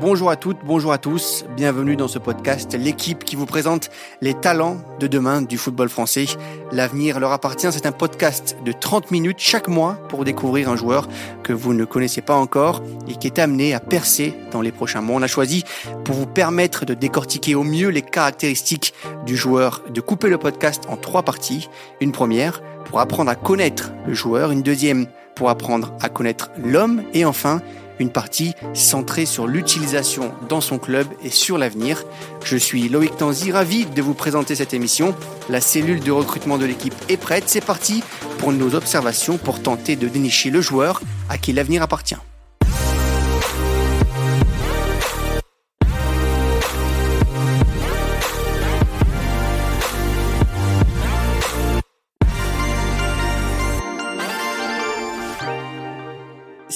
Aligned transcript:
Bonjour 0.00 0.30
à 0.30 0.36
toutes, 0.36 0.60
bonjour 0.64 0.92
à 0.92 0.98
tous, 0.98 1.44
bienvenue 1.54 1.94
dans 1.94 2.08
ce 2.08 2.18
podcast, 2.18 2.74
l'équipe 2.74 3.22
qui 3.22 3.36
vous 3.36 3.44
présente 3.44 3.90
les 4.22 4.32
talents 4.32 4.78
de 4.98 5.06
demain 5.06 5.42
du 5.42 5.58
football 5.58 5.90
français. 5.90 6.24
L'avenir 6.72 7.20
leur 7.20 7.32
appartient, 7.32 7.70
c'est 7.70 7.84
un 7.84 7.92
podcast 7.92 8.56
de 8.64 8.72
30 8.72 9.10
minutes 9.10 9.40
chaque 9.40 9.68
mois 9.68 9.98
pour 10.08 10.24
découvrir 10.24 10.70
un 10.70 10.76
joueur 10.76 11.06
que 11.42 11.52
vous 11.52 11.74
ne 11.74 11.84
connaissez 11.84 12.22
pas 12.22 12.34
encore 12.34 12.82
et 13.08 13.16
qui 13.16 13.26
est 13.26 13.38
amené 13.38 13.74
à 13.74 13.80
percer 13.80 14.32
dans 14.52 14.62
les 14.62 14.72
prochains 14.72 15.02
mois. 15.02 15.16
On 15.16 15.22
a 15.22 15.26
choisi 15.26 15.64
pour 16.06 16.14
vous 16.14 16.26
permettre 16.26 16.86
de 16.86 16.94
décortiquer 16.94 17.54
au 17.54 17.62
mieux 17.62 17.88
les 17.88 18.00
caractéristiques 18.00 18.94
du 19.26 19.36
joueur, 19.36 19.82
de 19.90 20.00
couper 20.00 20.30
le 20.30 20.38
podcast 20.38 20.84
en 20.88 20.96
trois 20.96 21.24
parties. 21.24 21.68
Une 22.00 22.12
première 22.12 22.62
pour 22.86 23.00
apprendre 23.00 23.30
à 23.30 23.34
connaître 23.34 23.92
le 24.06 24.14
joueur, 24.14 24.50
une 24.50 24.62
deuxième 24.62 25.08
pour 25.34 25.50
apprendre 25.50 25.92
à 26.00 26.08
connaître 26.08 26.50
l'homme 26.56 27.02
et 27.12 27.26
enfin 27.26 27.60
une 28.00 28.10
partie 28.10 28.54
centrée 28.74 29.26
sur 29.26 29.46
l'utilisation 29.46 30.32
dans 30.48 30.60
son 30.60 30.78
club 30.78 31.06
et 31.22 31.30
sur 31.30 31.58
l'avenir. 31.58 32.02
Je 32.44 32.56
suis 32.56 32.88
Loïc 32.88 33.16
Tanzi, 33.16 33.52
ravi 33.52 33.86
de 33.86 34.02
vous 34.02 34.14
présenter 34.14 34.54
cette 34.54 34.74
émission. 34.74 35.14
La 35.48 35.60
cellule 35.60 36.00
de 36.00 36.10
recrutement 36.10 36.58
de 36.58 36.64
l'équipe 36.64 36.94
est 37.08 37.16
prête, 37.16 37.44
c'est 37.46 37.64
parti 37.64 38.02
pour 38.38 38.52
nos 38.52 38.74
observations 38.74 39.38
pour 39.38 39.62
tenter 39.62 39.96
de 39.96 40.08
dénicher 40.08 40.50
le 40.50 40.60
joueur 40.60 41.00
à 41.28 41.38
qui 41.38 41.52
l'avenir 41.52 41.82
appartient. 41.82 42.16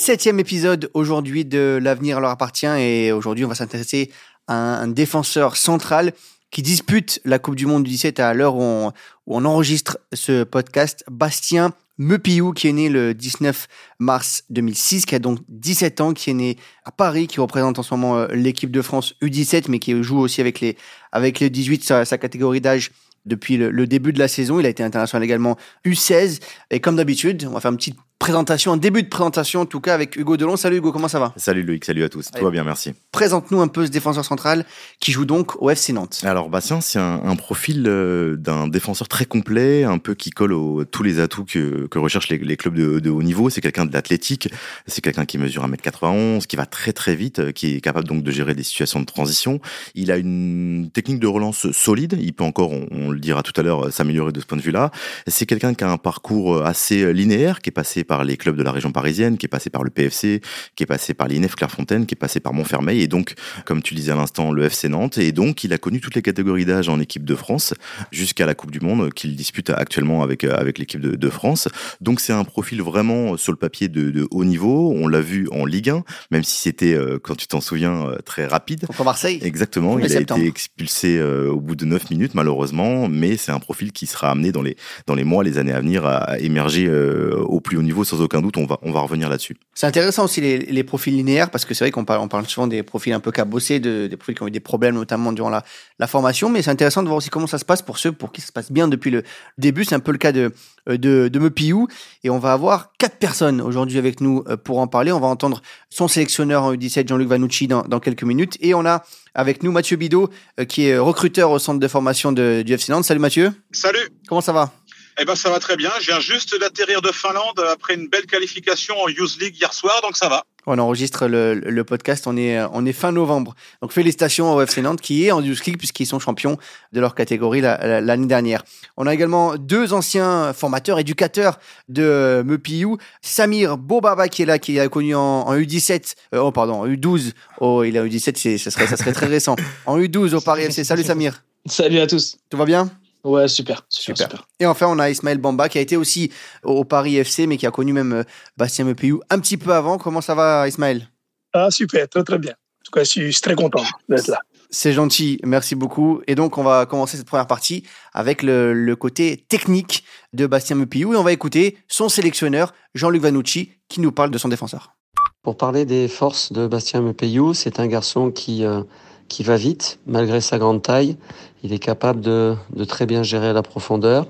Septième 0.05 0.39
épisode 0.39 0.91
aujourd'hui 0.93 1.47
de 1.47 1.79
L'avenir 1.81 2.21
leur 2.21 2.29
appartient 2.29 2.67
et 2.67 3.11
aujourd'hui 3.11 3.47
on 3.47 3.49
va 3.49 3.55
s'intéresser 3.55 4.11
à 4.47 4.55
un, 4.55 4.87
défenseur 4.87 5.57
central 5.57 6.13
qui 6.51 6.61
dispute 6.61 7.23
la 7.25 7.39
Coupe 7.39 7.55
du 7.57 7.65
Monde 7.65 7.85
du 7.85 7.91
17 7.93 8.21
à 8.21 8.35
l'heure 8.35 8.55
où 8.55 8.93
on, 9.27 9.45
enregistre 9.47 9.99
ce 10.13 10.45
podcast, 10.45 11.05
Bastien 11.11 11.73
Mepiou, 11.97 12.53
qui 12.53 12.69
est 12.69 12.75
né 12.75 12.91
le 12.91 13.15
19 13.15 13.67
mars 13.99 14.45
2006, 14.51 15.07
qui 15.07 15.15
a 15.15 15.19
donc 15.19 15.39
17 15.49 16.03
ans, 16.03 16.13
qui 16.13 16.29
est 16.29 16.35
né 16.35 16.59
à 16.85 16.93
Paris, 16.93 17.27
qui 17.27 17.41
représente 17.41 17.79
en 17.79 17.83
ce 17.83 17.95
moment 17.95 18.19
euh, 18.19 18.27
l'équipe 18.35 18.71
de 18.71 18.83
France 18.83 19.15
U17, 19.23 19.71
mais 19.71 19.79
qui 19.79 20.03
joue 20.03 20.19
aussi 20.19 20.43
avec 20.43 20.61
les, 20.61 20.77
avec 21.13 21.41
les 21.41 21.49
18, 21.49 21.83
sa, 21.83 22.19
catégorie 22.19 22.61
d'âge 22.61 22.91
depuis 23.25 23.57
le, 23.57 23.87
début 23.87 24.13
de 24.13 24.19
la 24.19 24.29
saison. 24.29 24.61
Il 24.61 24.67
a 24.67 24.69
été 24.69 24.83
international 24.83 25.25
également 25.25 25.57
U16. 25.87 26.43
Et 26.71 26.81
comme 26.81 26.97
d'habitude, 26.97 27.47
on 27.49 27.55
va 27.55 27.61
faire 27.61 27.71
une 27.71 27.79
petite 27.79 27.97
présentation, 28.25 28.73
un 28.73 28.79
début 28.79 29.03
de 29.03 29.09
présentation 29.09 29.61
en 29.61 29.67
tout 29.67 29.81
cas 29.81 29.93
avec 29.93 30.17
Hugo 30.17 30.39
Delon. 30.39 30.57
Salut 30.57 30.79
Hugo, 30.79 30.93
comment 30.93 31.09
ça 31.09 31.19
va? 31.19 31.35
Salut 31.37 31.63
Loïc, 31.63 31.85
salut 31.85 32.05
à 32.05 32.09
tous. 32.09 32.31
Tout 32.31 32.43
va 32.43 32.51
bien, 32.51 32.65
merci. 32.65 32.95
Présente-nous 33.13 33.61
un 33.61 33.69
peu 33.69 33.85
ce 33.85 33.91
défenseur 33.91 34.25
central 34.25 34.65
qui 34.99 35.13
joue 35.13 35.27
donc 35.27 35.61
au 35.61 35.69
FC 35.69 35.93
Nantes. 35.93 36.23
Alors 36.25 36.49
Bastien, 36.49 36.81
c'est 36.81 36.99
un, 36.99 37.37
profil 37.37 37.85
euh, 37.87 38.37
d'un 38.37 38.67
défenseur 38.67 39.09
très 39.09 39.27
complet, 39.27 39.85
un 39.85 39.99
peu 39.99 40.15
qui 40.15 40.31
colle 40.31 40.55
aux 40.55 40.87
tous 40.87 41.03
les 41.03 41.21
atouts 41.21 41.45
que, 41.45 41.87
que 41.87 41.99
recherchent 41.99 42.31
les, 42.31 42.57
clubs 42.57 42.75
de, 42.75 43.11
haut 43.11 43.23
niveau. 43.23 43.51
C'est 43.51 43.61
quelqu'un 43.61 43.85
de 43.85 43.93
l'athlétique, 43.93 44.49
c'est 44.87 45.03
quelqu'un 45.03 45.27
qui 45.27 45.37
mesure 45.37 45.69
1m91, 45.69 46.47
qui 46.47 46.57
va 46.57 46.65
très 46.65 46.95
très 46.95 47.17
vite, 47.17 47.41
euh, 47.41 47.53
qui 47.53 47.77
est 47.77 47.81
capable 47.83 48.09
donc 48.09 48.23
de 48.23 48.31
gérer 48.31 48.55
des 48.55 48.63
situations 48.63 49.01
de 49.01 49.05
transition. 49.05 49.61
Il 49.95 50.11
a 50.11 50.17
une 50.17 50.89
technique 50.95 51.21
de 51.21 51.27
relance 51.27 51.71
solide, 51.73 52.17
il 52.19 52.33
peut 52.33 52.45
encore, 52.45 52.73
on, 52.73 52.89
on 52.91 53.11
le 53.11 53.19
dira 53.19 53.43
tout 53.43 53.53
à 53.61 53.63
l'heure, 53.63 53.93
s'améliorer 53.93 54.33
de 54.33 54.41
ce 54.41 54.47
point 54.47 54.57
de 54.57 54.63
vue-là. 54.63 54.93
C'est 55.27 55.45
quelqu'un 55.45 55.75
qui 55.75 55.85
a 55.85 55.91
un 55.91 55.99
parcours 55.99 56.65
assez 56.65 57.13
linéaire, 57.13 57.61
qui 57.61 57.69
est 57.69 57.73
passé 57.73 58.03
par 58.03 58.14
par 58.15 58.23
les 58.23 58.37
clubs 58.37 58.55
de 58.55 58.63
la 58.63 58.71
région 58.71 58.93
parisienne, 58.93 59.37
qui 59.37 59.47
est 59.47 59.49
passé 59.49 59.71
par 59.71 59.83
le 59.83 59.91
PFC, 59.91 60.41
qui 60.77 60.85
est 60.85 60.87
passé 60.87 61.15
par 61.15 61.27
l'INEF 61.27 61.57
Clairefontaine, 61.57 62.07
qui 62.07 62.15
est 62.15 62.17
passé 62.17 62.39
par 62.39 62.53
Montfermeil, 62.53 63.03
et 63.03 63.09
donc, 63.09 63.35
comme 63.65 63.83
tu 63.83 63.97
disais 63.97 64.13
à 64.13 64.15
l'instant, 64.15 64.53
le 64.53 64.63
FC 64.63 64.89
Nantes. 64.89 65.19
Et 65.19 65.33
donc, 65.33 65.65
il 65.65 65.73
a 65.73 65.79
connu 65.79 66.01
toutes 66.01 66.15
les 66.15 66.23
catégories 66.23 66.65
d'âge 66.65 66.89
en 66.89 67.01
équipe 67.01 67.25
de 67.25 67.35
France, 67.35 67.75
jusqu'à 68.13 68.47
la 68.47 68.55
Coupe 68.55 68.71
du 68.71 68.79
Monde, 68.79 69.13
qu'il 69.13 69.35
dispute 69.35 69.71
actuellement 69.71 70.23
avec, 70.23 70.45
euh, 70.45 70.55
avec 70.57 70.79
l'équipe 70.79 71.01
de, 71.01 71.17
de, 71.17 71.29
France. 71.29 71.67
Donc, 72.01 72.21
c'est 72.21 72.33
un 72.33 72.45
profil 72.45 72.83
vraiment 72.83 73.37
sur 73.37 73.51
le 73.51 73.59
papier 73.59 73.89
de, 73.89 74.13
de 74.13 74.29
haut 74.31 74.45
niveau. 74.45 74.95
On 74.95 75.09
l'a 75.09 75.21
vu 75.21 75.49
en 75.51 75.67
Ligue 75.67 75.91
1, 75.91 76.05
même 76.31 76.45
si 76.45 76.61
c'était, 76.61 76.95
euh, 76.95 77.19
quand 77.21 77.35
tu 77.35 77.49
t'en 77.49 77.61
souviens, 77.61 78.07
euh, 78.07 78.19
très 78.25 78.47
rapide. 78.47 78.87
Contre 78.87 79.03
Marseille 79.03 79.41
Exactement. 79.43 79.99
Il 79.99 80.17
a 80.17 80.21
été 80.21 80.47
expulsé 80.47 81.21
au 81.21 81.59
bout 81.61 81.75
de 81.75 81.85
9 81.85 82.11
minutes, 82.11 82.35
malheureusement, 82.35 83.09
mais 83.09 83.37
c'est 83.37 83.51
un 83.51 83.59
profil 83.59 83.91
qui 83.91 84.07
sera 84.07 84.31
amené 84.31 84.53
dans 84.53 84.63
les, 84.63 84.77
dans 85.09 85.17
les 85.17 85.25
mois, 85.25 85.43
les 85.43 85.59
années 85.59 85.73
à 85.73 85.81
venir 85.81 86.07
à 86.07 86.39
émerger 86.39 86.89
au 86.89 87.61
plus 87.65 87.77
haut 87.77 87.83
niveau 87.83 87.94
sans 88.03 88.21
aucun 88.21 88.41
doute, 88.41 88.57
on 88.57 88.67
va, 88.67 88.79
on 88.83 88.91
va 88.91 89.01
revenir 89.01 89.29
là-dessus. 89.29 89.57
C'est 89.75 89.87
intéressant 89.87 90.25
aussi 90.25 90.41
les, 90.41 90.59
les, 90.59 90.85
profils 90.85 91.15
linéaires, 91.15 91.51
parce 91.51 91.65
que 91.65 91.75
c'est 91.75 91.85
vrai 91.85 91.91
qu'on 91.93 92.05
parle, 92.05 92.21
on 92.21 92.29
parle 92.29 92.47
souvent 92.47 92.67
des 92.67 92.83
profils 92.83 93.13
un 93.13 93.21
peu 93.21 93.31
cabossés, 93.31 93.79
de, 93.79 94.07
des 94.07 94.17
profils 94.17 94.35
qui 94.35 94.43
ont 94.43 94.49
eu 94.49 94.51
des 94.51 94.61
problèmes, 94.61 94.95
notamment 94.95 95.33
durant 95.33 95.51
la, 95.51 95.63
la 95.99 96.07
formation, 96.07 96.49
mais 96.49 96.63
c'est 96.63 96.71
intéressant 96.71 97.03
de 97.03 97.09
voir 97.09 97.19
aussi 97.19 97.31
comment 97.31 97.47
ça 97.47 97.59
se 97.59 97.65
passe 97.65 97.83
pour 97.83 97.99
ceux 97.99 98.11
pour 98.11 98.33
qui 98.33 98.41
ça 98.41 98.49
se 98.49 98.53
passe 98.53 98.73
bien 98.73 98.89
depuis 98.89 99.11
le 99.11 99.23
début. 99.59 99.85
C'est 99.85 99.95
un 99.95 100.01
peu 100.01 100.13
le 100.13 100.19
cas 100.19 100.33
de, 100.33 100.53
de, 100.87 101.29
de 101.29 101.39
Mepiou, 101.39 101.87
et 102.25 102.31
on 102.31 102.39
va 102.39 102.53
avoir 102.53 102.93
quatre 102.99 103.19
personnes 103.19 103.61
aujourd'hui 103.61 103.99
avec 103.99 104.21
nous 104.21 104.43
euh, 104.49 104.57
pour 104.57 104.79
en 104.79 104.87
parler. 104.87 105.13
On 105.13 105.21
va 105.21 105.29
entendre 105.29 105.63
son 105.91 106.09
sélectionneur 106.09 106.65
en 106.65 106.73
U17, 106.75 107.07
Jean-Luc 107.07 107.29
Vanucci, 107.29 107.69
dans, 107.69 107.83
dans 107.83 108.01
quelques 108.01 108.25
minutes, 108.25 108.57
et 108.61 108.75
on 108.75 108.85
a 108.87 109.05
avec 109.35 109.63
nous 109.63 109.73
Mathieu 109.73 109.97
Bidot, 109.97 110.31
euh, 110.61 110.65
qui 110.65 110.87
est 110.87 110.99
recruteur 110.99 111.51
au 111.51 111.59
centre 111.59 111.81
de 111.81 111.89
formation 111.89 112.33
de, 112.33 112.63
du 112.65 112.73
FC 112.73 112.93
Nantes. 112.93 113.05
Salut 113.05 113.21
Mathieu. 113.21 113.53
Salut. 113.73 114.09
Comment 114.29 114.41
ça 114.41 114.53
va? 114.53 114.73
Eh 115.21 115.25
ben 115.25 115.35
ça 115.35 115.51
va 115.51 115.59
très 115.59 115.77
bien. 115.77 115.91
Je 116.01 116.07
viens 116.07 116.21
juste 116.21 116.59
d'atterrir 116.59 117.03
de 117.03 117.13
Finlande 117.13 117.61
après 117.73 117.95
une 117.95 118.09
belle 118.09 118.27
qualification 118.27 119.01
en 119.01 119.09
Youth 119.09 119.39
League 119.41 119.57
hier 119.57 119.73
soir, 119.73 120.01
donc 120.03 120.17
ça 120.17 120.29
va. 120.29 120.45
On 120.67 120.79
enregistre 120.79 121.29
le, 121.29 121.55
le, 121.55 121.85
podcast, 121.85 122.27
on 122.27 122.37
est, 122.37 122.59
on 122.73 122.87
est 122.87 122.95
fin 122.95 123.13
novembre. 123.13 123.55
Donc 123.83 123.93
félicitations 123.93 124.55
au 124.55 124.61
FC 124.63 124.81
Nantes 124.81 125.01
qui 125.01 125.27
est 125.27 125.31
en 125.31 125.43
Youth 125.43 125.65
League 125.67 125.77
puisqu'ils 125.77 126.07
sont 126.07 126.19
champions 126.19 126.57
de 126.93 127.01
leur 127.01 127.15
catégorie 127.15 127.61
l'année 127.61 128.27
dernière. 128.27 128.63
On 128.97 129.07
a 129.07 129.13
également 129.13 129.57
deux 129.57 129.93
anciens 129.93 130.53
formateurs, 130.55 130.99
éducateurs 130.99 131.59
de 131.89 132.43
Mepiou. 132.47 132.97
Samir 133.21 133.77
Bobaba 133.77 134.29
qui 134.29 134.43
est 134.43 134.47
là, 134.47 134.59
qui 134.59 134.81
a 134.81 134.89
connu 134.89 135.15
en, 135.15 135.21
en 135.21 135.55
U17, 135.55 136.15
euh, 136.35 136.39
oh 136.39 136.51
pardon, 136.51 136.83
en 136.83 136.89
U12. 136.89 137.33
Oh, 137.61 137.85
il 137.85 137.97
est 137.97 138.01
en 138.01 138.07
U17, 138.07 138.59
ça 138.59 138.71
serait, 138.71 138.87
ça 138.87 138.97
serait 138.97 139.13
très 139.13 139.27
récent. 139.27 139.57
En 139.85 139.99
U12 139.99 140.35
au 140.35 140.41
Paris 140.41 140.63
FC. 140.63 140.83
Salut 140.83 141.05
Samir. 141.05 141.43
Salut 141.67 141.99
à 141.99 142.07
tous. 142.07 142.37
Tout 142.49 142.57
va 142.57 142.65
bien? 142.65 142.91
Ouais, 143.25 143.49
super, 143.49 143.87
super, 143.89 144.17
super, 144.17 144.47
Et 144.61 144.67
enfin, 144.67 144.87
on 144.87 144.99
a 144.99 145.09
Ismaël 145.09 145.39
Bamba 145.39 145.71
qui 145.71 145.79
a 145.79 145.81
été 145.81 145.97
aussi 145.97 146.31
au 146.63 146.85
Paris 146.85 147.17
FC, 147.17 147.47
mais 147.47 147.57
qui 147.57 147.67
a 147.67 147.71
connu 147.71 147.95
même 147.95 148.13
euh, 148.13 148.25
Bastien 148.59 148.85
Mepiou 148.85 149.23
un 149.31 149.41
petit 149.41 149.57
peu 149.57 149.73
avant. 149.73 149.97
Comment 149.97 150.21
ça 150.21 150.35
va, 150.35 150.69
Ismaël? 150.69 151.09
Ah, 151.55 151.71
super, 151.71 152.07
très 152.07 152.23
très 152.23 152.39
bien. 152.39 152.53
En 152.53 152.85
tout 152.85 152.93
cas, 152.93 153.03
je 153.03 153.09
suis 153.09 153.41
très 153.41 153.55
content 153.55 153.83
d'être 154.11 154.29
là. 154.29 154.41
C'est 154.69 154.93
gentil, 154.93 155.41
merci 155.43 155.75
beaucoup. 155.75 156.21
Et 156.27 156.35
donc, 156.35 156.59
on 156.59 156.63
va 156.63 156.85
commencer 156.85 157.17
cette 157.17 157.27
première 157.27 157.47
partie 157.47 157.85
avec 158.13 158.43
le, 158.43 158.75
le 158.75 158.97
côté 158.97 159.47
technique 159.49 160.05
de 160.35 160.47
Bastien 160.47 160.77
Mepiou. 160.77 161.15
Et 161.15 161.17
on 161.17 161.23
va 161.23 161.33
écouter 161.33 161.79
son 161.89 162.11
sélectionneur, 162.11 162.75
Jean-Luc 162.95 163.23
Vanucci, 163.23 163.71
qui 163.89 164.01
nous 164.01 164.13
parle 164.13 164.31
de 164.31 164.39
son 164.39 164.49
défenseur. 164.49 164.95
Pour 165.43 165.57
parler 165.57 165.87
des 165.87 166.09
forces 166.09 166.53
de 166.53 166.67
Bastien 166.67 167.01
Mepiou, 167.01 167.55
c'est 167.55 167.81
un 167.81 167.87
garçon 167.87 168.31
qui, 168.31 168.65
euh, 168.65 168.83
qui 169.29 169.45
va 169.45 169.57
vite, 169.57 169.99
malgré 170.07 170.41
sa 170.41 170.59
grande 170.59 170.83
taille. 170.83 171.17
Il 171.65 171.73
est 171.73 171.79
capable 171.79 172.21
de, 172.21 172.57
très 172.87 173.07
bien 173.07 173.23
gérer 173.23 173.55
la 173.55 173.63
profondeur. 173.63 174.27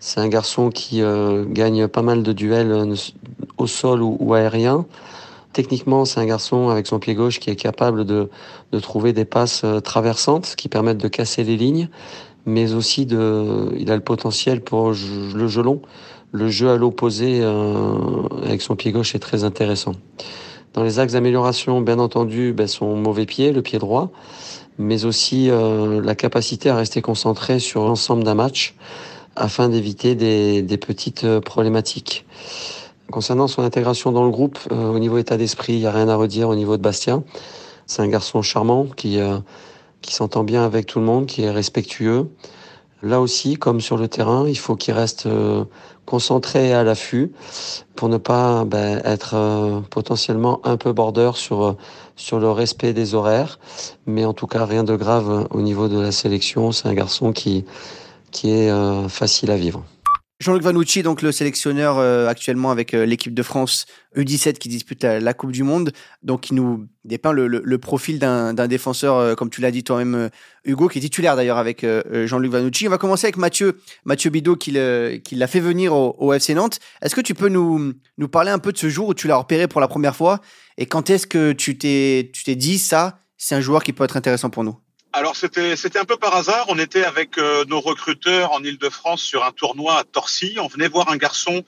C'est 0.00 0.20
un 0.20 0.28
garçon 0.28 0.68
qui 0.68 1.00
euh, 1.00 1.46
gagne 1.46 1.88
pas 1.88 2.02
mal 2.02 2.22
de 2.22 2.32
duels 2.34 2.70
euh, 2.70 2.94
au 3.56 3.66
sol 3.66 4.02
ou, 4.02 4.34
aérien. 4.34 4.84
Techniquement, 5.54 6.04
c'est 6.04 6.20
un 6.20 6.26
garçon 6.26 6.68
avec 6.68 6.86
son 6.86 6.98
pied 6.98 7.14
gauche 7.14 7.40
qui 7.40 7.48
est 7.48 7.56
capable 7.56 8.04
de, 8.04 8.28
trouver 8.82 9.14
des 9.14 9.24
passes 9.24 9.62
euh, 9.64 9.80
traversantes 9.80 10.56
qui 10.58 10.68
permettent 10.68 10.98
de 10.98 11.08
casser 11.08 11.42
les 11.42 11.56
lignes, 11.56 11.88
mais 12.44 12.74
aussi 12.74 13.06
de, 13.06 13.74
il 13.78 13.90
a 13.90 13.96
le 13.96 14.02
potentiel 14.02 14.60
pour 14.60 14.90
le 14.90 15.48
jeu 15.48 15.62
long. 15.62 15.80
Le 16.32 16.50
jeu 16.50 16.68
à 16.68 16.76
l'opposé 16.76 17.42
avec 18.44 18.60
son 18.60 18.76
pied 18.76 18.92
gauche 18.92 19.14
est 19.14 19.18
très 19.18 19.44
intéressant. 19.44 19.92
Dans 20.74 20.82
les 20.82 20.98
axes 20.98 21.14
d'amélioration, 21.14 21.80
bien 21.80 21.98
entendu, 21.98 22.52
ben, 22.52 22.66
son 22.66 22.94
mauvais 22.96 23.26
pied, 23.26 23.52
le 23.52 23.62
pied 23.62 23.78
droit, 23.78 24.10
mais 24.78 25.04
aussi 25.04 25.50
euh, 25.50 26.02
la 26.02 26.14
capacité 26.14 26.68
à 26.68 26.76
rester 26.76 27.00
concentré 27.00 27.58
sur 27.58 27.84
l'ensemble 27.84 28.22
d'un 28.22 28.34
match 28.34 28.74
afin 29.34 29.68
d'éviter 29.68 30.14
des, 30.14 30.78
petites 30.78 31.24
euh, 31.24 31.40
problématiques. 31.40 32.26
Concernant 33.10 33.48
son 33.48 33.62
intégration 33.62 34.12
dans 34.12 34.24
le 34.24 34.30
groupe, 34.30 34.58
euh, 34.70 34.90
au 34.90 34.98
niveau 34.98 35.16
état 35.16 35.36
d'esprit, 35.36 35.74
il 35.74 35.78
n'y 35.80 35.86
a 35.86 35.92
rien 35.92 36.08
à 36.08 36.16
redire 36.16 36.48
au 36.48 36.54
niveau 36.54 36.76
de 36.76 36.82
Bastien. 36.82 37.24
C'est 37.86 38.02
un 38.02 38.08
garçon 38.08 38.42
charmant 38.42 38.84
qui, 38.84 39.18
qui 40.02 40.12
s'entend 40.12 40.44
bien 40.44 40.62
avec 40.62 40.84
tout 40.84 40.98
le 40.98 41.06
monde, 41.06 41.24
qui 41.24 41.40
est 41.40 41.50
respectueux. 41.50 42.28
Là 43.02 43.20
aussi, 43.20 43.56
comme 43.56 43.80
sur 43.80 43.96
le 43.96 44.08
terrain, 44.08 44.48
il 44.48 44.58
faut 44.58 44.74
qu'il 44.74 44.94
reste 44.94 45.26
euh, 45.26 45.64
concentré 46.04 46.72
à 46.72 46.82
l'affût 46.82 47.32
pour 47.94 48.08
ne 48.08 48.16
pas 48.16 48.64
ben, 48.64 49.00
être 49.04 49.34
euh, 49.34 49.80
potentiellement 49.88 50.60
un 50.64 50.76
peu 50.76 50.92
border 50.92 51.30
sur, 51.34 51.62
euh, 51.62 51.76
sur 52.16 52.40
le 52.40 52.50
respect 52.50 52.92
des 52.92 53.14
horaires. 53.14 53.60
Mais 54.06 54.24
en 54.24 54.32
tout 54.32 54.48
cas, 54.48 54.64
rien 54.64 54.82
de 54.82 54.96
grave 54.96 55.46
au 55.50 55.60
niveau 55.60 55.86
de 55.86 56.00
la 56.00 56.10
sélection. 56.10 56.72
C'est 56.72 56.88
un 56.88 56.94
garçon 56.94 57.32
qui, 57.32 57.64
qui 58.32 58.50
est 58.50 59.08
facile 59.08 59.50
à 59.52 59.56
vivre. 59.56 59.84
Jean-Luc 60.40 60.62
Vanucci, 60.62 61.02
donc 61.02 61.22
le 61.22 61.32
sélectionneur 61.32 61.98
euh, 61.98 62.28
actuellement 62.28 62.70
avec 62.70 62.94
euh, 62.94 63.04
l'équipe 63.04 63.34
de 63.34 63.42
France 63.42 63.86
U17 64.16 64.58
qui 64.58 64.68
dispute 64.68 65.02
la, 65.02 65.34
Coupe 65.34 65.50
du 65.50 65.64
Monde, 65.64 65.90
donc 66.22 66.50
il 66.50 66.54
nous 66.54 66.86
dépeint 67.04 67.32
le, 67.32 67.78
profil 67.78 68.20
d'un 68.20 68.54
défenseur, 68.68 69.16
euh, 69.16 69.34
comme 69.34 69.50
tu 69.50 69.60
l'as 69.60 69.72
dit 69.72 69.82
toi-même, 69.82 70.30
Hugo, 70.64 70.86
qui 70.86 70.98
est 70.98 71.00
titulaire 71.00 71.34
d'ailleurs 71.34 71.58
avec 71.58 71.84
Jean-Luc 72.12 72.52
Vanucci. 72.52 72.86
On 72.86 72.90
va 72.90 72.98
commencer 72.98 73.26
avec 73.26 73.36
Mathieu, 73.36 73.80
Mathieu 74.04 74.30
Bidot 74.30 74.54
qui 74.54 74.70
l'a 74.70 75.46
fait 75.48 75.60
venir 75.60 75.92
au, 75.92 76.32
FC 76.32 76.54
Nantes. 76.54 76.78
Est-ce 77.02 77.16
que 77.16 77.20
tu 77.20 77.34
peux 77.34 77.48
nous, 77.48 77.92
nous 78.16 78.28
parler 78.28 78.52
un 78.52 78.60
peu 78.60 78.70
de 78.70 78.78
ce 78.78 78.88
jour 78.88 79.08
où 79.08 79.14
tu 79.14 79.26
l'as 79.26 79.36
repéré 79.36 79.66
pour 79.66 79.80
la 79.80 79.88
première 79.88 80.14
fois? 80.14 80.40
Et 80.76 80.86
quand 80.86 81.10
est-ce 81.10 81.26
que 81.26 81.50
tu 81.52 81.78
t'es 81.78 82.54
dit 82.54 82.78
ça, 82.78 83.18
c'est 83.36 83.56
un 83.56 83.60
joueur 83.60 83.82
qui 83.82 83.92
peut 83.92 84.04
être 84.04 84.16
intéressant 84.16 84.50
pour 84.50 84.62
nous? 84.62 84.76
Alors 85.18 85.34
c'était 85.34 85.74
c'était 85.74 85.98
un 85.98 86.04
peu 86.04 86.16
par 86.16 86.36
hasard. 86.36 86.66
On 86.68 86.78
était 86.78 87.02
avec 87.02 87.38
euh, 87.38 87.64
nos 87.64 87.80
recruteurs 87.80 88.52
en 88.52 88.62
Ile-de-France 88.62 89.20
sur 89.20 89.44
un 89.44 89.50
tournoi 89.50 89.98
à 89.98 90.04
Torcy. 90.04 90.56
On 90.60 90.68
venait 90.68 90.86
voir 90.86 91.10
un 91.10 91.16
garçon 91.16 91.64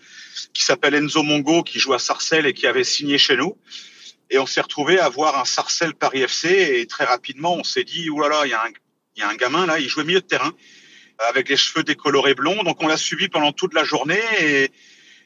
qui 0.55 0.65
s'appelle 0.65 0.95
Enzo 0.95 1.25
Mongo 1.25 1.65
qui 1.65 1.81
joue 1.81 1.93
à 1.93 1.99
Sarcelles 1.99 2.47
et 2.47 2.55
qui 2.55 2.69
avait 2.69 2.85
signé 2.85 3.19
chez 3.19 3.37
nous. 3.37 3.59
Et 4.31 4.39
on 4.39 4.47
s'est 4.47 4.61
retrouvé 4.61 5.01
à 5.01 5.09
voir 5.09 5.37
un 5.37 5.45
Sarcelles 5.45 5.95
Paris 5.95 6.23
FC 6.23 6.79
et 6.79 6.87
très 6.87 7.05
rapidement 7.05 7.57
on 7.57 7.65
s'est 7.65 7.83
dit 7.83 8.09
oulala 8.09 8.43
il 8.47 8.51
y 8.51 8.55
a 8.55 8.63
un 8.63 8.71
il 9.17 9.21
y 9.21 9.23
a 9.25 9.29
un 9.29 9.35
gamin 9.35 9.67
là 9.67 9.81
il 9.81 9.89
jouait 9.89 10.05
milieu 10.05 10.21
de 10.21 10.27
terrain 10.27 10.53
avec 11.29 11.49
les 11.49 11.57
cheveux 11.57 11.83
décolorés 11.83 12.35
blonds. 12.35 12.63
Donc 12.63 12.81
on 12.81 12.87
l'a 12.87 12.97
suivi 12.97 13.29
pendant 13.29 13.51
toute 13.51 13.75
la 13.75 13.83
journée 13.83 14.71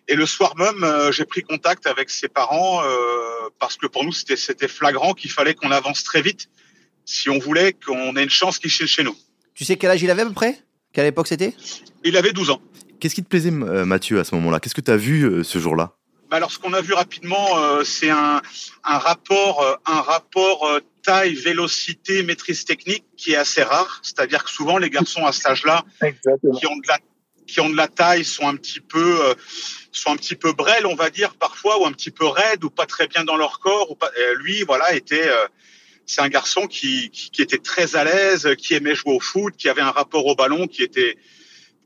et 0.09 0.17
le 0.17 0.27
soir 0.27 0.57
même, 0.57 0.83
euh, 0.83 1.13
j'ai 1.13 1.27
pris 1.27 1.43
contact 1.43 1.87
avec 1.87 2.09
ses 2.09 2.29
parents 2.29 2.83
euh, 2.85 3.51
parce 3.59 3.77
que 3.77 3.87
pour 3.87 4.05
nous, 4.05 4.13
c'était 4.13 4.69
flagrant 4.69 5.15
qu'il 5.15 5.31
fallait 5.31 5.55
qu'on 5.55 5.71
avance 5.71 6.05
très 6.05 6.21
vite 6.21 6.49
si 7.05 7.31
on 7.31 7.39
voulait 7.39 7.73
qu'on 7.73 8.17
ait 8.17 8.23
une 8.23 8.31
chance 8.31 8.59
qu'il 8.59 8.71
signe 8.71 8.87
chez 8.87 9.03
nous. 9.03 9.17
Tu 9.55 9.65
sais 9.65 9.77
quel 9.77 9.91
âge 9.91 10.03
il 10.03 10.11
avait 10.11 10.23
à 10.23 10.27
peu 10.27 10.33
près? 10.33 10.59
Quelle 10.93 11.07
époque 11.07 11.27
c'était? 11.27 11.55
Il 12.05 12.17
avait 12.17 12.33
12 12.33 12.51
ans. 12.51 12.63
Qu'est-ce 13.01 13.15
qui 13.15 13.23
te 13.23 13.29
plaisait, 13.29 13.53
euh, 13.53 13.85
Mathieu, 13.85 14.19
à 14.19 14.25
ce 14.25 14.35
moment-là? 14.37 14.61
Qu'est-ce 14.61 14.75
que 14.75 14.81
tu 14.81 14.91
as 14.91 14.97
vu 14.97 15.25
euh, 15.25 15.43
ce 15.43 15.59
jour-là? 15.59 15.97
Bah 16.31 16.37
Alors, 16.37 16.51
ce 16.51 16.59
qu'on 16.59 16.73
a 16.73 16.81
vu 16.81 16.95
rapidement, 16.95 17.59
euh, 17.59 17.85
c'est 17.85 18.11
un, 18.11 18.41
un, 18.85 18.99
rapport, 18.99 19.79
un 19.85 20.01
rapport 20.01 20.81
taille, 21.03 21.35
vélocité, 21.35 22.23
maîtrise 22.23 22.65
technique 22.65 23.05
qui 23.17 23.33
est 23.33 23.37
assez 23.37 23.63
rare. 23.63 24.01
C'est-à-dire 24.03 24.45
que 24.45 24.51
souvent, 24.51 24.79
les 24.79 24.89
garçons 24.89 25.27
à 25.27 25.33
cet 25.33 25.47
âge-là, 25.47 25.85
qui 26.01 26.67
ont 26.67 26.77
de 26.77 26.89
la 26.89 26.99
qui 27.47 27.61
ont 27.61 27.69
de 27.69 27.77
la 27.77 27.89
taille 27.89 28.25
sont 28.25 28.49
un 28.49 28.57
petit 28.57 28.81
peu 28.81 29.19
sont 29.93 30.13
un 30.13 30.17
petit 30.17 30.35
peu 30.35 30.55
brels 30.55 30.87
on 30.87 30.95
va 30.95 31.11
dire 31.11 31.35
parfois 31.35 31.79
ou 31.79 31.85
un 31.85 31.93
petit 31.93 32.11
peu 32.11 32.25
raides 32.27 32.65
ou 32.65 32.71
pas 32.71 32.87
très 32.87 33.07
bien 33.07 33.23
dans 33.23 33.37
leur 33.37 33.61
corps 33.61 33.91
ou 33.91 33.97
pas, 33.97 34.11
lui 34.37 34.63
voilà 34.63 34.95
était 34.95 35.29
c'est 36.07 36.21
un 36.21 36.29
garçon 36.29 36.67
qui, 36.67 37.11
qui, 37.11 37.43
était 37.43 37.59
très 37.59 37.97
à 37.97 38.05
l'aise, 38.05 38.49
qui 38.59 38.75
aimait 38.75 38.95
jouer 38.95 39.15
au 39.15 39.21
foot, 39.21 39.55
qui 39.57 39.69
avait 39.69 39.81
un 39.81 39.91
rapport 39.91 40.27
au 40.27 40.35
ballon 40.35 40.67
qui 40.67 40.83
était, 40.83 41.17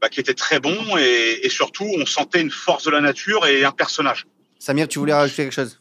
bah, 0.00 0.08
qui 0.08 0.20
était 0.20 0.34
très 0.34 0.60
bon 0.60 0.76
et, 0.98 1.40
et, 1.42 1.48
surtout 1.48 1.86
on 1.96 2.06
sentait 2.06 2.40
une 2.40 2.50
force 2.50 2.84
de 2.84 2.90
la 2.90 3.00
nature 3.00 3.46
et 3.46 3.64
un 3.64 3.72
personnage. 3.72 4.26
Samir, 4.58 4.88
tu 4.88 4.98
voulais 4.98 5.14
rajouter 5.14 5.44
quelque 5.44 5.54
chose? 5.54 5.80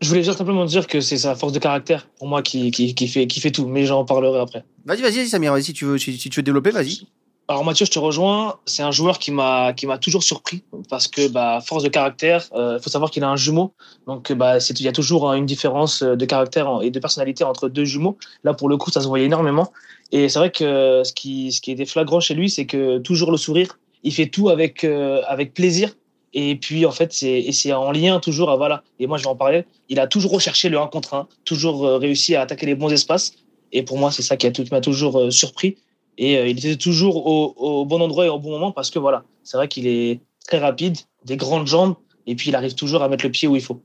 Je 0.00 0.08
voulais 0.08 0.22
juste 0.22 0.38
simplement 0.38 0.64
dire 0.64 0.86
que 0.86 1.00
c'est 1.00 1.18
sa 1.18 1.34
force 1.34 1.52
de 1.52 1.58
caractère 1.58 2.06
pour 2.18 2.28
moi 2.28 2.42
qui, 2.42 2.70
qui, 2.70 2.94
qui, 2.94 3.08
fait, 3.08 3.26
qui 3.26 3.40
fait 3.40 3.50
tout, 3.50 3.66
mais 3.66 3.84
j'en 3.84 4.04
parlerai 4.04 4.40
après. 4.40 4.64
Vas-y, 4.84 5.02
vas-y, 5.02 5.28
Samir, 5.28 5.52
vas-y, 5.52 5.64
si 5.64 5.72
tu 5.72 5.86
veux, 5.86 5.98
si 5.98 6.16
tu 6.16 6.36
veux 6.36 6.42
développer, 6.42 6.70
vas-y. 6.70 7.06
Alors 7.50 7.64
Mathieu, 7.64 7.86
je 7.86 7.90
te 7.90 7.98
rejoins. 7.98 8.58
C'est 8.66 8.82
un 8.82 8.90
joueur 8.90 9.18
qui 9.18 9.30
m'a 9.30 9.72
qui 9.72 9.86
m'a 9.86 9.96
toujours 9.96 10.22
surpris 10.22 10.62
parce 10.90 11.08
que 11.08 11.28
bah 11.28 11.62
force 11.64 11.82
de 11.82 11.88
caractère. 11.88 12.46
Il 12.52 12.58
euh, 12.60 12.78
faut 12.78 12.90
savoir 12.90 13.10
qu'il 13.10 13.24
a 13.24 13.30
un 13.30 13.36
jumeau, 13.36 13.72
donc 14.06 14.30
bah 14.32 14.58
il 14.58 14.82
y 14.82 14.88
a 14.88 14.92
toujours 14.92 15.32
une 15.32 15.46
différence 15.46 16.02
de 16.02 16.24
caractère 16.26 16.80
et 16.82 16.90
de 16.90 17.00
personnalité 17.00 17.44
entre 17.44 17.70
deux 17.70 17.86
jumeaux. 17.86 18.18
Là 18.44 18.52
pour 18.52 18.68
le 18.68 18.76
coup, 18.76 18.90
ça 18.90 19.00
se 19.00 19.08
voyait 19.08 19.24
énormément. 19.24 19.72
Et 20.12 20.28
c'est 20.28 20.38
vrai 20.38 20.50
que 20.50 21.02
ce 21.04 21.12
qui 21.14 21.50
ce 21.50 21.62
qui 21.62 21.72
est 21.72 21.86
flagrant 21.86 22.20
chez 22.20 22.34
lui, 22.34 22.50
c'est 22.50 22.66
que 22.66 22.98
toujours 22.98 23.30
le 23.30 23.38
sourire. 23.38 23.78
Il 24.02 24.12
fait 24.12 24.26
tout 24.26 24.50
avec 24.50 24.84
euh, 24.84 25.22
avec 25.26 25.54
plaisir. 25.54 25.94
Et 26.34 26.54
puis 26.56 26.84
en 26.84 26.92
fait, 26.92 27.14
c'est 27.14 27.50
c'est 27.52 27.72
en 27.72 27.92
lien 27.92 28.20
toujours 28.20 28.50
à 28.50 28.56
voilà. 28.58 28.82
Et 29.00 29.06
moi 29.06 29.16
je 29.16 29.22
vais 29.22 29.30
en 29.30 29.36
parler. 29.36 29.64
Il 29.88 30.00
a 30.00 30.06
toujours 30.06 30.32
recherché 30.32 30.68
le 30.68 30.78
1 30.78 30.88
contre 30.88 31.14
1, 31.14 31.26
toujours 31.46 31.86
euh, 31.86 31.96
réussi 31.96 32.34
à 32.36 32.42
attaquer 32.42 32.66
les 32.66 32.74
bons 32.74 32.92
espaces. 32.92 33.32
Et 33.72 33.82
pour 33.82 33.98
moi, 33.98 34.10
c'est 34.10 34.22
ça 34.22 34.36
qui 34.38 34.50
m'a 34.70 34.80
toujours 34.80 35.30
surpris 35.30 35.76
et 36.18 36.36
euh, 36.36 36.48
il 36.48 36.58
était 36.58 36.76
toujours 36.76 37.26
au, 37.26 37.84
bon 37.86 38.00
endroit 38.00 38.26
et 38.26 38.28
au 38.28 38.38
bon 38.38 38.50
moment 38.50 38.72
parce 38.72 38.90
que 38.90 38.98
voilà, 38.98 39.24
c'est 39.44 39.56
vrai 39.56 39.68
qu'il 39.68 39.86
est 39.86 40.20
très 40.46 40.58
rapide, 40.58 40.98
des 41.24 41.36
grandes 41.36 41.66
jambes, 41.66 41.94
et 42.26 42.34
puis 42.34 42.50
il 42.50 42.56
arrive 42.56 42.74
toujours 42.74 43.02
à 43.02 43.08
mettre 43.08 43.24
le 43.24 43.30
pied 43.30 43.48
où 43.48 43.56
il 43.56 43.62
faut. 43.62 43.80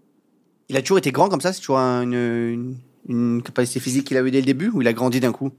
Il 0.70 0.76
a 0.76 0.82
toujours 0.82 0.98
été 0.98 1.12
grand 1.12 1.30
comme 1.30 1.42
ça 1.42 1.54
C'est 1.54 1.60
toujours 1.60 1.78
une, 1.78 2.76
une, 3.08 3.42
capacité 3.44 3.80
physique 3.80 4.08
qu'il 4.08 4.18
a 4.18 4.22
eu 4.22 4.32
dès 4.32 4.40
le 4.40 4.46
début 4.46 4.70
ou 4.70 4.82
il 4.82 4.88
a 4.88 4.94
grandi 4.94 5.20
d'un 5.20 5.32
coup? 5.32 5.52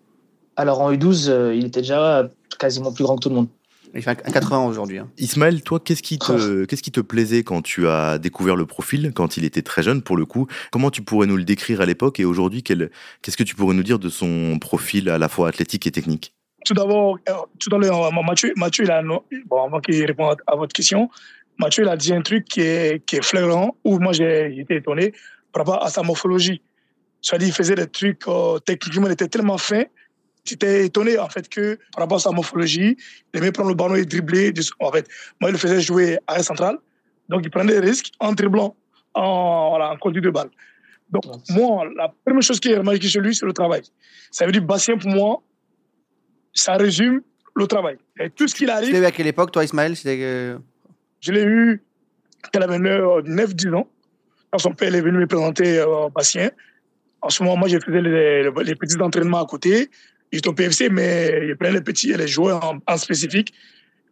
Alors 0.56 0.80
en 0.80 0.92
U12, 0.92 1.28
euh, 1.28 1.54
il 1.54 1.66
était 1.66 1.80
déjà 1.80 2.28
quasiment 2.58 2.92
plus 2.92 3.04
grand 3.04 3.16
que 3.16 3.22
tout 3.22 3.28
le 3.28 3.36
monde. 3.36 3.48
Il 3.94 4.02
fait 4.02 4.20
80 4.20 4.56
ans 4.56 4.66
aujourd'hui. 4.66 4.98
Hein. 4.98 5.08
Ismaël, 5.18 5.62
toi, 5.62 5.78
qu'est-ce 5.78 6.02
qui, 6.02 6.18
te, 6.18 6.64
qu'est-ce 6.66 6.82
qui 6.82 6.90
te 6.90 7.00
plaisait 7.00 7.44
quand 7.44 7.62
tu 7.62 7.86
as 7.86 8.18
découvert 8.18 8.56
le 8.56 8.66
profil, 8.66 9.12
quand 9.14 9.36
il 9.36 9.44
était 9.44 9.62
très 9.62 9.84
jeune 9.84 10.02
pour 10.02 10.16
le 10.16 10.26
coup? 10.26 10.48
Comment 10.72 10.90
tu 10.90 11.02
pourrais 11.02 11.28
nous 11.28 11.36
le 11.36 11.44
décrire 11.44 11.80
à 11.80 11.86
l'époque 11.86 12.18
et 12.18 12.24
aujourd'hui, 12.24 12.64
qu'est-ce 12.64 13.36
que 13.36 13.44
tu 13.44 13.54
pourrais 13.54 13.74
nous 13.74 13.84
dire 13.84 14.00
de 14.00 14.08
son 14.08 14.58
profil 14.58 15.08
à 15.08 15.18
la 15.18 15.28
fois 15.28 15.48
athlétique 15.48 15.86
et 15.86 15.92
technique? 15.92 16.34
Tout 16.64 16.74
d'abord, 16.74 17.18
euh, 17.28 17.32
tout 17.58 17.74
à 17.74 17.78
l'heure, 17.78 18.12
Mathieu, 18.12 18.52
Mathieu 18.56 18.84
il 18.84 18.90
a, 18.90 19.02
bon, 19.02 19.64
avant 19.64 19.80
qu'il 19.80 20.04
réponde 20.04 20.36
à 20.46 20.56
votre 20.56 20.72
question, 20.72 21.08
Mathieu 21.58 21.84
il 21.84 21.88
a 21.88 21.96
dit 21.96 22.12
un 22.12 22.22
truc 22.22 22.44
qui 22.46 22.60
est, 22.62 23.04
qui 23.04 23.16
est 23.16 23.24
flagrant, 23.24 23.76
où 23.84 23.98
moi 23.98 24.12
j'ai 24.12 24.58
été 24.58 24.76
étonné 24.76 25.12
par 25.52 25.64
rapport 25.64 25.84
à 25.84 25.90
sa 25.90 26.02
morphologie. 26.02 26.60
C'est-à-dire, 27.22 27.48
il 27.48 27.54
faisait 27.54 27.74
des 27.74 27.86
trucs, 27.86 28.26
euh, 28.28 28.58
techniquement, 28.58 29.06
il 29.06 29.12
était 29.12 29.28
tellement 29.28 29.56
fin, 29.56 29.84
j'étais 30.44 30.86
étonné 30.86 31.18
en 31.18 31.28
fait 31.28 31.48
que 31.48 31.76
par 31.94 32.02
rapport 32.02 32.16
à 32.16 32.20
sa 32.20 32.30
morphologie, 32.32 32.96
il 33.32 33.38
aimait 33.38 33.52
prendre 33.52 33.70
le 33.70 33.74
ballon 33.74 33.94
et 33.94 34.04
dribbler. 34.04 34.52
En 34.80 34.92
fait, 34.92 35.08
moi, 35.40 35.50
il 35.50 35.52
le 35.52 35.58
faisait 35.58 35.80
jouer 35.80 36.18
à 36.26 36.42
central, 36.42 36.78
donc 37.28 37.42
il 37.44 37.50
prenait 37.50 37.80
des 37.80 37.86
risques 37.86 38.12
en 38.20 38.32
dribblant, 38.32 38.76
en, 39.14 39.70
voilà, 39.70 39.90
en 39.92 39.96
conduite 39.96 40.24
de 40.24 40.30
balle. 40.30 40.50
Donc, 41.10 41.24
moi, 41.50 41.84
la 41.96 42.12
première 42.24 42.42
chose 42.42 42.58
qui 42.58 42.72
est 42.72 42.78
remarquée 42.78 43.08
chez 43.08 43.20
lui, 43.20 43.34
c'est 43.34 43.46
le 43.46 43.52
travail. 43.52 43.82
Ça 44.30 44.46
veut 44.46 44.52
dire, 44.52 44.62
Bastien, 44.62 44.96
pour 44.98 45.10
moi, 45.10 45.42
ça 46.54 46.76
résume 46.76 47.20
le 47.54 47.66
travail. 47.66 47.98
Et 48.18 48.30
tout 48.30 48.48
ce 48.48 48.54
qu'il 48.54 48.70
arrive. 48.70 48.88
Tu 48.88 48.94
l'as 48.94 49.00
eu 49.00 49.04
à 49.04 49.10
quelle 49.10 49.26
époque, 49.26 49.50
toi, 49.50 49.64
Ismaël? 49.64 49.94
Je 49.96 51.32
l'ai 51.32 51.42
eu 51.42 51.82
quand 52.42 52.60
il 52.60 52.62
avait 52.62 52.78
9-10 52.78 53.74
ans. 53.74 53.88
Quand 54.50 54.58
son 54.58 54.72
père 54.72 54.94
est 54.94 55.00
venu 55.00 55.18
me 55.18 55.26
présenter 55.26 55.80
euh, 55.80 56.08
Bastien. 56.14 56.50
En 57.20 57.30
ce 57.30 57.42
moment, 57.42 57.56
moi, 57.56 57.68
je 57.68 57.78
faisais 57.78 58.00
les, 58.00 58.74
petits 58.74 59.00
entraînements 59.00 59.42
à 59.42 59.46
côté. 59.46 59.90
J'étais 60.30 60.48
au 60.48 60.52
PFC, 60.52 60.88
mais 60.90 61.40
il 61.48 61.56
prenait 61.56 61.72
les 61.72 61.80
petits 61.80 62.10
et 62.10 62.16
les 62.16 62.28
joueurs 62.28 62.74
en, 62.86 62.96
spécifique. 62.96 63.52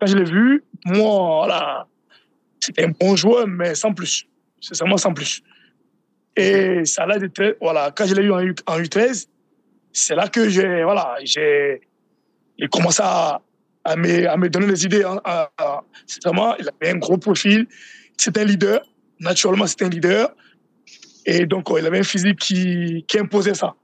Quand 0.01 0.07
je 0.07 0.17
l'ai 0.17 0.25
vu, 0.25 0.65
moi, 0.87 1.47
voilà, 1.47 1.87
c'était 2.59 2.85
un 2.85 2.93
bon 2.99 3.15
joueur, 3.15 3.47
mais 3.47 3.75
sans 3.75 3.93
plus. 3.93 4.27
C'est 4.61 4.75
seulement 4.75 4.97
sans 4.97 5.13
plus. 5.13 5.43
Et 6.37 6.85
ça 6.85 7.07
l'a 7.07 7.17
été 7.19 7.55
voilà, 7.61 7.93
quand 7.95 8.07
je 8.07 8.15
l'ai 8.15 8.23
eu 8.23 8.33
en, 8.33 8.41
U, 8.41 8.55
en 8.67 8.81
U13, 8.81 9.27
c'est 9.93 10.15
là 10.15 10.29
que 10.29 10.49
j'ai, 10.49 10.83
voilà, 10.83 11.17
j'ai, 11.25 11.83
il 12.63 12.69
commence 12.69 13.01
à, 13.01 13.43
à, 13.85 13.97
me, 13.97 14.29
à 14.29 14.37
me 14.37 14.49
donner 14.49 14.69
des 14.69 14.85
idées. 14.85 15.03
Hein, 15.03 15.21
c'est 16.07 16.23
vraiment, 16.25 16.57
il 16.57 16.71
avait 16.81 16.93
un 16.93 16.99
gros 16.99 17.19
profil. 17.19 17.67
C'est 18.17 18.39
un 18.39 18.45
leader. 18.45 18.81
Naturellement, 19.19 19.67
c'est 19.67 19.83
un 19.83 19.89
leader. 19.89 20.33
Et 21.27 21.45
donc, 21.45 21.69
il 21.77 21.85
avait 21.85 21.99
un 21.99 22.05
physique 22.05 22.39
qui, 22.39 23.05
qui 23.09 23.19
imposait 23.19 23.55
ça. 23.55 23.75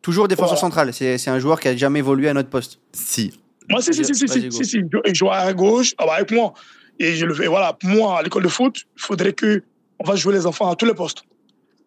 Toujours 0.00 0.28
défenseur 0.28 0.58
central. 0.58 0.94
C'est 0.94 1.28
un 1.28 1.38
joueur 1.40 1.58
qui 1.60 1.68
a 1.68 1.76
jamais 1.76 1.98
évolué 1.98 2.28
à 2.28 2.34
notre 2.34 2.50
poste. 2.50 2.78
Si. 2.92 3.32
Moi, 3.68 3.82
si, 3.82 3.92
si, 3.92 4.04
si, 4.04 4.14
si, 4.14 4.28
si, 4.28 4.50
si, 4.50 4.64
si. 4.64 4.80
Il 5.06 5.14
joue 5.14 5.30
à 5.30 5.52
gauche 5.52 5.94
ah 5.98 6.06
bah, 6.06 6.14
avec 6.14 6.30
moi. 6.30 6.54
Et 7.00 7.16
je 7.16 7.26
le 7.26 7.34
fais. 7.34 7.48
Voilà, 7.48 7.72
pour 7.72 7.90
moi, 7.90 8.20
à 8.20 8.22
l'école 8.22 8.44
de 8.44 8.48
foot, 8.48 8.76
il 8.96 9.02
faudrait 9.02 9.32
que 9.32 9.62
on 9.98 10.04
va 10.04 10.14
jouer 10.14 10.34
les 10.34 10.46
enfants 10.46 10.70
à 10.70 10.76
tous 10.76 10.86
les 10.86 10.94
postes. 10.94 11.24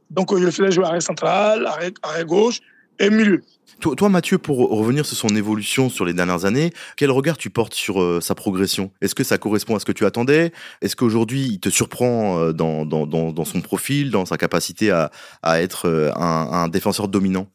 Donc, 0.09 0.37
je 0.37 0.43
le 0.43 0.51
faisais 0.51 0.71
jouer 0.71 0.85
à 0.85 0.99
central, 0.99 1.67
à 2.03 2.23
gauche 2.25 2.59
et 2.99 3.09
milieu. 3.09 3.41
Toi, 3.79 4.07
Mathieu, 4.07 4.37
pour 4.37 4.69
revenir 4.69 5.05
sur 5.05 5.17
son 5.17 5.35
évolution 5.35 5.89
sur 5.89 6.05
les 6.05 6.13
dernières 6.13 6.45
années, 6.45 6.71
quel 6.95 7.11
regard 7.11 7.37
tu 7.37 7.49
portes 7.49 7.73
sur 7.73 8.01
euh, 8.01 8.21
sa 8.21 8.33
progression? 8.33 8.91
Est-ce 9.01 9.13
que 9.13 9.25
ça 9.25 9.37
correspond 9.37 9.75
à 9.75 9.79
ce 9.79 9.85
que 9.85 9.91
tu 9.91 10.05
attendais? 10.05 10.53
Est-ce 10.81 10.95
qu'aujourd'hui, 10.95 11.41
il 11.47 11.59
te 11.59 11.69
surprend 11.69 12.39
euh, 12.39 12.53
dans, 12.53 12.85
dans, 12.85 13.05
dans, 13.05 13.45
son 13.45 13.59
profil, 13.59 14.09
dans 14.09 14.25
sa 14.25 14.37
capacité 14.37 14.89
à, 14.91 15.11
à 15.41 15.61
être 15.61 15.89
euh, 15.89 16.11
un, 16.15 16.49
un, 16.51 16.67
défenseur 16.69 17.09
dominant? 17.09 17.49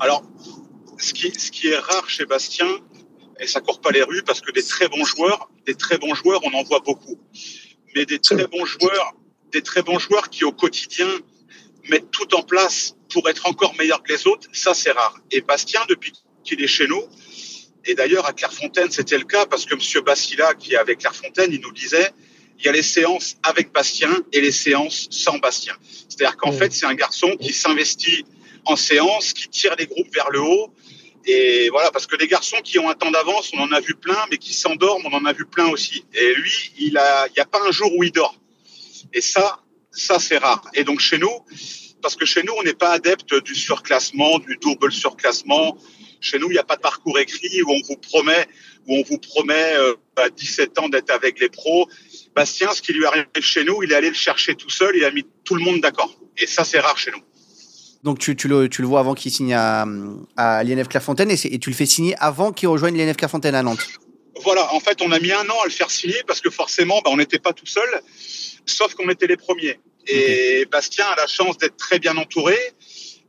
Alors, 0.00 0.22
ce 0.98 1.12
qui, 1.12 1.30
ce 1.38 1.50
qui 1.50 1.68
est 1.68 1.78
rare 1.78 2.08
chez 2.08 2.24
Bastien, 2.24 2.68
et 3.38 3.46
ça 3.46 3.60
court 3.60 3.80
pas 3.82 3.90
les 3.90 4.02
rues, 4.02 4.22
parce 4.24 4.40
que 4.40 4.50
des 4.50 4.62
très 4.62 4.88
bons 4.88 5.04
joueurs, 5.04 5.50
des 5.66 5.74
très 5.74 5.98
bons 5.98 6.14
joueurs, 6.14 6.40
on 6.44 6.56
en 6.56 6.62
voit 6.62 6.80
beaucoup. 6.80 7.18
Mais 7.94 8.06
des 8.06 8.18
très 8.18 8.46
bons 8.46 8.64
joueurs, 8.64 9.12
des 9.52 9.60
très 9.60 9.82
bons 9.82 9.98
joueurs 9.98 10.30
qui 10.30 10.44
au 10.44 10.52
quotidien 10.52 11.08
mettre 11.90 12.08
tout 12.10 12.34
en 12.34 12.42
place 12.42 12.96
pour 13.14 13.28
être 13.28 13.46
encore 13.46 13.74
meilleur 13.76 14.02
que 14.02 14.12
les 14.12 14.26
autres, 14.26 14.48
ça 14.52 14.74
c'est 14.74 14.90
rare. 14.90 15.16
Et 15.30 15.40
Bastien, 15.40 15.80
depuis 15.88 16.12
qu'il 16.42 16.60
est 16.60 16.66
chez 16.66 16.88
nous, 16.88 17.02
et 17.84 17.94
d'ailleurs 17.94 18.26
à 18.26 18.32
Clairefontaine 18.32 18.90
c'était 18.90 19.16
le 19.16 19.24
cas 19.24 19.46
parce 19.46 19.64
que 19.66 19.76
Monsieur 19.76 20.00
Bassila, 20.00 20.54
qui 20.54 20.74
est 20.74 20.76
avec 20.76 20.98
Clairefontaine, 20.98 21.52
il 21.52 21.60
nous 21.60 21.72
disait 21.72 22.10
il 22.58 22.64
y 22.66 22.68
a 22.68 22.72
les 22.72 22.82
séances 22.82 23.36
avec 23.44 23.72
Bastien 23.72 24.12
et 24.32 24.40
les 24.40 24.50
séances 24.50 25.06
sans 25.10 25.38
Bastien. 25.38 25.76
C'est-à-dire 26.08 26.36
qu'en 26.36 26.52
mmh. 26.52 26.58
fait 26.58 26.72
c'est 26.72 26.86
un 26.86 26.94
garçon 26.94 27.30
qui 27.40 27.52
s'investit 27.52 28.24
en 28.64 28.74
séance, 28.74 29.32
qui 29.32 29.48
tire 29.48 29.76
les 29.78 29.86
groupes 29.86 30.12
vers 30.12 30.30
le 30.30 30.40
haut, 30.40 30.74
Et 31.26 31.68
voilà, 31.70 31.90
parce 31.92 32.06
que 32.06 32.16
les 32.16 32.26
garçons 32.26 32.60
qui 32.64 32.78
ont 32.80 32.88
un 32.90 32.94
temps 32.94 33.12
d'avance, 33.12 33.52
on 33.54 33.60
en 33.60 33.72
a 33.72 33.80
vu 33.80 33.94
plein, 33.94 34.22
mais 34.30 34.38
qui 34.38 34.52
s'endorment, 34.52 35.06
on 35.06 35.14
en 35.14 35.24
a 35.24 35.32
vu 35.32 35.46
plein 35.46 35.68
aussi. 35.68 36.04
Et 36.14 36.34
lui, 36.34 36.72
il 36.78 36.98
a, 36.98 37.26
il 37.28 37.32
n'y 37.36 37.40
a 37.40 37.46
pas 37.46 37.62
un 37.66 37.70
jour 37.70 37.90
où 37.96 38.02
il 38.02 38.12
dort. 38.12 38.36
Et 39.12 39.20
ça, 39.20 39.60
ça 39.92 40.18
c'est 40.18 40.38
rare. 40.38 40.64
Et 40.74 40.82
donc 40.84 41.00
chez 41.00 41.18
nous, 41.18 41.36
parce 42.04 42.16
que 42.16 42.26
chez 42.26 42.42
nous, 42.42 42.52
on 42.58 42.62
n'est 42.62 42.74
pas 42.74 42.90
adepte 42.90 43.34
du 43.44 43.54
surclassement, 43.54 44.38
du 44.38 44.58
double 44.60 44.92
surclassement. 44.92 45.78
Chez 46.20 46.38
nous, 46.38 46.50
il 46.50 46.52
n'y 46.52 46.58
a 46.58 46.62
pas 46.62 46.76
de 46.76 46.82
parcours 46.82 47.18
écrit 47.18 47.62
où 47.62 47.70
on 47.70 47.80
vous 47.88 47.96
promet, 47.96 48.46
où 48.86 48.96
on 48.96 49.02
vous 49.04 49.16
promet 49.16 49.72
euh, 49.76 49.94
à 50.16 50.28
17 50.28 50.78
ans 50.80 50.90
d'être 50.90 51.08
avec 51.08 51.40
les 51.40 51.48
pros. 51.48 51.88
Bastien, 52.36 52.74
ce 52.74 52.82
qui 52.82 52.92
lui 52.92 53.06
arrive 53.06 53.24
chez 53.40 53.64
nous, 53.64 53.82
il 53.82 53.90
est 53.90 53.94
allé 53.94 54.08
le 54.08 54.14
chercher 54.14 54.54
tout 54.54 54.68
seul, 54.68 54.94
il 54.96 55.04
a 55.06 55.10
mis 55.12 55.24
tout 55.44 55.54
le 55.54 55.64
monde 55.64 55.80
d'accord. 55.80 56.14
Et 56.36 56.46
ça, 56.46 56.62
c'est 56.62 56.78
rare 56.78 56.98
chez 56.98 57.10
nous. 57.10 57.22
Donc 58.02 58.18
tu, 58.18 58.36
tu, 58.36 58.48
le, 58.48 58.68
tu 58.68 58.82
le 58.82 58.88
vois 58.88 59.00
avant 59.00 59.14
qu'il 59.14 59.32
signe 59.32 59.54
à, 59.54 59.86
à 60.36 60.62
l'INF 60.62 60.88
Clairefontaine 60.88 61.30
et, 61.30 61.38
et, 61.54 61.58
tu 61.58 61.70
le 61.70 61.74
fais 61.74 61.86
signer 61.86 62.14
avant 62.18 62.52
qu'il 62.52 62.68
rejoigne 62.68 62.98
l'INF 62.98 63.16
Clairefontaine 63.16 63.54
à 63.54 63.62
Nantes. 63.62 63.88
Voilà, 64.42 64.74
en 64.74 64.80
fait, 64.80 65.00
on 65.00 65.10
a 65.10 65.18
mis 65.20 65.32
un 65.32 65.48
an 65.48 65.56
à 65.62 65.64
le 65.64 65.70
faire 65.70 65.90
signer 65.90 66.22
parce 66.26 66.42
que 66.42 66.50
forcément, 66.50 67.00
bah, 67.02 67.10
on 67.10 67.16
n'était 67.16 67.38
pas 67.38 67.54
tout 67.54 67.64
seul, 67.64 67.88
sauf 68.66 68.92
qu'on 68.92 69.08
était 69.08 69.26
les 69.26 69.38
premiers. 69.38 69.78
Et 70.06 70.60
okay. 70.60 70.64
Bastien 70.66 71.06
a 71.06 71.16
la 71.16 71.26
chance 71.26 71.58
d'être 71.58 71.76
très 71.76 71.98
bien 71.98 72.16
entouré. 72.16 72.56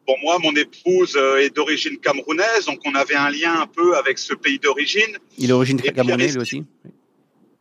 Bon, 0.08 0.16
moi, 0.22 0.38
mon 0.40 0.54
épouse 0.56 1.16
euh, 1.16 1.38
est 1.38 1.50
d'origine 1.50 1.98
camerounaise, 1.98 2.66
donc 2.66 2.80
on 2.86 2.94
avait 2.94 3.16
un 3.16 3.32
lien 3.32 3.62
un 3.62 3.68
peu 3.68 3.98
avec 3.98 4.20
ce 4.20 4.34
pays 4.36 4.60
d'origine. 4.60 5.18
Il 5.38 5.46
est 5.46 5.48
d'origine 5.48 5.82
camerounaise, 5.82 6.36
lui 6.36 6.42
aussi 6.42 6.64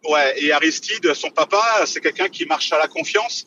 Ouais, 0.07 0.35
et 0.37 0.53
Aristide, 0.53 1.15
son 1.15 1.31
papa, 1.31 1.85
c'est 1.87 2.01
quelqu'un 2.01 2.29
qui 2.29 2.45
marche 2.45 2.71
à 2.73 2.79
la 2.79 2.89
confiance. 2.89 3.47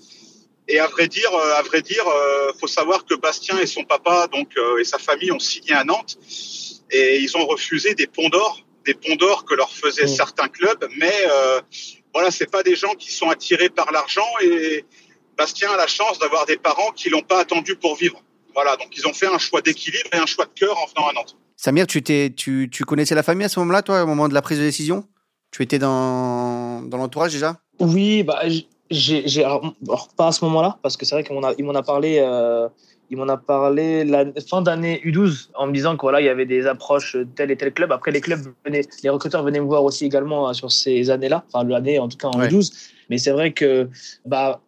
Et 0.68 0.80
à 0.80 0.88
vrai 0.88 1.08
dire, 1.08 1.32
euh, 1.32 1.60
à 1.60 1.62
vrai 1.62 1.82
dire, 1.82 2.06
euh, 2.08 2.52
faut 2.60 2.68
savoir 2.68 3.06
que 3.06 3.14
Bastien 3.14 3.60
et 3.60 3.68
son 3.68 3.84
papa, 3.84 4.28
donc 4.34 4.54
et 4.80 4.84
sa 4.84 4.98
famille, 4.98 5.32
ont 5.32 5.40
signé 5.40 5.74
à 5.74 5.84
Nantes 5.84 6.18
et 6.92 7.20
ils 7.20 7.38
ont 7.38 7.46
refusé 7.46 7.96
des 7.96 8.08
ponts 8.08 8.30
d'or, 8.30 8.64
des 8.86 8.94
ponts 8.94 9.16
d'or 9.16 9.46
que 9.46 9.54
leur 9.54 9.72
faisaient 9.72 10.06
mmh. 10.06 10.16
certains 10.16 10.48
clubs. 10.48 10.88
Mais 10.98 11.14
euh, 11.30 11.62
voilà, 12.14 12.32
c'est 12.32 12.50
pas 12.50 12.64
des 12.64 12.76
gens 12.76 12.94
qui 12.96 13.12
sont 13.12 13.30
attirés 13.30 13.70
par 13.70 13.92
l'argent. 13.92 14.28
Et 14.42 14.86
Bastien 15.38 15.70
a 15.72 15.77
la 15.77 15.88
chance 15.88 16.20
d'avoir 16.20 16.46
des 16.46 16.58
parents 16.58 16.91
qui 16.96 17.10
l'ont 17.10 17.22
pas 17.22 17.39
attendu 17.39 17.75
pour 17.75 17.96
vivre. 17.96 18.22
Voilà, 18.53 18.75
donc 18.75 18.88
ils 18.98 19.08
ont 19.08 19.13
fait 19.13 19.27
un 19.27 19.38
choix 19.38 19.62
d'équilibre 19.62 20.10
et 20.13 20.17
un 20.17 20.25
choix 20.25 20.46
de 20.46 20.51
cœur 20.60 20.75
en 20.77 20.88
venant 20.88 21.10
à 21.10 21.13
Nantes. 21.13 21.38
Samir, 21.56 21.86
tu, 21.86 22.01
t'es, 22.01 22.34
tu, 22.36 22.70
tu 22.72 22.86
connaissais 22.86 23.15
la 23.15 23.24
famille 23.24 23.46
à 23.46 23.50
ce 23.50 23.60
moment-là, 23.60 23.82
toi, 23.82 24.03
au 24.03 24.08
moment 24.08 24.27
de 24.27 24.34
la 24.34 24.41
prise 24.41 24.58
de 24.58 24.63
décision? 24.63 25.06
Tu 25.51 25.63
étais 25.63 25.79
dans, 25.79 26.82
dans 26.82 26.98
l'entourage 26.98 27.34
déjà? 27.34 27.58
Oui, 27.79 28.24
bah, 28.24 28.41
j'ai, 28.89 29.27
j'ai, 29.27 29.44
alors, 29.44 29.74
pas 30.15 30.27
à 30.27 30.32
ce 30.32 30.44
moment-là, 30.46 30.77
parce 30.82 30.98
que 30.98 31.06
c'est 31.06 31.15
vrai 31.15 31.24
qu'il 31.24 31.36
m'en 31.36 31.48
a, 31.48 31.53
il 31.58 31.65
m'en 31.65 31.75
a 31.75 31.84
parlé, 31.84 32.17
euh, 32.20 32.67
il 33.10 33.17
m'en 33.17 33.27
a 33.27 33.38
parlé 33.38 34.03
la 34.03 34.25
fin 34.50 34.62
d'année 34.62 35.01
U12 35.06 35.50
en 35.56 35.67
me 35.67 35.72
disant 35.72 35.96
que 35.96 36.01
voilà, 36.01 36.22
il 36.22 36.25
y 36.25 36.29
avait 36.29 36.46
des 36.46 36.65
approches 36.65 37.15
tel 37.36 37.51
et 37.51 37.58
tel 37.58 37.74
club. 37.74 37.91
Après, 37.91 38.12
les 38.12 38.22
clubs 38.22 38.41
venaient, 38.65 38.88
les 39.03 39.10
recruteurs 39.10 39.44
venaient 39.44 39.62
me 39.62 39.65
voir 39.65 39.84
aussi 39.84 40.06
également 40.06 40.51
sur 40.53 40.72
ces 40.72 41.10
années-là, 41.10 41.44
enfin 41.51 41.63
l'année 41.67 42.00
en 42.00 42.08
tout 42.08 42.17
cas 42.17 42.27
en 42.27 42.39
ouais. 42.39 42.50
U12. 42.50 42.91
Mais 43.10 43.17
c'est 43.17 43.32
vrai 43.32 43.53
que, 43.53 43.89
bah, 44.25 44.62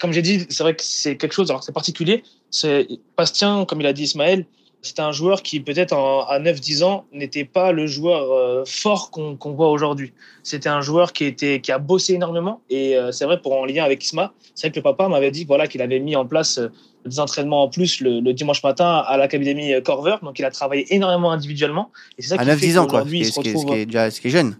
comme 0.00 0.12
j'ai 0.12 0.22
dit, 0.22 0.46
c'est 0.48 0.62
vrai 0.62 0.74
que 0.74 0.82
c'est 0.82 1.16
quelque 1.16 1.32
chose, 1.32 1.50
alors 1.50 1.62
c'est 1.62 1.72
particulier. 1.72 2.22
C'est 2.50 2.88
Bastien, 3.16 3.64
comme 3.64 3.80
il 3.80 3.86
a 3.86 3.92
dit 3.92 4.04
Ismaël, 4.04 4.46
c'était 4.80 5.02
un 5.02 5.12
joueur 5.12 5.42
qui 5.42 5.60
peut-être 5.60 5.92
à 5.94 6.38
9-10 6.38 6.84
ans 6.84 7.04
n'était 7.12 7.44
pas 7.44 7.72
le 7.72 7.86
joueur 7.86 8.30
euh, 8.30 8.64
fort 8.64 9.10
qu'on 9.10 9.36
qu 9.36 9.48
voit 9.48 9.70
aujourd'hui. 9.70 10.12
C'était 10.42 10.68
un 10.68 10.80
joueur 10.80 11.12
qui 11.12 11.24
était 11.24 11.60
qui 11.60 11.72
a 11.72 11.78
bossé 11.78 12.14
énormément 12.14 12.60
et 12.70 12.96
euh, 12.96 13.10
c'est 13.10 13.24
vrai 13.24 13.40
pour 13.40 13.56
en 13.56 13.64
lien 13.64 13.84
avec 13.84 14.04
Isma, 14.04 14.32
c'est 14.54 14.68
vrai 14.68 14.72
que 14.72 14.78
le 14.78 14.82
papa 14.82 15.08
m'avait 15.08 15.32
dit 15.32 15.44
voilà 15.44 15.66
qu'il 15.66 15.82
avait 15.82 15.98
mis 15.98 16.14
en 16.14 16.26
place 16.26 16.58
euh, 16.58 16.68
des 17.04 17.18
entraînements 17.18 17.64
en 17.64 17.68
plus 17.68 18.00
le, 18.00 18.20
le 18.20 18.32
dimanche 18.32 18.62
matin 18.62 19.02
à 19.06 19.16
l'académie 19.16 19.72
Corver, 19.82 20.16
donc 20.22 20.38
il 20.38 20.44
a 20.44 20.50
travaillé 20.50 20.94
énormément 20.94 21.32
individuellement 21.32 21.90
et 22.16 22.22
ça 22.22 22.36
à 22.36 22.44
9-10 22.44 22.78
ans 22.78 22.86
quoi, 22.86 23.02
qui, 23.02 23.10
qui 23.10 23.16
est 23.20 23.32
ce 23.32 24.20
qui 24.20 24.28
est 24.28 24.30
jeune. 24.30 24.56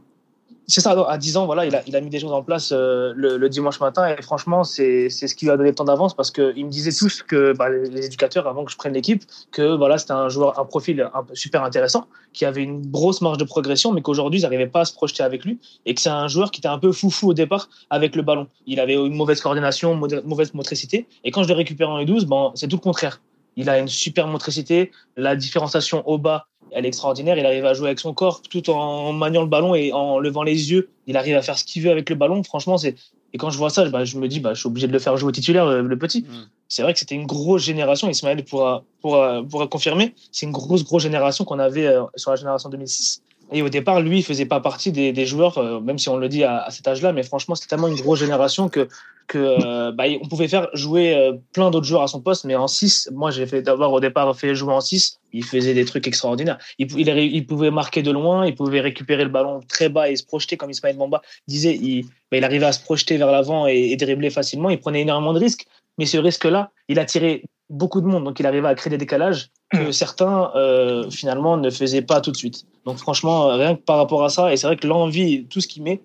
C'est 0.70 0.82
ça, 0.82 0.90
à 1.08 1.16
10 1.16 1.38
ans, 1.38 1.46
voilà, 1.46 1.64
il 1.64 1.96
a, 1.96 2.00
mis 2.02 2.10
des 2.10 2.20
choses 2.20 2.32
en 2.32 2.42
place 2.42 2.72
euh, 2.72 3.14
le, 3.16 3.48
dimanche 3.48 3.80
matin 3.80 4.06
et 4.06 4.20
franchement, 4.20 4.64
c'est 4.64 5.08
ce 5.08 5.34
qui 5.34 5.46
lui 5.46 5.50
a 5.50 5.56
donné 5.56 5.72
temps 5.72 5.84
d'avance 5.84 6.14
parce 6.14 6.30
qu'ils 6.30 6.66
me 6.66 6.70
disaient 6.70 6.92
tous 6.92 7.22
que 7.22 7.54
bah, 7.56 7.70
les, 7.70 7.88
les, 7.88 8.04
éducateurs, 8.04 8.46
avant 8.46 8.66
que 8.66 8.70
je 8.70 8.76
prenne 8.76 8.92
l'équipe, 8.92 9.24
que 9.50 9.74
voilà, 9.74 9.96
c'était 9.96 10.12
un 10.12 10.28
joueur, 10.28 10.60
un 10.60 10.66
profil 10.66 11.08
un, 11.14 11.24
super 11.32 11.64
intéressant, 11.64 12.06
qui 12.34 12.44
avait 12.44 12.62
une 12.62 12.86
grosse 12.90 13.22
marge 13.22 13.38
de 13.38 13.44
progression, 13.44 13.92
mais 13.92 14.02
qu'aujourd'hui, 14.02 14.40
ils 14.40 14.42
n'arrivaient 14.42 14.66
pas 14.66 14.80
à 14.80 14.84
se 14.84 14.92
projeter 14.92 15.22
avec 15.22 15.46
lui 15.46 15.58
et 15.86 15.94
que 15.94 16.02
c'est 16.02 16.10
un 16.10 16.28
joueur 16.28 16.50
qui 16.50 16.60
était 16.60 16.68
un 16.68 16.78
peu 16.78 16.92
foufou 16.92 17.30
au 17.30 17.34
départ 17.34 17.70
avec 17.88 18.14
le 18.14 18.20
ballon. 18.20 18.46
Il 18.66 18.78
avait 18.78 18.94
une 18.94 19.14
mauvaise 19.14 19.40
coordination, 19.40 19.94
mauvaise 19.94 20.52
motricité 20.52 21.08
et 21.24 21.30
quand 21.30 21.44
je 21.44 21.48
l'ai 21.48 21.54
récupéré 21.54 21.90
en 21.90 21.98
U12, 21.98 22.26
bon, 22.26 22.52
c'est 22.54 22.68
tout 22.68 22.76
le 22.76 22.82
contraire. 22.82 23.22
Il 23.56 23.70
a 23.70 23.78
une 23.78 23.88
super 23.88 24.26
motricité, 24.26 24.92
la 25.16 25.34
différenciation 25.34 26.06
au 26.06 26.18
bas 26.18 26.46
elle 26.72 26.84
est 26.84 26.88
extraordinaire. 26.88 27.36
Il 27.38 27.46
arrive 27.46 27.64
à 27.64 27.74
jouer 27.74 27.88
avec 27.88 28.00
son 28.00 28.14
corps 28.14 28.42
tout 28.42 28.70
en 28.70 29.12
maniant 29.12 29.42
le 29.42 29.48
ballon 29.48 29.74
et 29.74 29.92
en 29.92 30.18
levant 30.18 30.42
les 30.42 30.70
yeux. 30.70 30.88
Il 31.06 31.16
arrive 31.16 31.36
à 31.36 31.42
faire 31.42 31.58
ce 31.58 31.64
qu'il 31.64 31.82
veut 31.82 31.90
avec 31.90 32.08
le 32.10 32.16
ballon. 32.16 32.42
Franchement, 32.42 32.78
c'est. 32.78 32.94
Et 33.34 33.38
quand 33.38 33.50
je 33.50 33.58
vois 33.58 33.68
ça, 33.68 33.86
bah, 33.90 34.04
je 34.04 34.16
me 34.16 34.26
dis, 34.26 34.40
bah, 34.40 34.54
je 34.54 34.60
suis 34.60 34.68
obligé 34.68 34.86
de 34.86 34.92
le 34.92 34.98
faire 34.98 35.16
jouer 35.18 35.32
titulaire, 35.32 35.66
le, 35.66 35.82
le 35.82 35.98
petit. 35.98 36.22
Mm. 36.22 36.48
C'est 36.68 36.82
vrai 36.82 36.94
que 36.94 36.98
c'était 36.98 37.14
une 37.14 37.26
grosse 37.26 37.62
génération. 37.62 38.08
Ismaël 38.08 38.42
pourra, 38.44 38.84
pourra, 39.00 39.42
pourra 39.42 39.66
confirmer. 39.66 40.14
C'est 40.32 40.46
une 40.46 40.52
grosse, 40.52 40.84
grosse 40.84 41.02
génération 41.02 41.44
qu'on 41.44 41.58
avait 41.58 41.86
euh, 41.86 42.04
sur 42.16 42.30
la 42.30 42.36
génération 42.36 42.70
2006. 42.70 43.22
Et 43.50 43.62
au 43.62 43.68
départ, 43.68 44.00
lui, 44.00 44.18
il 44.18 44.22
faisait 44.22 44.46
pas 44.46 44.60
partie 44.60 44.92
des, 44.92 45.26
joueurs, 45.26 45.58
euh, 45.58 45.80
même 45.80 45.98
si 45.98 46.08
on 46.08 46.16
le 46.16 46.28
dit 46.28 46.44
à, 46.44 46.66
cet 46.70 46.86
âge-là, 46.86 47.12
mais 47.12 47.22
franchement, 47.22 47.54
c'était 47.54 47.68
tellement 47.68 47.88
une 47.88 47.96
grosse 47.96 48.18
génération 48.18 48.68
que, 48.68 48.88
que 49.26 49.38
euh, 49.38 49.92
bah, 49.92 50.04
pouvait 50.28 50.48
faire 50.48 50.68
jouer 50.74 51.14
euh, 51.14 51.32
plein 51.52 51.70
d'autres 51.70 51.86
joueurs 51.86 52.02
à 52.02 52.08
son 52.08 52.20
poste, 52.20 52.44
mais 52.44 52.56
en 52.56 52.68
6, 52.68 53.10
moi, 53.14 53.30
j'ai 53.30 53.46
fait 53.46 53.62
d'abord 53.62 53.92
au 53.92 54.00
départ 54.00 54.36
fait 54.36 54.54
jouer 54.54 54.74
en 54.74 54.80
6, 54.80 55.20
il 55.32 55.44
faisait 55.44 55.72
des 55.72 55.86
trucs 55.86 56.06
extraordinaires. 56.06 56.58
Il, 56.78 57.46
pouvait 57.46 57.70
marquer 57.70 58.02
de 58.02 58.10
loin, 58.10 58.46
il 58.46 58.54
pouvait 58.54 58.80
récupérer 58.80 59.24
le 59.24 59.30
ballon 59.30 59.60
très 59.66 59.88
bas 59.88 60.10
et 60.10 60.16
se 60.16 60.24
projeter, 60.24 60.56
comme 60.58 60.70
Ismaël 60.70 60.96
Mamba 60.96 61.22
disait, 61.46 61.74
il, 61.74 62.04
bah, 62.30 62.36
il 62.36 62.44
arrivait 62.44 62.66
à 62.66 62.72
se 62.72 62.80
projeter 62.80 63.16
vers 63.16 63.32
l'avant 63.32 63.66
et, 63.66 63.92
et 63.92 63.96
dribbler 63.96 64.30
facilement, 64.30 64.68
il 64.68 64.78
prenait 64.78 65.02
énormément 65.02 65.32
de 65.32 65.40
risques, 65.40 65.66
mais 65.98 66.06
ce 66.06 66.16
risque-là, 66.16 66.70
il 66.88 66.98
attirait 66.98 67.42
beaucoup 67.68 68.00
de 68.00 68.06
monde, 68.06 68.24
donc 68.24 68.40
il 68.40 68.46
arrivait 68.46 68.68
à 68.68 68.74
créer 68.74 68.90
des 68.90 68.98
décalages 68.98 69.50
que 69.72 69.92
certains 69.92 70.50
euh, 70.54 71.10
finalement 71.10 71.56
ne 71.56 71.70
faisaient 71.70 72.02
pas 72.02 72.20
tout 72.20 72.30
de 72.30 72.36
suite. 72.36 72.64
Donc 72.86 72.96
franchement, 72.96 73.48
rien 73.48 73.74
que 73.74 73.82
par 73.82 73.98
rapport 73.98 74.24
à 74.24 74.30
ça, 74.30 74.52
et 74.52 74.56
c'est 74.56 74.66
vrai 74.66 74.76
que 74.76 74.86
l'envie, 74.86 75.44
tout 75.46 75.60
ce 75.60 75.68
qu'il 75.68 75.82
met, 75.82 76.00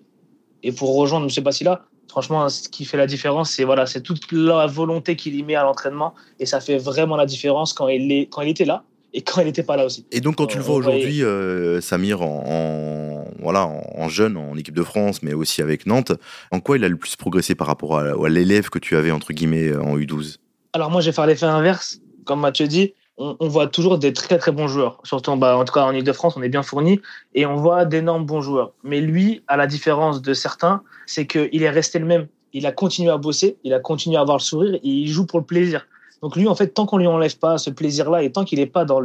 et 0.62 0.72
pour 0.72 0.94
rejoindre 0.94 1.26
M. 1.26 1.44
Bassila, 1.44 1.82
franchement, 2.08 2.48
ce 2.48 2.68
qui 2.68 2.84
fait 2.84 2.96
la 2.96 3.06
différence, 3.06 3.50
c'est 3.50 3.64
voilà, 3.64 3.86
c'est 3.86 4.02
toute 4.02 4.30
la 4.32 4.66
volonté 4.66 5.16
qu'il 5.16 5.34
y 5.34 5.42
met 5.42 5.54
à 5.54 5.62
l'entraînement, 5.62 6.14
et 6.38 6.46
ça 6.46 6.60
fait 6.60 6.76
vraiment 6.78 7.16
la 7.16 7.26
différence 7.26 7.72
quand 7.72 7.88
il 7.88 8.12
est 8.12 8.26
quand 8.26 8.42
il 8.42 8.50
était 8.50 8.64
là 8.64 8.84
et 9.14 9.22
quand 9.22 9.40
il 9.40 9.46
n'était 9.46 9.62
pas 9.62 9.76
là 9.76 9.86
aussi. 9.86 10.04
Et 10.12 10.20
donc 10.20 10.36
quand 10.36 10.46
tu 10.46 10.58
le 10.58 10.64
vois 10.64 10.76
aujourd'hui, 10.76 11.22
euh, 11.22 11.80
Samir, 11.80 12.20
en, 12.20 12.44
en, 12.46 13.24
voilà, 13.40 13.66
en 13.66 14.08
jeune, 14.08 14.36
en 14.36 14.56
équipe 14.56 14.74
de 14.74 14.82
France, 14.82 15.22
mais 15.22 15.32
aussi 15.32 15.62
avec 15.62 15.86
Nantes, 15.86 16.12
en 16.50 16.60
quoi 16.60 16.76
il 16.76 16.84
a 16.84 16.88
le 16.88 16.96
plus 16.96 17.16
progressé 17.16 17.54
par 17.54 17.66
rapport 17.66 17.98
à, 17.98 18.02
à 18.02 18.28
l'élève 18.28 18.68
que 18.68 18.78
tu 18.78 18.96
avais 18.96 19.10
entre 19.10 19.32
guillemets 19.32 19.74
en 19.74 19.96
U12 19.96 20.38
alors 20.74 20.90
moi, 20.90 21.00
j'ai 21.00 21.12
fait 21.12 21.24
l'effet 21.26 21.46
inverse. 21.46 22.00
Comme 22.24 22.40
Mathieu 22.40 22.66
dit, 22.66 22.94
on, 23.16 23.36
on, 23.38 23.46
voit 23.46 23.68
toujours 23.68 23.96
des 23.96 24.12
très 24.12 24.38
très 24.38 24.50
bons 24.50 24.66
joueurs. 24.66 25.00
Surtout, 25.04 25.36
bah, 25.36 25.56
en 25.56 25.64
tout 25.64 25.72
cas 25.72 25.84
en 25.84 25.92
Ile-de-France, 25.92 26.36
on 26.36 26.42
est 26.42 26.48
bien 26.48 26.64
fourni 26.64 27.00
et 27.32 27.46
on 27.46 27.54
voit 27.54 27.84
d'énormes 27.84 28.26
bons 28.26 28.40
joueurs. 28.40 28.72
Mais 28.82 29.00
lui, 29.00 29.42
à 29.46 29.56
la 29.56 29.68
différence 29.68 30.20
de 30.20 30.34
certains, 30.34 30.82
c'est 31.06 31.28
qu'il 31.28 31.62
est 31.62 31.70
resté 31.70 32.00
le 32.00 32.06
même. 32.06 32.26
Il 32.52 32.66
a 32.66 32.72
continué 32.72 33.10
à 33.10 33.18
bosser, 33.18 33.56
il 33.62 33.72
a 33.72 33.78
continué 33.78 34.16
à 34.16 34.20
avoir 34.20 34.38
le 34.38 34.42
sourire 34.42 34.74
et 34.74 34.80
il 34.82 35.06
joue 35.06 35.26
pour 35.26 35.38
le 35.38 35.44
plaisir. 35.44 35.86
Donc 36.24 36.36
lui, 36.36 36.48
en 36.48 36.54
fait, 36.54 36.68
tant 36.68 36.86
qu'on 36.86 36.96
lui 36.96 37.06
enlève 37.06 37.36
pas 37.36 37.58
ce 37.58 37.68
plaisir-là 37.68 38.22
et 38.22 38.32
tant 38.32 38.46
qu'il 38.46 38.58
n'est 38.58 38.64
pas 38.64 38.86
dans 38.86 38.98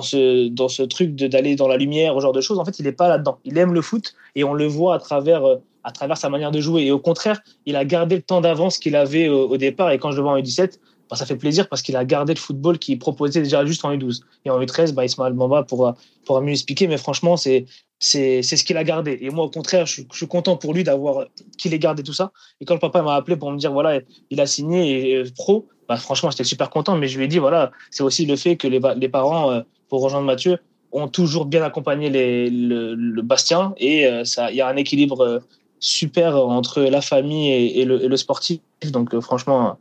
ce 0.00 0.82
truc 0.84 1.14
d'aller 1.14 1.56
dans 1.56 1.68
la 1.68 1.76
lumière, 1.76 2.14
ce 2.16 2.20
genre 2.20 2.32
de 2.32 2.40
choses, 2.40 2.58
en 2.58 2.64
fait, 2.64 2.78
il 2.78 2.86
n'est 2.86 2.92
pas 2.92 3.06
là-dedans. 3.06 3.36
Il 3.44 3.58
aime 3.58 3.74
le 3.74 3.82
foot 3.82 4.14
et 4.34 4.42
on 4.42 4.54
le 4.54 4.64
voit 4.64 4.94
à 4.94 4.98
travers 4.98 5.42
à 5.84 5.92
travers 5.92 6.16
sa 6.16 6.30
manière 6.30 6.50
de 6.50 6.58
jouer. 6.58 6.86
Et 6.86 6.90
au 6.90 6.98
contraire, 6.98 7.42
il 7.66 7.76
a 7.76 7.84
gardé 7.84 8.16
le 8.16 8.22
temps 8.22 8.40
d'avance 8.40 8.78
qu'il 8.78 8.96
avait 8.96 9.28
au, 9.28 9.46
au, 9.46 9.58
départ. 9.58 9.90
Et 9.90 9.98
quand 9.98 10.10
je 10.10 10.16
le 10.16 10.22
vois 10.22 10.32
en 10.32 10.38
U17, 10.38 10.78
bah, 11.10 11.16
ça 11.16 11.26
fait 11.26 11.36
plaisir 11.36 11.68
parce 11.68 11.82
qu'il 11.82 11.96
a 11.96 12.04
gardé 12.06 12.32
le 12.32 12.38
football 12.38 12.78
qu'il 12.78 12.98
proposait 12.98 13.42
déjà 13.42 13.66
juste 13.66 13.84
en 13.84 13.92
U12. 13.92 14.22
Et 14.46 14.50
en 14.50 14.58
U13, 14.58 14.94
bah, 14.94 15.04
Ismaël 15.04 15.34
Bamba 15.34 15.64
pourra, 15.64 15.96
pourra 16.24 16.40
mieux 16.40 16.52
expliquer. 16.52 16.88
Mais 16.88 16.96
franchement, 16.96 17.36
c'est 17.36 17.66
c'est 17.98 18.42
ce 18.42 18.64
qu'il 18.64 18.76
a 18.76 18.84
gardé. 18.84 19.18
Et 19.20 19.30
moi, 19.30 19.44
au 19.44 19.50
contraire, 19.50 19.86
je, 19.86 20.02
je 20.10 20.16
suis 20.16 20.28
content 20.28 20.56
pour 20.56 20.74
lui 20.74 20.84
d'avoir 20.84 21.26
qu'il 21.56 21.72
ait 21.72 21.78
gardé 21.78 22.02
tout 22.02 22.12
ça. 22.12 22.32
Et 22.60 22.64
quand 22.64 22.74
le 22.74 22.80
papa 22.80 23.02
m'a 23.02 23.14
appelé 23.14 23.36
pour 23.36 23.50
me 23.50 23.58
dire, 23.58 23.72
voilà, 23.72 24.00
il 24.30 24.40
a 24.40 24.46
signé 24.46 25.12
et, 25.12 25.24
pro, 25.34 25.66
bah, 25.88 25.96
franchement, 25.96 26.30
j'étais 26.30 26.44
super 26.44 26.70
content. 26.70 26.96
Mais 26.96 27.08
je 27.08 27.16
lui 27.18 27.24
ai 27.24 27.28
dit, 27.28 27.38
voilà, 27.38 27.70
c'est 27.90 28.02
aussi 28.02 28.26
le 28.26 28.36
fait 28.36 28.56
que 28.56 28.68
les, 28.68 28.80
les 28.96 29.08
parents, 29.08 29.50
euh, 29.50 29.60
pour 29.88 30.02
rejoindre 30.02 30.26
Mathieu, 30.26 30.58
ont 30.92 31.08
toujours 31.08 31.46
bien 31.46 31.62
accompagné 31.62 32.10
les, 32.10 32.50
le, 32.50 32.94
le 32.94 33.22
Bastien. 33.22 33.74
Et 33.78 34.06
euh, 34.06 34.24
ça, 34.24 34.50
il 34.50 34.56
y 34.56 34.60
a 34.60 34.68
un 34.68 34.76
équilibre 34.76 35.20
euh, 35.22 35.38
super 35.78 36.36
entre 36.36 36.82
la 36.82 37.00
famille 37.00 37.50
et, 37.50 37.80
et, 37.80 37.84
le, 37.84 38.04
et 38.04 38.08
le, 38.08 38.16
sportif. 38.16 38.60
Donc, 38.92 39.14
euh, 39.14 39.20
franchement, 39.20 39.78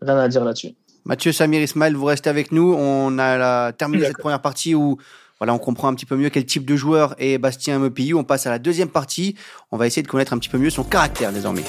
rien 0.00 0.16
à 0.16 0.28
dire 0.28 0.44
là-dessus. 0.44 0.74
Mathieu, 1.04 1.32
Samir, 1.32 1.62
Ismaël, 1.62 1.94
vous 1.94 2.04
restez 2.04 2.28
avec 2.28 2.52
nous. 2.52 2.74
On 2.76 3.18
a 3.18 3.38
la, 3.38 3.72
terminé 3.72 4.04
cette 4.06 4.18
première 4.18 4.42
partie 4.42 4.74
où 4.74 4.98
voilà, 5.40 5.54
on 5.54 5.58
comprend 5.58 5.88
un 5.88 5.94
petit 5.94 6.06
peu 6.06 6.16
mieux 6.16 6.30
quel 6.30 6.44
type 6.44 6.64
de 6.64 6.74
joueur 6.74 7.14
est 7.18 7.38
Bastien 7.38 7.78
Mepiou. 7.78 8.18
On 8.18 8.24
passe 8.24 8.46
à 8.46 8.50
la 8.50 8.58
deuxième 8.58 8.88
partie. 8.88 9.36
On 9.70 9.76
va 9.76 9.86
essayer 9.86 10.02
de 10.02 10.08
connaître 10.08 10.32
un 10.32 10.38
petit 10.38 10.48
peu 10.48 10.58
mieux 10.58 10.70
son 10.70 10.82
caractère 10.82 11.32
désormais. 11.32 11.62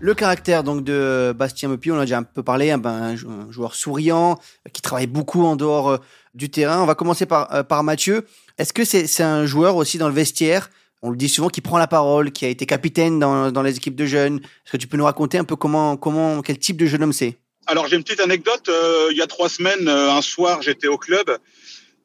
Le 0.00 0.14
caractère 0.14 0.62
donc 0.62 0.84
de 0.84 1.34
Bastien 1.36 1.68
Mepi, 1.68 1.90
on 1.90 1.98
a 1.98 2.02
déjà 2.02 2.18
un 2.18 2.22
peu 2.22 2.42
parlé, 2.42 2.70
hein, 2.70 2.78
ben, 2.78 2.90
un 2.90 3.16
joueur 3.50 3.74
souriant, 3.74 4.38
qui 4.72 4.80
travaille 4.80 5.08
beaucoup 5.08 5.44
en 5.44 5.56
dehors 5.56 5.90
euh, 5.90 5.98
du 6.34 6.50
terrain. 6.50 6.80
On 6.80 6.86
va 6.86 6.94
commencer 6.94 7.26
par, 7.26 7.52
euh, 7.52 7.64
par 7.64 7.82
Mathieu. 7.82 8.24
Est-ce 8.58 8.72
que 8.72 8.84
c'est 8.84 9.22
un 9.22 9.44
joueur 9.44 9.76
aussi 9.76 9.98
dans 9.98 10.08
le 10.08 10.14
vestiaire? 10.14 10.70
On 11.02 11.10
le 11.10 11.16
dit 11.16 11.28
souvent 11.28 11.48
qui 11.48 11.60
prend 11.60 11.78
la 11.78 11.88
parole, 11.88 12.30
qui 12.30 12.44
a 12.44 12.48
été 12.48 12.64
capitaine 12.64 13.18
dans, 13.18 13.50
dans 13.50 13.62
les 13.62 13.76
équipes 13.76 13.96
de 13.96 14.06
jeunes. 14.06 14.36
Est-ce 14.36 14.72
que 14.72 14.76
tu 14.76 14.86
peux 14.86 14.96
nous 14.96 15.04
raconter 15.04 15.36
un 15.36 15.44
peu 15.44 15.56
comment, 15.56 15.96
comment 15.96 16.42
quel 16.42 16.58
type 16.58 16.76
de 16.76 16.86
jeune 16.86 17.02
homme 17.02 17.12
c'est? 17.12 17.38
Alors 17.68 17.86
j'ai 17.86 17.96
une 17.96 18.02
petite 18.02 18.20
anecdote. 18.20 18.68
Euh, 18.68 19.08
il 19.10 19.16
y 19.16 19.22
a 19.22 19.26
trois 19.26 19.48
semaines, 19.48 19.88
un 19.88 20.22
soir, 20.22 20.62
j'étais 20.62 20.88
au 20.88 20.98
club. 20.98 21.38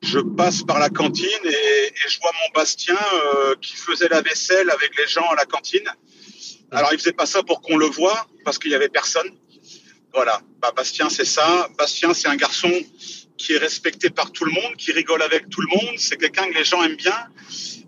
Je 0.02 0.20
passe 0.20 0.62
par 0.62 0.78
la 0.78 0.90
cantine 0.90 1.46
et, 1.46 1.94
je 2.08 2.20
vois 2.20 2.32
mon 2.34 2.60
Bastien 2.60 2.98
qui 3.62 3.78
faisait 3.78 4.10
la 4.10 4.22
vaisselle 4.22 4.70
avec 4.70 4.98
les 4.98 5.08
gens 5.08 5.26
à 5.30 5.36
la 5.36 5.46
cantine. 5.46 5.90
Alors, 6.72 6.90
il 6.92 6.98
faisait 6.98 7.14
pas 7.14 7.26
ça 7.26 7.44
pour 7.44 7.62
qu'on 7.62 7.78
le 7.78 7.86
voit, 7.86 8.28
parce 8.44 8.58
qu'il 8.58 8.72
y 8.72 8.76
avait 8.76 8.90
personne. 8.90 9.30
Voilà. 10.14 10.42
Bah, 10.60 10.74
Bastien, 10.76 11.08
c'est 11.08 11.26
ça. 11.26 11.70
Bastien, 11.78 12.14
c'est 12.14 12.28
un 12.28 12.36
garçon 12.36 12.72
qui 13.38 13.54
est 13.54 13.58
respecté 13.58 14.10
par 14.10 14.32
tout 14.32 14.44
le 14.44 14.52
monde, 14.52 14.76
qui 14.78 14.92
rigole 14.92 15.22
avec 15.22 15.50
tout 15.50 15.62
le 15.62 15.68
monde. 15.68 15.96
C'est 15.98 16.18
quelqu'un 16.18 16.50
que 16.50 16.58
les 16.58 16.64
gens 16.64 16.84
aiment 16.84 16.96
bien. 16.96 17.18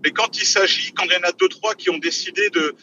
Mais 0.03 0.11
quand 0.11 0.37
il 0.37 0.45
s'agit, 0.45 0.93
quand 0.93 1.03
il 1.03 1.13
y 1.13 1.17
en 1.17 1.27
a 1.27 1.31
deux, 1.31 1.49
trois 1.49 1.75
qui 1.75 1.89
ont 1.89 1.97
décidé 1.97 2.49
de, 2.51 2.75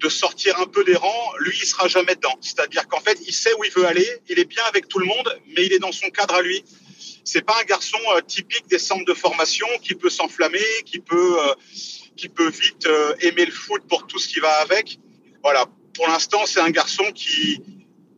de 0.00 0.08
sortir 0.08 0.58
un 0.60 0.66
peu 0.66 0.82
des 0.84 0.96
rangs, 0.96 1.32
lui, 1.38 1.56
il 1.62 1.66
sera 1.66 1.88
jamais 1.88 2.14
dedans. 2.14 2.36
C'est-à-dire 2.40 2.88
qu'en 2.88 3.00
fait, 3.00 3.18
il 3.26 3.32
sait 3.32 3.52
où 3.58 3.64
il 3.64 3.70
veut 3.72 3.86
aller. 3.86 4.08
Il 4.28 4.38
est 4.38 4.44
bien 4.44 4.64
avec 4.64 4.88
tout 4.88 4.98
le 4.98 5.06
monde, 5.06 5.40
mais 5.54 5.66
il 5.66 5.72
est 5.72 5.78
dans 5.78 5.92
son 5.92 6.08
cadre 6.10 6.34
à 6.34 6.42
lui. 6.42 6.64
C'est 7.24 7.42
pas 7.42 7.56
un 7.60 7.64
garçon 7.64 7.98
euh, 8.16 8.20
typique 8.22 8.66
des 8.68 8.78
centres 8.78 9.04
de 9.04 9.14
formation 9.14 9.66
qui 9.82 9.94
peut 9.94 10.08
s'enflammer, 10.08 10.64
qui 10.86 11.00
peut, 11.00 11.36
euh, 11.38 11.54
qui 12.16 12.28
peut 12.28 12.48
vite 12.48 12.86
euh, 12.86 13.14
aimer 13.20 13.44
le 13.44 13.52
foot 13.52 13.82
pour 13.88 14.06
tout 14.06 14.18
ce 14.18 14.28
qui 14.28 14.40
va 14.40 14.52
avec 14.60 14.98
voilà, 15.42 15.66
pour 15.94 16.06
l'instant, 16.08 16.44
c'est 16.46 16.60
un 16.60 16.70
garçon 16.70 17.04
qui, 17.14 17.62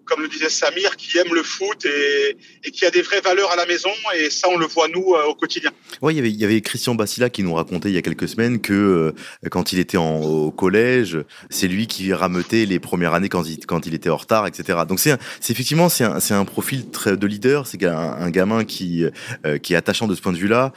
comme 0.04 0.22
le 0.22 0.28
disait 0.28 0.48
Samir, 0.48 0.96
qui 0.96 1.18
aime 1.18 1.34
le 1.34 1.42
foot 1.42 1.84
et, 1.84 2.36
et, 2.64 2.70
qui 2.70 2.84
a 2.84 2.90
des 2.90 3.02
vraies 3.02 3.20
valeurs 3.20 3.50
à 3.50 3.56
la 3.56 3.66
maison. 3.66 3.90
Et 4.18 4.30
ça, 4.30 4.48
on 4.50 4.56
le 4.56 4.66
voit, 4.66 4.88
nous, 4.88 5.14
euh, 5.14 5.24
au 5.28 5.34
quotidien. 5.34 5.70
Oui, 6.00 6.16
il 6.16 6.26
y 6.26 6.44
avait 6.44 6.60
Christian 6.60 6.94
Bassila 6.94 7.30
qui 7.30 7.42
nous 7.42 7.54
racontait 7.54 7.88
il 7.88 7.94
y 7.94 7.98
a 7.98 8.02
quelques 8.02 8.28
semaines 8.28 8.60
que 8.60 8.72
euh, 8.72 9.48
quand 9.50 9.72
il 9.72 9.78
était 9.78 9.96
en, 9.96 10.20
au 10.20 10.50
collège, 10.50 11.18
c'est 11.50 11.68
lui 11.68 11.86
qui 11.86 12.12
rameutait 12.12 12.66
les 12.66 12.78
premières 12.78 13.14
années 13.14 13.28
quand 13.28 13.44
il, 13.44 13.64
quand 13.66 13.86
il 13.86 13.94
était 13.94 14.10
en 14.10 14.16
retard, 14.16 14.46
etc. 14.46 14.80
Donc 14.88 15.00
c'est 15.00 15.16
effectivement 15.48 15.88
c'est 15.88 16.04
un, 16.04 16.18
un 16.30 16.44
profil 16.44 16.90
très 16.90 17.16
de 17.16 17.26
leader. 17.26 17.66
C'est 17.66 17.82
un, 17.84 17.96
un, 17.96 18.30
gamin 18.30 18.64
qui, 18.64 19.04
euh, 19.46 19.58
qui 19.58 19.74
est 19.74 19.76
attachant 19.76 20.06
de 20.06 20.14
ce 20.14 20.22
point 20.22 20.32
de 20.32 20.38
vue-là. 20.38 20.72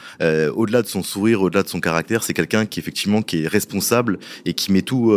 Au-delà 0.55 0.82
de 0.82 0.88
son 0.88 1.03
sourire, 1.03 1.41
au-delà 1.41 1.63
de 1.63 1.70
son 1.70 1.79
caractère, 1.79 2.24
c'est 2.24 2.34
quelqu'un 2.34 2.65
qui 2.65 2.79
effectivement 2.79 3.22
qui 3.22 3.44
est 3.44 3.48
responsable 3.48 4.20
et 4.46 4.53
qui 4.53 4.72
met 4.72 4.82
tout, 4.82 5.15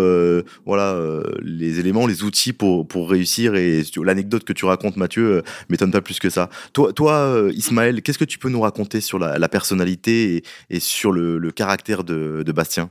voilà, 0.65 0.99
les 1.43 1.81
éléments, 1.81 2.07
les 2.07 2.23
outils 2.23 2.53
pour, 2.53 2.87
pour 2.87 3.11
réussir. 3.11 3.55
Et 3.55 3.83
l'anecdote 4.09 4.45
que 4.45 4.53
tu 4.53 4.65
racontes, 4.65 4.97
Mathieu, 4.97 5.43
m'étonne 5.69 5.93
pas 5.93 6.01
plus 6.01 6.19
que 6.19 6.31
ça. 6.31 6.51
Toi, 6.73 6.93
toi 6.93 7.49
Ismaël, 7.53 8.03
qu'est-ce 8.03 8.19
que 8.19 8.25
tu 8.25 8.39
peux 8.39 8.49
nous 8.49 8.61
raconter 8.61 9.01
sur 9.01 9.19
la, 9.19 9.49
personnalité 9.49 10.43
et, 10.71 10.81
sur 10.81 11.13
le, 11.13 11.51
caractère 11.51 12.05
de, 12.05 12.53
Bastien? 12.53 12.91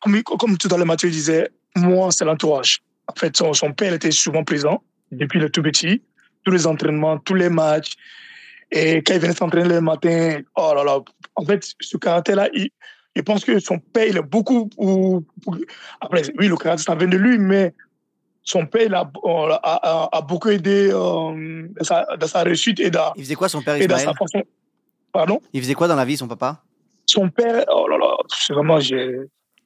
Comme, 0.00 0.22
comme, 0.22 0.56
tout 0.56 0.68
à 0.72 0.76
l'heure 0.76 0.86
Mathieu 0.86 1.10
disait, 1.10 1.50
moi, 1.76 2.10
c'est 2.10 2.24
l'entourage. 2.24 2.80
En 3.06 3.14
fait, 3.18 3.36
son, 3.36 3.52
son, 3.52 3.72
père 3.72 3.92
était 3.92 4.10
souvent 4.10 4.44
présent 4.44 4.82
depuis 5.12 5.40
le 5.40 5.50
tout 5.50 5.62
petit, 5.62 6.02
tous 6.44 6.50
les 6.50 6.66
entraînements, 6.66 7.18
tous 7.18 7.34
les 7.34 7.48
matchs. 7.48 7.94
Et 8.70 9.02
quand 9.02 9.14
il 9.14 9.20
venait 9.20 9.34
s'entraîner 9.34 9.68
le 9.68 9.80
matin, 9.80 10.40
oh 10.56 10.72
là 10.74 10.84
là, 10.84 10.98
en 11.36 11.44
fait, 11.44 11.72
ce 11.80 11.96
caractère-là, 11.96 12.48
il, 12.52 12.70
je 13.16 13.22
pense 13.22 13.44
que 13.44 13.58
son 13.58 13.78
père, 13.78 14.06
il 14.06 14.18
a 14.18 14.22
beaucoup. 14.22 14.70
Ou, 14.76 15.24
après, 16.00 16.22
oui, 16.38 16.48
le 16.48 16.56
caractère, 16.56 16.84
ça 16.84 16.94
vient 16.94 17.08
de 17.08 17.16
lui, 17.16 17.38
mais 17.38 17.74
son 18.48 18.64
père 18.64 18.94
a, 18.94 19.00
a, 19.02 19.58
a, 19.62 20.08
a 20.10 20.20
beaucoup 20.22 20.48
aidé 20.48 20.88
euh, 20.90 21.68
dans, 21.68 21.84
sa, 21.84 22.06
dans, 22.16 22.26
sa, 22.26 22.42
réussite 22.42 22.80
et 22.80 22.90
dans, 22.90 23.12
Il 23.14 23.24
faisait 23.24 23.34
quoi 23.34 23.50
son 23.50 23.60
père 23.60 23.76
Ismaël 23.76 24.00
sa 24.00 24.14
façon, 24.14 24.42
Pardon? 25.12 25.40
Il 25.52 25.60
faisait 25.60 25.74
quoi 25.74 25.86
dans 25.86 25.96
la 25.96 26.06
vie, 26.06 26.16
son 26.16 26.28
papa? 26.28 26.62
Son 27.04 27.28
père, 27.28 27.66
oh 27.70 27.86
là 27.88 27.98
là, 27.98 28.16
c'est 28.28 28.54
vraiment. 28.54 28.78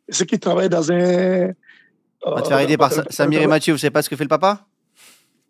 C'est 0.08 0.26
qu'il 0.26 0.40
travaille 0.40 0.68
dans 0.68 0.90
un. 0.90 1.52
On 2.24 2.34
va 2.34 2.42
te 2.42 2.48
faire 2.48 2.58
aider 2.58 2.76
par 2.76 2.92
Samir 3.10 3.42
et 3.42 3.46
Mathieu. 3.46 3.72
Vous 3.72 3.78
savez 3.78 3.92
pas 3.92 4.02
ce 4.02 4.10
que 4.10 4.16
fait 4.16 4.24
le 4.24 4.28
papa? 4.28 4.66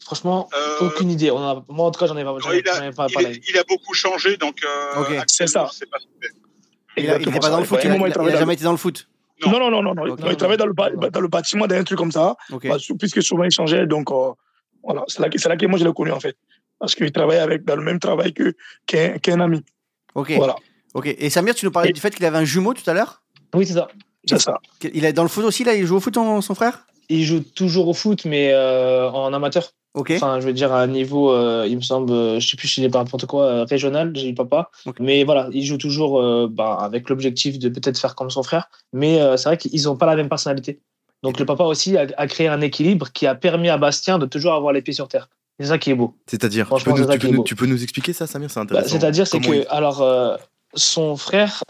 Franchement, 0.05 0.51
euh, 0.55 0.87
aucune 0.87 1.11
idée. 1.11 1.31
On 1.31 1.39
a... 1.39 1.65
Moi, 1.69 1.87
en 1.87 1.91
tout 1.91 2.01
cas, 2.01 2.07
j'en 2.07 2.17
ai 2.17 2.25
pas. 2.25 2.37
Il, 2.53 2.69
a, 2.69 2.93
pas 2.93 3.07
il, 3.09 3.27
est, 3.27 3.41
il, 3.49 3.59
a, 3.59 3.63
beaucoup 3.67 3.95
changé, 3.95 4.37
donc. 4.37 4.59
Euh, 4.65 5.01
okay. 5.01 5.21
C'est 5.27 5.47
ça. 5.47 5.71
Pas 5.91 5.99
il 6.99 7.09
n'était 7.09 7.41
pas 7.41 7.51
dans 7.51 7.61
le 7.61 7.65
foot. 7.65 7.81
Il, 7.83 7.91
il, 7.91 7.97
il 7.97 8.35
a 8.35 8.37
jamais 8.37 8.55
été 8.55 8.65
dans 8.65 8.73
le 8.73 8.77
foot. 8.79 9.09
Non, 9.45 9.59
non, 9.59 9.71
non, 9.71 9.83
non. 9.83 9.95
non. 9.95 10.13
Okay. 10.13 10.25
Il 10.31 10.37
travaillait 10.37 10.59
dans 10.59 10.67
le, 10.67 11.11
dans 11.11 11.21
le 11.21 11.29
bâtiment, 11.29 11.67
dans 11.67 11.77
un 11.77 11.85
truc 11.85 11.99
comme 11.99 12.13
ça. 12.13 12.37
Okay. 12.51 12.69
Bah, 12.69 12.77
puisque 12.99 13.23
souvent 13.23 13.45
il 13.45 13.51
changeait, 13.51 13.87
donc 13.87 14.11
euh, 14.11 14.33
voilà, 14.83 15.03
c'est 15.09 15.21
là, 15.21 15.29
là 15.29 15.57
que 15.57 15.67
moi 15.67 15.79
je 15.79 15.85
l'ai 15.85 15.93
connu 15.93 16.13
en 16.13 16.21
fait, 16.21 16.37
parce 16.79 16.95
qu'il 16.95 17.11
travaillait 17.11 17.41
avec 17.41 17.65
dans 17.65 17.77
le 17.77 17.83
même 17.83 17.99
travail 17.99 18.33
que 18.33 18.55
qu'un 18.87 19.19
qu 19.19 19.33
ami. 19.33 19.65
Ok. 20.15 20.33
Voilà. 20.37 20.57
Ok. 20.95 21.07
Et 21.07 21.31
Samir, 21.31 21.55
tu 21.55 21.65
nous 21.65 21.73
parlais 21.73 21.91
Et... 21.91 21.93
du 21.93 22.01
fait 22.01 22.15
qu'il 22.15 22.25
avait 22.25 22.39
un 22.39 22.45
jumeau 22.45 22.75
tout 22.75 22.89
à 22.89 22.95
l'heure? 22.95 23.23
Oui, 23.55 23.67
c'est 23.67 23.75
ça. 23.75 23.89
C'est 24.25 24.39
ça. 24.39 24.61
Il 24.93 25.05
est 25.05 25.13
dans 25.13 25.25
le 25.25 25.29
foot 25.29 25.45
aussi 25.45 25.65
là? 25.65 25.75
Il 25.75 25.87
joue 25.87 25.97
au 25.97 26.01
foot, 26.01 26.15
ton, 26.15 26.41
son 26.41 26.55
frère? 26.55 26.87
Il 27.09 27.25
joue 27.25 27.41
toujours 27.41 27.89
au 27.89 27.95
foot, 27.95 28.25
mais 28.25 28.53
euh, 28.53 29.11
en 29.11 29.33
amateur. 29.33 29.73
Enfin, 29.95 30.41
je 30.41 30.47
veux 30.47 30.53
dire 30.53 30.73
à 30.73 30.81
un 30.81 30.87
niveau, 30.87 31.33
euh, 31.33 31.67
il 31.69 31.77
me 31.77 31.83
semble, 31.83 32.13
euh, 32.13 32.41
je 32.41 32.49
sais 32.49 32.57
plus 32.57 32.67
si 32.67 32.81
c'est 32.81 32.89
n'importe 32.89 33.27
quoi, 33.27 33.45
euh, 33.45 33.65
régional, 33.65 34.13
j'ai 34.15 34.29
le 34.29 34.35
papa. 34.35 34.71
Okay. 34.87 35.03
Mais 35.03 35.25
voilà, 35.25 35.49
il 35.53 35.65
joue 35.65 35.77
toujours 35.77 36.21
euh, 36.21 36.49
bah, 36.51 36.79
avec 36.81 37.11
l'objectif 37.11 37.59
de 37.59 37.69
peut-être 37.69 37.99
faire 37.99 38.15
comme 38.15 38.31
son 38.31 38.43
frère. 38.43 38.71
Mais 38.95 39.19
c'est 39.37 39.45
vrai 39.45 39.59
qu'ils 39.59 39.83
n'ont 39.85 39.97
pas 39.97 40.07
la 40.07 40.17
même 40.17 40.29
personnalité. 40.29 40.81
Donc 41.23 41.39
le 41.39 41.45
papa 41.45 41.65
aussi 41.65 41.97
a, 41.97 42.07
a, 42.17 42.27
créé 42.27 42.49
un 42.49 42.61
équilibre 42.61 43.13
qui 43.13 43.27
a 43.27 43.35
permis 43.35 43.69
à 43.69 43.77
Bastien 43.77 44.19
de 44.19 44.27
toujours 44.27 44.55
avoir 44.55 44.73
les 44.73 44.83
pieds 44.83 44.95
sur 44.95 45.09
terre. 45.09 45.29
C'est 45.61 45.67
ça 45.67 45.79
qui 45.79 45.91
est 45.91 45.95
beau. 45.95 46.17
C'est-à-dire, 46.27 46.69
tu, 46.77 46.85
peux 46.85 46.91
nous, 46.91 47.07
tu, 47.07 47.19
peux 47.19 47.29
nous, 47.29 47.45
tu 47.45 47.55
peux 47.55 47.67
nous 47.67 47.83
expliquer 47.83 48.13
ça, 48.13 48.27
Samir? 48.27 48.51
C'est 48.51 48.59
intéressant. 48.59 48.87
Bah, 48.87 48.91
C'est-à-dire, 48.91 49.27
c'est 49.27 49.39
que, 49.39 49.55
il... 49.55 49.67
alors, 49.69 50.39
son 50.75 51.17
frère, 51.17 51.63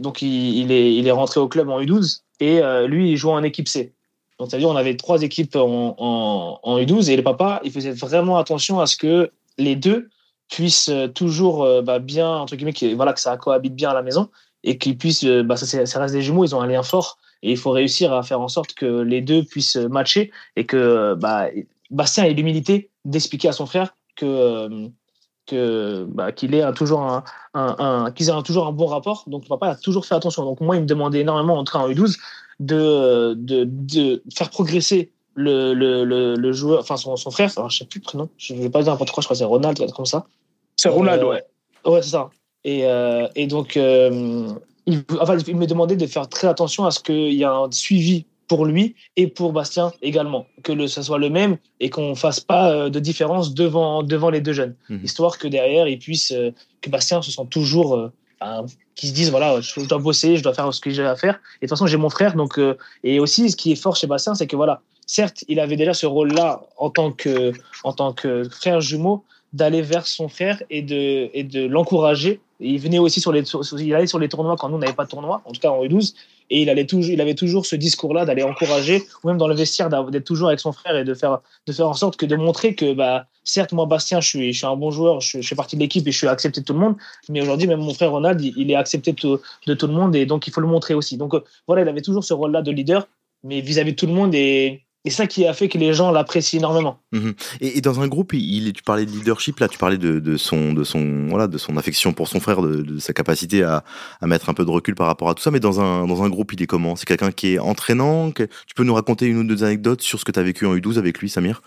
donc 0.00 0.22
il, 0.22 0.56
il, 0.56 0.72
est, 0.72 0.94
il 0.94 1.06
est 1.06 1.12
rentré 1.12 1.38
au 1.38 1.48
club 1.48 1.68
en 1.68 1.80
U12 1.80 2.22
et 2.40 2.60
lui, 2.86 3.12
il 3.12 3.16
joue 3.16 3.30
en 3.30 3.42
équipe 3.42 3.68
C. 3.68 3.92
Donc, 4.38 4.50
c'est-à-dire, 4.50 4.68
on 4.68 4.76
avait 4.76 4.96
trois 4.96 5.22
équipes 5.22 5.56
en, 5.56 5.94
en, 5.98 6.60
en, 6.62 6.78
U12 6.78 7.10
et 7.10 7.16
le 7.16 7.22
papa, 7.22 7.60
il 7.64 7.72
faisait 7.72 7.92
vraiment 7.92 8.38
attention 8.38 8.80
à 8.80 8.86
ce 8.86 8.96
que 8.96 9.32
les 9.58 9.74
deux 9.74 10.08
puissent 10.48 10.90
toujours 11.14 11.82
bah, 11.82 11.98
bien, 11.98 12.30
entre 12.30 12.54
guillemets, 12.56 12.72
que, 12.72 12.94
voilà, 12.94 13.12
que 13.12 13.20
ça 13.20 13.36
cohabite 13.36 13.74
bien 13.74 13.90
à 13.90 13.94
la 13.94 14.02
maison 14.02 14.28
et 14.64 14.78
qu'ils 14.78 14.96
puissent, 14.96 15.24
bah, 15.24 15.56
ça, 15.56 15.86
ça 15.86 16.00
reste 16.00 16.14
des 16.14 16.22
jumeaux, 16.22 16.44
ils 16.44 16.54
ont 16.54 16.60
un 16.60 16.66
lien 16.66 16.82
fort 16.82 17.18
et 17.42 17.50
il 17.50 17.56
faut 17.56 17.70
réussir 17.70 18.12
à 18.12 18.22
faire 18.22 18.40
en 18.40 18.48
sorte 18.48 18.74
que 18.74 19.00
les 19.00 19.20
deux 19.20 19.42
puissent 19.42 19.76
matcher 19.76 20.30
et 20.56 20.64
que 20.64 21.14
bah, 21.14 21.48
Bastien 21.90 22.24
ait 22.24 22.32
l'humilité 22.32 22.90
d'expliquer 23.04 23.48
à 23.48 23.52
son 23.52 23.66
frère 23.66 23.94
que 24.16 24.88
que 25.48 26.06
bah, 26.08 26.32
qu'il 26.32 26.54
ait 26.54 26.72
toujours 26.72 27.02
un, 27.02 27.24
un, 27.54 27.76
un 27.78 28.10
qu'ils 28.12 28.28
aient 28.28 28.42
toujours 28.44 28.66
un 28.66 28.72
bon 28.72 28.86
rapport. 28.86 29.24
Donc 29.26 29.42
le 29.44 29.48
papa 29.48 29.68
a 29.68 29.74
toujours 29.74 30.06
fait 30.06 30.14
attention. 30.14 30.44
Donc 30.44 30.60
moi, 30.60 30.76
il 30.76 30.82
me 30.82 30.86
demandait 30.86 31.20
énormément 31.20 31.58
en 31.58 31.64
train 31.64 31.80
en 31.80 31.88
U12 31.88 32.16
de, 32.60 33.34
de, 33.34 33.64
de 33.66 34.22
faire 34.34 34.50
progresser 34.50 35.10
le, 35.34 35.72
le, 35.72 36.04
le, 36.04 36.34
le, 36.34 36.52
joueur, 36.52 36.80
enfin 36.80 36.96
son, 36.96 37.16
son 37.16 37.30
frère. 37.30 37.50
Alors 37.56 37.70
je 37.70 37.78
sais 37.78 37.84
plus 37.84 38.00
le 38.00 38.04
prénom. 38.04 38.28
Je 38.36 38.54
ne 38.54 38.62
vais 38.62 38.70
pas 38.70 38.82
dire 38.82 38.92
n'importe 38.92 39.10
quoi. 39.10 39.20
Je 39.22 39.26
crois 39.26 39.34
que 39.34 39.38
c'est 39.38 39.44
Ronald, 39.44 39.92
comme 39.92 40.06
ça. 40.06 40.26
C'est 40.76 40.88
Ronald, 40.88 41.22
euh, 41.22 41.30
ouais. 41.30 41.44
Ouais, 41.84 42.02
c'est 42.02 42.10
ça. 42.10 42.30
Et, 42.64 42.84
euh, 42.86 43.28
et 43.36 43.46
donc 43.46 43.76
euh, 43.76 44.48
il, 44.86 45.04
enfin, 45.20 45.36
il 45.46 45.56
me 45.56 45.66
demandait 45.66 45.96
de 45.96 46.06
faire 46.06 46.28
très 46.28 46.48
attention 46.48 46.84
à 46.84 46.90
ce 46.90 47.00
qu'il 47.00 47.32
y 47.32 47.42
ait 47.42 47.44
un 47.44 47.68
suivi 47.70 48.26
pour 48.48 48.66
lui 48.66 48.96
et 49.16 49.26
pour 49.26 49.52
Bastien 49.52 49.92
également, 50.02 50.46
que 50.62 50.72
le, 50.72 50.86
ce 50.86 51.02
soit 51.02 51.18
le 51.18 51.30
même 51.30 51.58
et 51.80 51.90
qu'on 51.90 52.14
fasse 52.14 52.40
pas 52.40 52.90
de 52.90 52.98
différence 52.98 53.54
devant, 53.54 54.02
devant 54.02 54.30
les 54.30 54.40
deux 54.40 54.54
jeunes, 54.54 54.74
mmh. 54.88 55.04
histoire 55.04 55.38
que 55.38 55.46
derrière, 55.46 55.86
ils 55.86 55.98
puissent, 55.98 56.34
que 56.80 56.90
Bastien 56.90 57.22
se 57.22 57.30
sente 57.30 57.50
toujours, 57.50 58.10
euh, 58.42 58.62
qu'ils 58.94 59.10
se 59.10 59.14
disent, 59.14 59.30
voilà, 59.30 59.60
je, 59.60 59.80
dois 59.86 59.98
bosser, 59.98 60.36
je 60.36 60.42
dois 60.42 60.54
faire 60.54 60.72
ce 60.72 60.80
que 60.80 60.90
j'ai 60.90 61.04
à 61.04 61.16
faire. 61.16 61.34
Et 61.34 61.36
de 61.36 61.40
toute 61.60 61.70
façon, 61.70 61.86
j'ai 61.86 61.96
mon 61.96 62.10
frère, 62.10 62.34
donc, 62.34 62.58
euh, 62.58 62.76
et 63.04 63.20
aussi, 63.20 63.50
ce 63.50 63.56
qui 63.56 63.72
est 63.72 63.76
fort 63.76 63.96
chez 63.96 64.06
Bastien, 64.06 64.34
c'est 64.34 64.46
que 64.46 64.56
voilà, 64.56 64.80
certes, 65.06 65.44
il 65.48 65.60
avait 65.60 65.76
déjà 65.76 65.94
ce 65.94 66.06
rôle-là 66.06 66.62
en 66.76 66.90
tant 66.90 67.12
que, 67.12 67.52
en 67.84 67.92
tant 67.92 68.12
que 68.12 68.48
frère 68.48 68.80
jumeau, 68.80 69.24
d'aller 69.52 69.82
vers 69.82 70.06
son 70.06 70.28
frère 70.28 70.62
et 70.68 70.82
de, 70.82 71.30
et 71.32 71.42
de 71.42 71.66
l'encourager. 71.66 72.40
Il 72.60 72.78
venait 72.80 72.98
aussi 72.98 73.20
sur 73.20 73.32
les, 73.32 73.42
il 73.78 73.94
allait 73.94 74.06
sur 74.06 74.18
les 74.18 74.28
tournois 74.28 74.56
quand 74.56 74.68
nous 74.68 74.76
on 74.76 74.78
n'avait 74.78 74.92
pas 74.92 75.04
de 75.04 75.10
tournoi, 75.10 75.42
en 75.44 75.52
tout 75.52 75.60
cas 75.60 75.70
en 75.70 75.84
U12, 75.84 76.14
et 76.50 76.62
il 76.62 76.70
allait 76.70 76.86
toujours, 76.86 77.12
il 77.12 77.20
avait 77.20 77.34
toujours 77.34 77.66
ce 77.66 77.76
discours-là 77.76 78.24
d'aller 78.24 78.42
encourager, 78.42 79.02
ou 79.22 79.28
même 79.28 79.38
dans 79.38 79.48
le 79.48 79.54
vestiaire 79.54 79.88
d'être 79.88 80.24
toujours 80.24 80.48
avec 80.48 80.60
son 80.60 80.72
frère 80.72 80.96
et 80.96 81.04
de 81.04 81.14
faire, 81.14 81.40
de 81.66 81.72
faire 81.72 81.88
en 81.88 81.94
sorte 81.94 82.16
que 82.16 82.26
de 82.26 82.36
montrer 82.36 82.74
que, 82.74 82.94
bah, 82.94 83.26
certes, 83.44 83.72
moi, 83.72 83.86
Bastien, 83.86 84.20
je 84.20 84.28
suis, 84.28 84.52
je 84.52 84.58
suis 84.58 84.66
un 84.66 84.76
bon 84.76 84.90
joueur, 84.90 85.20
je, 85.20 85.40
fais 85.42 85.54
partie 85.54 85.76
de 85.76 85.80
l'équipe 85.80 86.06
et 86.06 86.12
je 86.12 86.18
suis 86.18 86.28
accepté 86.28 86.60
de 86.60 86.64
tout 86.66 86.72
le 86.72 86.78
monde, 86.78 86.96
mais 87.28 87.40
aujourd'hui, 87.40 87.66
même 87.66 87.80
mon 87.80 87.94
frère 87.94 88.10
Ronald, 88.10 88.40
il, 88.40 88.70
est 88.70 88.74
accepté 88.74 89.12
de 89.12 89.16
tout, 89.16 89.40
de 89.66 89.74
tout, 89.74 89.86
le 89.86 89.92
monde 89.92 90.16
et 90.16 90.26
donc 90.26 90.46
il 90.46 90.52
faut 90.52 90.60
le 90.60 90.66
montrer 90.66 90.94
aussi. 90.94 91.16
Donc, 91.16 91.34
euh, 91.34 91.44
voilà, 91.66 91.82
il 91.82 91.88
avait 91.88 92.02
toujours 92.02 92.24
ce 92.24 92.34
rôle-là 92.34 92.62
de 92.62 92.70
leader, 92.70 93.06
mais 93.44 93.60
vis-à-vis 93.60 93.90
-vis 93.90 93.94
de 93.94 93.98
tout 93.98 94.06
le 94.06 94.12
monde 94.12 94.34
et, 94.34 94.82
Et 95.04 95.10
ça 95.10 95.26
qui 95.26 95.46
a 95.46 95.54
fait 95.54 95.68
que 95.68 95.78
les 95.78 95.94
gens 95.94 96.10
l'apprécient 96.10 96.58
énormément. 96.58 97.00
Mhm. 97.12 97.34
Et, 97.60 97.80
dans 97.80 98.00
un 98.00 98.08
groupe, 98.08 98.32
il, 98.34 98.72
tu 98.72 98.82
parlais 98.82 99.06
de 99.06 99.10
leadership, 99.10 99.60
là, 99.60 99.68
tu 99.68 99.78
parlais 99.78 99.96
de, 99.96 100.36
son, 100.36 100.72
de 100.72 100.84
son, 100.84 101.26
voilà, 101.28 101.46
de 101.46 101.56
son 101.56 101.76
affection 101.76 102.12
pour 102.12 102.28
son 102.28 102.40
frère, 102.40 102.60
de, 102.62 102.98
sa 102.98 103.12
capacité 103.12 103.62
à, 103.62 103.84
mettre 104.22 104.50
un 104.50 104.54
peu 104.54 104.64
de 104.64 104.70
recul 104.70 104.94
par 104.94 105.06
rapport 105.06 105.30
à 105.30 105.34
tout 105.34 105.42
ça. 105.42 105.50
Mais 105.50 105.60
dans 105.60 105.80
un, 105.80 106.06
dans 106.06 106.22
un 106.24 106.28
groupe, 106.28 106.52
il 106.52 106.62
est 106.62 106.66
comment? 106.66 106.96
C'est 106.96 107.06
quelqu'un 107.06 107.30
qui 107.30 107.54
est 107.54 107.58
entraînant? 107.58 108.32
Tu 108.32 108.74
peux 108.74 108.84
nous 108.84 108.94
raconter 108.94 109.26
une 109.26 109.38
ou 109.38 109.44
deux 109.44 109.62
anecdotes 109.62 110.02
sur 110.02 110.18
ce 110.18 110.24
que 110.24 110.32
tu 110.32 110.40
as 110.40 110.42
vécu 110.42 110.66
en 110.66 110.74
U12 110.74 110.98
avec 110.98 111.20
lui, 111.20 111.28
Samir? 111.28 111.62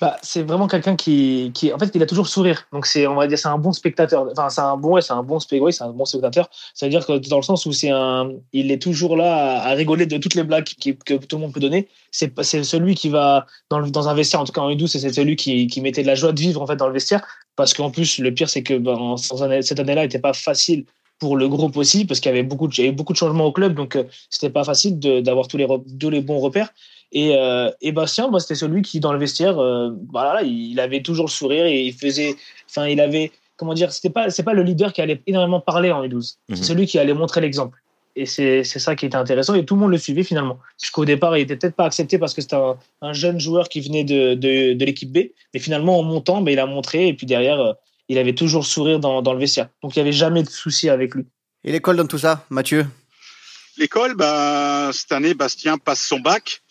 Bah, 0.00 0.16
c'est 0.22 0.42
vraiment 0.42 0.66
quelqu'un 0.66 0.96
qui, 0.96 1.52
qui, 1.54 1.72
en 1.72 1.78
fait, 1.78 1.90
il 1.94 2.02
a 2.02 2.06
toujours 2.06 2.26
sourire. 2.26 2.66
Donc 2.72 2.84
c'est, 2.84 3.06
on 3.06 3.14
va 3.14 3.26
dire, 3.26 3.38
c'est 3.38 3.48
un 3.48 3.58
bon 3.58 3.72
spectateur. 3.72 4.26
Enfin, 4.32 4.48
c'est 4.48 4.60
un 4.60 4.76
bon, 4.76 5.00
c'est 5.00 5.12
un 5.12 5.22
bon 5.22 5.38
spectateur. 5.38 5.72
c'est 5.72 5.84
un 5.84 5.90
bon 5.90 6.04
spectateur. 6.04 6.50
Ça 6.74 6.86
veut 6.86 6.90
dire 6.90 7.06
que 7.06 7.12
dans 7.28 7.36
le 7.36 7.42
sens 7.42 7.64
où 7.66 7.72
c'est 7.72 7.90
un, 7.90 8.32
il 8.52 8.72
est 8.72 8.82
toujours 8.82 9.16
là 9.16 9.62
à, 9.62 9.74
rigoler 9.74 10.06
de 10.06 10.18
toutes 10.18 10.34
les 10.34 10.42
blagues 10.42 10.64
que 10.64 11.14
tout 11.14 11.36
le 11.36 11.42
monde 11.42 11.52
peut 11.52 11.60
donner. 11.60 11.88
C'est, 12.10 12.32
c'est 12.42 12.64
celui 12.64 12.96
qui 12.96 13.08
va 13.08 13.46
dans, 13.70 13.78
le, 13.78 13.90
dans 13.90 14.08
un 14.08 14.14
vestiaire, 14.14 14.40
en 14.40 14.44
tout 14.44 14.52
cas 14.52 14.62
en 14.62 14.70
U12, 14.70 14.88
c'est 14.88 15.12
celui 15.12 15.36
qui, 15.36 15.68
qui 15.68 15.80
mettait 15.80 16.02
de 16.02 16.08
la 16.08 16.16
joie 16.16 16.32
de 16.32 16.40
vivre 16.40 16.60
en 16.60 16.66
fait 16.66 16.76
dans 16.76 16.88
le 16.88 16.92
vestiaire. 16.92 17.24
Parce 17.56 17.72
qu'en 17.72 17.90
plus, 17.90 18.18
le 18.18 18.34
pire, 18.34 18.48
c'est 18.48 18.64
que 18.64 18.74
ben, 18.74 19.16
cette 19.16 19.78
année-là, 19.78 20.02
n'était 20.02 20.18
pas 20.18 20.32
facile 20.32 20.86
pour 21.20 21.36
le 21.36 21.48
groupe 21.48 21.76
aussi, 21.76 22.04
parce 22.04 22.20
qu'il 22.20 22.30
y 22.30 22.34
avait 22.34 22.42
beaucoup 22.42 22.66
de, 22.66 22.90
beaucoup 22.90 23.12
de 23.12 23.18
changements 23.18 23.46
au 23.46 23.52
club, 23.52 23.74
donc 23.74 23.94
euh, 23.94 24.04
c'était 24.30 24.50
pas 24.50 24.64
facile 24.64 24.98
d'avoir 24.98 25.46
tous 25.46 25.56
les, 25.56 25.66
tous 26.00 26.10
les 26.10 26.20
bons 26.20 26.40
repères. 26.40 26.74
Et, 27.14 27.36
euh, 27.38 27.70
et 27.80 27.92
Bastien, 27.92 28.28
moi, 28.28 28.40
c'était 28.40 28.56
celui 28.56 28.82
qui, 28.82 28.98
dans 28.98 29.12
le 29.12 29.18
vestiaire, 29.20 29.58
euh, 29.58 29.90
voilà, 30.12 30.42
il 30.42 30.78
avait 30.80 31.00
toujours 31.00 31.26
le 31.26 31.30
sourire 31.30 31.64
et 31.64 31.82
il 31.82 31.94
faisait. 31.94 32.34
Enfin, 32.68 32.86
il 32.88 33.00
avait. 33.00 33.30
Comment 33.56 33.72
dire 33.72 33.92
C'était 33.92 34.10
pas, 34.10 34.30
c'est 34.30 34.42
pas 34.42 34.52
le 34.52 34.64
leader 34.64 34.92
qui 34.92 35.00
allait 35.00 35.22
énormément 35.28 35.60
parler 35.60 35.92
en 35.92 36.04
U12. 36.04 36.38
C'est 36.48 36.56
mhm. 36.56 36.62
celui 36.64 36.86
qui 36.86 36.98
allait 36.98 37.14
montrer 37.14 37.40
l'exemple. 37.40 37.78
Et 38.16 38.26
c'est, 38.26 38.64
c'est 38.64 38.80
ça 38.80 38.96
qui 38.96 39.06
était 39.06 39.16
intéressant. 39.16 39.54
Et 39.54 39.64
tout 39.64 39.76
le 39.76 39.80
monde 39.80 39.92
le 39.92 39.98
suivait 39.98 40.24
finalement. 40.24 40.58
Jusqu'au 40.80 41.04
départ, 41.04 41.36
il 41.36 41.42
était 41.42 41.56
peut-être 41.56 41.76
pas 41.76 41.84
accepté 41.84 42.18
parce 42.18 42.34
que 42.34 42.42
c'était 42.42 42.56
un, 42.56 42.76
un, 43.00 43.12
jeune 43.12 43.38
joueur 43.38 43.68
qui 43.68 43.80
venait 43.80 44.04
de, 44.04 44.34
de, 44.34 44.72
de 44.72 44.84
l'équipe 44.84 45.12
B. 45.12 45.30
Mais 45.52 45.60
finalement, 45.60 45.98
en 45.98 46.02
montant, 46.02 46.40
ben, 46.40 46.50
il 46.50 46.58
a 46.58 46.66
montré. 46.66 47.06
Et 47.06 47.14
puis 47.14 47.26
derrière, 47.26 47.60
euh, 47.60 47.72
il 48.08 48.18
avait 48.18 48.34
toujours 48.34 48.62
le 48.62 48.66
sourire 48.66 48.98
dans, 48.98 49.22
dans 49.22 49.32
le 49.32 49.38
vestiaire. 49.38 49.68
Donc 49.82 49.94
il 49.94 50.00
n'y 50.00 50.02
avait 50.02 50.12
jamais 50.12 50.42
de 50.42 50.50
souci 50.50 50.88
avec 50.88 51.14
lui. 51.14 51.24
Et 51.62 51.70
l'école 51.70 51.96
dans 51.96 52.06
tout 52.06 52.18
ça, 52.18 52.44
Mathieu? 52.50 52.86
L'école, 53.76 54.14
bah, 54.14 54.90
cette 54.92 55.10
année, 55.12 55.34
Bastien 55.34 55.78
passe 55.78 56.00
son 56.00 56.20
bac. 56.20 56.62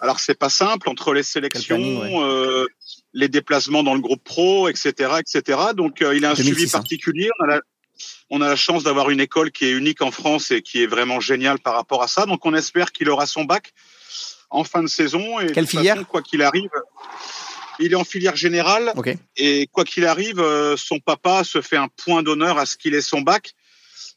Alors 0.00 0.20
c'est 0.20 0.38
pas 0.38 0.50
simple 0.50 0.88
entre 0.88 1.12
les 1.12 1.22
sélections, 1.22 1.78
euh, 2.22 2.66
les 3.12 3.28
déplacements 3.28 3.82
dans 3.82 3.94
le 3.94 4.00
groupe 4.00 4.22
pro, 4.22 4.68
etc., 4.68 5.14
etc. 5.18 5.58
Donc 5.74 6.02
euh, 6.02 6.16
il 6.16 6.24
a 6.24 6.32
un 6.32 6.34
suivi 6.34 6.64
hein. 6.64 6.68
particulier. 6.70 7.30
On 8.30 8.40
a 8.40 8.48
la, 8.48 8.56
chance 8.56 8.82
d'avoir 8.82 9.10
une 9.10 9.20
école 9.20 9.50
qui 9.52 9.66
est 9.66 9.70
unique 9.70 10.02
en 10.02 10.10
France 10.10 10.50
et 10.50 10.62
qui 10.62 10.82
est 10.82 10.86
vraiment 10.86 11.20
géniale 11.20 11.58
par 11.60 11.74
rapport 11.74 12.02
à 12.02 12.08
ça. 12.08 12.26
Donc 12.26 12.44
on 12.44 12.54
espère 12.54 12.92
qu'il 12.92 13.08
aura 13.08 13.26
son 13.26 13.44
bac 13.44 13.72
en 14.50 14.64
fin 14.64 14.82
de 14.82 14.88
saison. 14.88 15.40
Et 15.40 15.52
Quelle 15.52 15.66
filière 15.66 16.06
Quoi 16.08 16.22
qu'il 16.22 16.42
arrive, 16.42 16.70
il 17.78 17.92
est 17.92 17.96
en 17.96 18.04
filière 18.04 18.36
générale. 18.36 18.92
Et 19.36 19.68
quoi 19.70 19.84
qu'il 19.84 20.06
arrive, 20.06 20.40
euh, 20.40 20.76
son 20.76 20.98
papa 20.98 21.44
se 21.44 21.60
fait 21.60 21.76
un 21.76 21.88
point 21.88 22.22
d'honneur 22.22 22.58
à 22.58 22.66
ce 22.66 22.76
qu'il 22.76 22.94
ait 22.94 23.00
son 23.00 23.20
bac. 23.20 23.54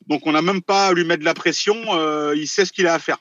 Donc 0.08 0.26
on 0.26 0.32
n'a 0.32 0.42
même 0.42 0.62
pas 0.62 0.88
à 0.88 0.94
lui 0.94 1.04
mettre 1.04 1.20
de 1.20 1.26
la 1.26 1.34
pression. 1.36 1.76
il 2.34 2.48
sait 2.48 2.66
ce 2.66 2.74
qu'il 2.74 2.88
a 2.88 2.96
à 2.96 3.00
faire. 3.00 3.20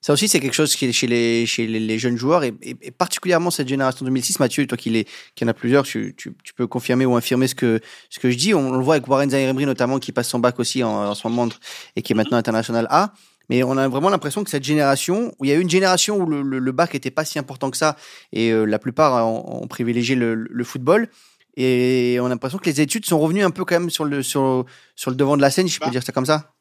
Ça 0.00 0.12
aussi, 0.12 0.28
c'est 0.28 0.40
quelque 0.40 0.54
chose 0.54 0.76
qui 0.76 0.84
est 0.86 0.92
chez 0.92 1.06
les, 1.06 1.46
chez 1.46 1.66
les, 1.66 1.98
jeunes 1.98 2.16
joueurs 2.16 2.44
et, 2.44 2.52
particulièrement 2.96 3.50
cette 3.50 3.66
génération 3.66 4.04
2006. 4.04 4.38
Mathieu, 4.38 4.66
toi 4.66 4.78
qui, 4.78 5.06
qui 5.34 5.44
en 5.44 5.48
a 5.48 5.54
plusieurs, 5.54 5.84
tu, 5.84 6.14
tu, 6.16 6.32
peux 6.54 6.66
confirmer 6.66 7.06
ou 7.06 7.16
infirmer 7.16 7.48
ce 7.48 7.54
que, 7.54 7.80
ce 8.10 8.20
que 8.20 8.30
je 8.30 8.36
dis. 8.36 8.54
On, 8.54 8.70
le 8.72 8.84
voit 8.84 8.94
avec 8.94 9.08
Warren 9.08 9.30
Zairemri 9.30 9.66
notamment 9.66 9.98
qui 9.98 10.12
passe 10.12 10.28
son 10.28 10.38
bac 10.38 10.60
aussi 10.60 10.84
en, 10.84 11.14
ce 11.14 11.26
moment 11.26 11.48
et 11.96 12.02
qui 12.02 12.12
est 12.12 12.16
maintenant 12.16 12.36
international 12.36 12.86
A. 12.90 13.14
Mais 13.48 13.62
on 13.62 13.76
a 13.76 13.88
vraiment 13.88 14.10
l'impression 14.10 14.44
que 14.44 14.50
cette 14.50 14.64
génération, 14.64 15.32
où 15.38 15.44
il 15.44 15.48
y 15.48 15.52
a 15.52 15.56
eu 15.56 15.60
une 15.60 15.70
génération 15.70 16.18
où 16.18 16.26
le, 16.26 16.42
le, 16.42 16.72
bac 16.72 16.94
n'était 16.94 17.10
pas 17.12 17.24
si 17.24 17.38
important 17.38 17.70
que 17.70 17.76
ça 17.76 17.96
et 18.32 18.50
euh, 18.50 18.64
la 18.64 18.78
plupart 18.78 19.26
ont, 19.26 19.66
privilégié 19.68 20.16
le, 20.16 20.34
le, 20.34 20.64
football. 20.64 21.08
Et 21.56 22.18
on 22.20 22.26
a 22.26 22.28
l'impression 22.28 22.58
que 22.58 22.68
les 22.68 22.80
études 22.80 23.06
sont 23.06 23.18
revenues 23.18 23.44
un 23.44 23.50
peu 23.50 23.64
quand 23.64 23.78
même 23.78 23.90
sur 23.90 24.04
le, 24.04 24.22
sur, 24.22 24.66
sur 24.94 25.10
le 25.10 25.16
devant 25.16 25.36
de 25.36 25.42
la 25.42 25.50
scène, 25.50 25.68
si 25.68 25.74
je 25.74 25.80
peux 25.80 25.86
bah. 25.86 25.92
dire 25.92 26.02
ça 26.02 26.12
comme 26.12 26.26
ça 26.26 26.55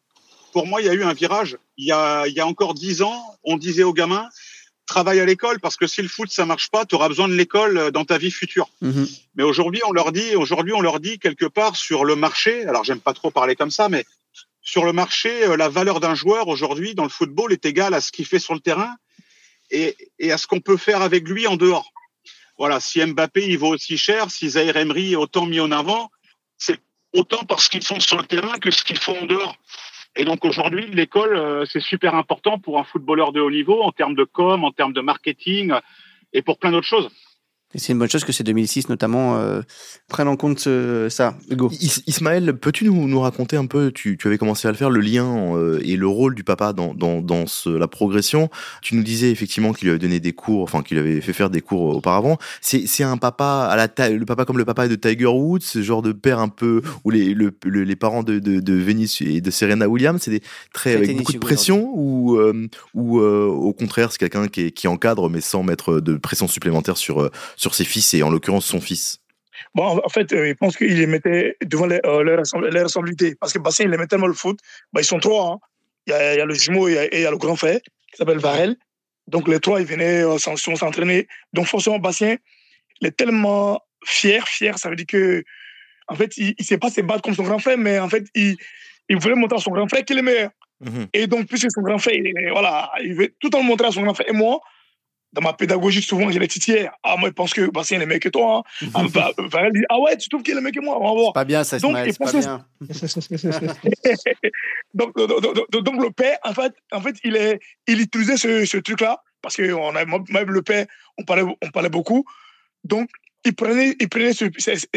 pour 0.56 0.68
moi, 0.68 0.82
il 0.82 0.86
y 0.86 0.90
a 0.90 0.94
eu 0.94 1.04
un 1.04 1.12
virage. 1.12 1.58
Il 1.76 1.86
y 1.86 1.92
a, 1.92 2.28
il 2.28 2.34
y 2.34 2.40
a 2.40 2.48
encore 2.48 2.76
dix 2.76 3.02
ans, 3.02 3.22
on 3.44 3.58
disait 3.58 3.84
aux 3.84 3.92
gamins, 3.92 4.30
travaille 4.88 5.20
à 5.20 5.26
l'école 5.26 5.60
parce 5.60 5.76
que 5.76 5.86
si 5.86 6.02
le 6.02 6.08
foot 6.08 6.32
ça 6.32 6.46
marche 6.46 6.70
pas, 6.70 6.86
tu 6.86 6.96
auras 6.96 7.10
besoin 7.10 7.28
de 7.28 7.34
l'école 7.34 7.78
euh, 7.78 7.92
dans 7.92 8.06
ta 8.06 8.18
vie 8.18 8.32
future. 8.32 8.70
Mhm. 8.80 9.06
Mais 9.36 9.44
aujourd'hui, 9.44 9.82
on 9.86 9.92
leur 9.92 10.14
dit, 10.14 10.34
aujourd'hui, 10.38 10.72
on 10.72 10.80
leur 10.80 11.02
dit 11.02 11.20
quelque 11.20 11.44
part 11.44 11.76
sur 11.76 12.06
le 12.06 12.16
marché. 12.16 12.66
Alors, 12.68 12.86
j'aime 12.86 13.02
pas 13.02 13.12
trop 13.12 13.32
parler 13.32 13.58
comme 13.58 13.70
ça, 13.70 13.90
mais 13.90 14.06
sur 14.62 14.86
le 14.86 14.94
marché, 14.94 15.44
euh, 15.44 15.58
la 15.58 15.68
valeur 15.68 16.00
d'un 16.00 16.16
joueur 16.16 16.48
aujourd'hui 16.48 16.96
dans 16.96 17.04
le 17.04 17.10
football 17.10 17.52
est 17.52 17.66
égale 17.66 17.94
à 17.94 18.00
ce 18.00 18.14
qu'il 18.14 18.26
fait 18.26 18.40
sur 18.40 18.54
le 18.54 18.62
terrain 18.62 18.96
et, 19.72 19.98
et 20.20 20.32
à 20.32 20.38
ce 20.38 20.48
qu'on 20.48 20.62
peut 20.62 20.78
faire 20.78 21.02
avec 21.02 21.28
lui 21.28 21.48
en 21.48 21.58
dehors. 21.58 21.92
Voilà, 22.58 22.80
si 22.80 23.06
Mbappé 23.06 23.46
il 23.46 23.58
vaut 23.58 23.74
aussi 23.74 23.98
cher, 23.98 24.32
si 24.32 24.52
Zaire 24.52 24.78
Emery 24.78 25.12
est 25.12 25.18
autant 25.18 25.48
mis 25.48 25.60
en 25.60 25.72
avant, 25.72 26.12
c'est 26.58 26.80
autant 27.12 27.44
parce 27.44 27.68
qu'ils 27.68 27.84
font 27.84 28.00
sur 28.00 28.16
le 28.16 28.24
terrain 28.24 28.58
que 28.58 28.72
ce 28.72 28.86
qu'ils 28.86 29.00
font 29.00 29.20
en 29.20 29.26
dehors. 29.26 29.58
Et 30.16 30.24
donc 30.24 30.46
aujourd'hui, 30.46 30.88
l'école, 30.88 31.36
euh, 31.36 31.66
c'est 31.66 31.82
super 31.82 32.16
important 32.16 32.58
pour 32.58 32.80
un 32.80 32.84
footballeur 32.84 33.34
de 33.34 33.42
haut 33.42 33.52
niveau 33.52 33.82
en 33.82 33.92
termes 33.92 34.16
de 34.16 34.24
com, 34.24 34.64
en 34.64 34.72
termes 34.72 34.94
de 34.94 35.02
marketing 35.02 35.74
et 36.34 36.42
pour 36.42 36.58
plein 36.58 36.72
d'autres 36.72 36.88
choses 36.88 37.10
c'est 37.78 37.94
une 37.94 38.00
bonne 38.00 38.10
chose 38.10 38.24
que 38.24 38.32
ces 38.32 38.44
2006 38.44 38.90
notamment 38.90 39.38
euh, 39.38 39.62
prennent 40.08 40.28
en 40.28 40.36
compte 40.36 40.68
ça. 41.10 41.36
Hugo. 41.50 41.72
Ismaël, 42.08 42.54
peux-tu 42.54 42.86
nous, 42.86 43.08
nous, 43.08 43.20
raconter 43.20 43.58
un 43.58 43.66
peu, 43.66 43.92
tu, 43.92 44.18
tu, 44.18 44.28
avais 44.28 44.38
commencé 44.38 44.68
à 44.68 44.72
le 44.72 44.78
faire, 44.78 44.90
le 44.90 45.00
lien 45.00 45.56
euh, 45.56 45.80
et 45.84 45.96
le 45.96 46.08
rôle 46.08 46.36
du 46.36 46.44
papa 46.44 46.74
dans, 46.74 46.94
dans, 46.94 47.22
dans 47.22 47.46
ce, 47.48 47.70
la 47.70 47.88
progression? 47.88 48.50
Tu 48.82 48.96
nous 48.96 49.04
disais 49.04 49.32
effectivement 49.32 49.74
qu'il 49.74 49.86
lui 49.86 49.92
avait 49.92 50.00
donné 50.00 50.20
des 50.20 50.34
cours, 50.34 50.64
enfin 50.64 50.82
qu'il 50.82 50.98
avait 50.98 51.22
fait 51.22 51.34
faire 51.34 51.50
des 51.50 51.62
cours 51.62 51.96
auparavant. 51.98 52.38
C'est 52.62 53.04
un 53.04 53.18
papa 53.18 53.68
à 53.70 53.76
la 53.76 53.88
taille, 53.88 54.18
le 54.18 54.26
papa 54.26 54.46
comme 54.46 54.58
le 54.58 54.66
papa 54.66 54.88
de 54.88 54.96
Tiger 54.96 55.26
Woods, 55.26 55.62
ce 55.62 55.82
genre 55.82 56.02
de 56.02 56.12
père 56.12 56.40
un 56.40 56.50
peu, 56.50 56.82
ou 57.04 57.10
les, 57.10 57.34
le, 57.34 57.54
les 57.66 57.96
parents 57.96 58.24
de, 58.24 58.40
de, 58.40 58.60
de 58.60 58.74
Venus 58.74 59.22
et 59.22 59.42
de 59.42 59.52
Serena 59.52 59.88
Williams, 59.88 60.22
c'est 60.24 60.32
des 60.32 60.42
traits 60.74 60.98
avec 60.98 61.18
beaucoup 61.18 61.34
de 61.34 61.38
pression 61.38 61.92
ou, 61.94 62.38
euh, 62.38 62.68
ou 62.94 63.20
au 63.20 63.74
contraire 63.74 64.12
c'est 64.12 64.18
quelqu'un 64.18 64.48
qui, 64.48 64.72
qui 64.72 64.88
encadre 64.88 65.30
mais 65.30 65.42
sans 65.42 65.64
mettre 65.64 66.00
de 66.00 66.18
pression 66.18 66.48
supplémentaire 66.48 66.98
sur, 66.98 67.30
sur 67.56 67.65
sur 67.66 67.74
ses 67.74 67.86
fils 67.86 68.14
et 68.14 68.22
en 68.22 68.30
l'occurrence 68.30 68.68
son 68.68 68.80
fils 68.80 69.20
Bon, 69.74 70.00
en 70.06 70.10
fait, 70.10 70.32
euh, 70.32 70.48
je 70.50 70.54
pense 70.54 70.78
qu'il 70.78 70.96
les 70.98 71.08
mettait 71.08 71.58
devant 71.66 71.88
les, 71.88 72.00
euh, 72.06 72.22
leur, 72.22 72.38
responsabilité. 72.38 73.36
Parce 73.40 73.54
que 73.54 73.60
Bastien, 73.60 73.88
il 73.88 73.94
aimait 73.94 74.06
tellement 74.06 74.28
le 74.28 74.34
foot. 74.34 74.60
Bah, 74.94 75.02
ils 75.02 75.06
sont 75.06 75.20
trois. 75.20 75.54
Hein. 75.54 75.58
Il, 76.06 76.12
y 76.12 76.14
a, 76.14 76.34
il, 76.34 76.38
y 76.38 76.42
a, 76.42 76.46
le 76.46 76.54
jumeau 76.54 76.88
et 76.88 77.10
il 77.12 77.22
y 77.22 77.26
a, 77.26 77.32
le 77.32 77.38
grand 77.38 77.56
frère 77.56 77.80
qui 77.82 78.18
s'appelle 78.18 78.38
Varel. 78.38 78.76
Donc, 79.28 79.48
les 79.48 79.60
trois, 79.60 79.82
ils 79.82 79.88
venaient 79.88 80.24
euh, 80.24 80.38
s'entraîner. 80.38 81.28
Donc, 81.52 81.66
forcément, 81.66 82.00
Bastien, 82.00 82.38
il 83.02 83.08
est 83.08 83.18
tellement 83.18 83.82
fier. 84.06 84.48
Fier, 84.48 84.78
ça 84.78 84.90
veut 84.90 84.96
dire 84.96 85.08
que, 85.08 85.44
en 86.08 86.16
fait, 86.16 86.38
il 86.38 86.54
ne 86.58 86.64
sait 86.64 86.78
pas 86.78 86.92
se 86.92 87.02
battre 87.02 87.24
comme 87.24 87.36
son 87.36 87.44
grand 87.44 87.60
frère, 87.60 87.78
mais 87.78 87.98
en 88.00 88.08
fait, 88.08 88.26
il, 88.36 88.56
il 89.10 89.18
voulait 89.18 89.36
montrer 89.36 89.58
à 89.58 89.62
son 89.62 89.72
grand 89.72 89.88
frère 89.88 90.06
qu'il 90.06 90.18
est 90.18 90.28
meilleur. 90.30 90.52
Mhm. 90.82 91.08
Et 91.14 91.28
donc, 91.28 91.48
puisque 91.48 91.72
son 91.72 91.82
grand 91.82 91.98
frère, 91.98 92.16
il, 92.16 92.34
voilà, 92.52 92.92
il 93.04 93.16
veut 93.16 93.34
tout 93.40 93.54
en 93.56 93.64
montrer 93.64 93.88
à 93.88 93.92
son 93.92 94.04
grand 94.04 94.14
frère. 94.14 94.30
Et 94.30 94.34
moi, 94.34 94.62
dans 95.36 95.42
ma 95.42 95.54
pédagogie, 95.54 96.02
souvent, 96.02 96.32
j'ai 96.32 96.40
les 96.40 96.48
titières. 96.48 96.94
Ah, 97.04 97.18
moi, 97.18 97.28
je 97.28 97.34
pense 97.34 97.54
que 97.54 97.70
Bastien 97.70 98.00
est 98.00 98.06
meilleur 98.06 98.22
que 98.22 98.30
toi. 98.30 98.64
Hein. 98.82 98.88
ah, 98.94 99.04
bah, 99.14 99.32
dit, 99.72 99.84
ah 99.90 100.00
ouais, 100.00 100.16
tu 100.16 100.30
trouves 100.30 100.44
qu'il 100.44 100.58
est 100.58 100.62
meilleur 100.62 100.72
que 100.72 100.80
moi 100.80 100.98
On 100.98 101.04
va 101.04 101.12
voir. 101.14 101.34
Pas 101.34 101.44
bien, 101.44 101.66
ça, 101.66 101.78
donc, 101.78 101.98
c'est 102.06 102.18
pas 102.18 102.32
bien. 102.32 102.66
donc, 104.94 105.14
donc, 105.16 105.84
donc, 105.84 106.02
le 106.02 106.12
père, 106.12 106.38
en 106.44 106.54
fait, 106.54 106.74
en 106.94 107.02
fait 107.02 107.18
il, 107.26 107.36
est, 107.36 107.60
il 107.86 108.00
utilisait 108.00 108.38
ce, 108.38 108.66
ce 108.66 108.78
truc-là, 108.78 109.22
parce 109.42 109.58
que 109.58 109.74
on 109.74 109.94
a, 109.96 110.06
même 110.06 110.52
le 110.52 110.62
père, 110.62 110.86
on 111.18 111.24
parlait, 111.24 111.44
on 111.44 111.70
parlait 111.70 111.90
beaucoup. 111.90 112.24
Donc, 112.86 113.10
il 113.44 113.54
prenait, 113.54 113.96
il 114.00 114.08
prenait 114.08 114.32
ce, 114.32 114.46
cette, 114.58 114.88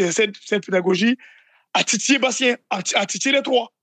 cette, 0.45 0.65
pédagogie 0.65 1.17
à 1.73 1.83
titiller 1.83 2.17
Bastien, 2.17 2.55
à, 2.69 2.79
à 2.95 3.05
titiller 3.05 3.35
les 3.35 3.43
trois. 3.43 3.73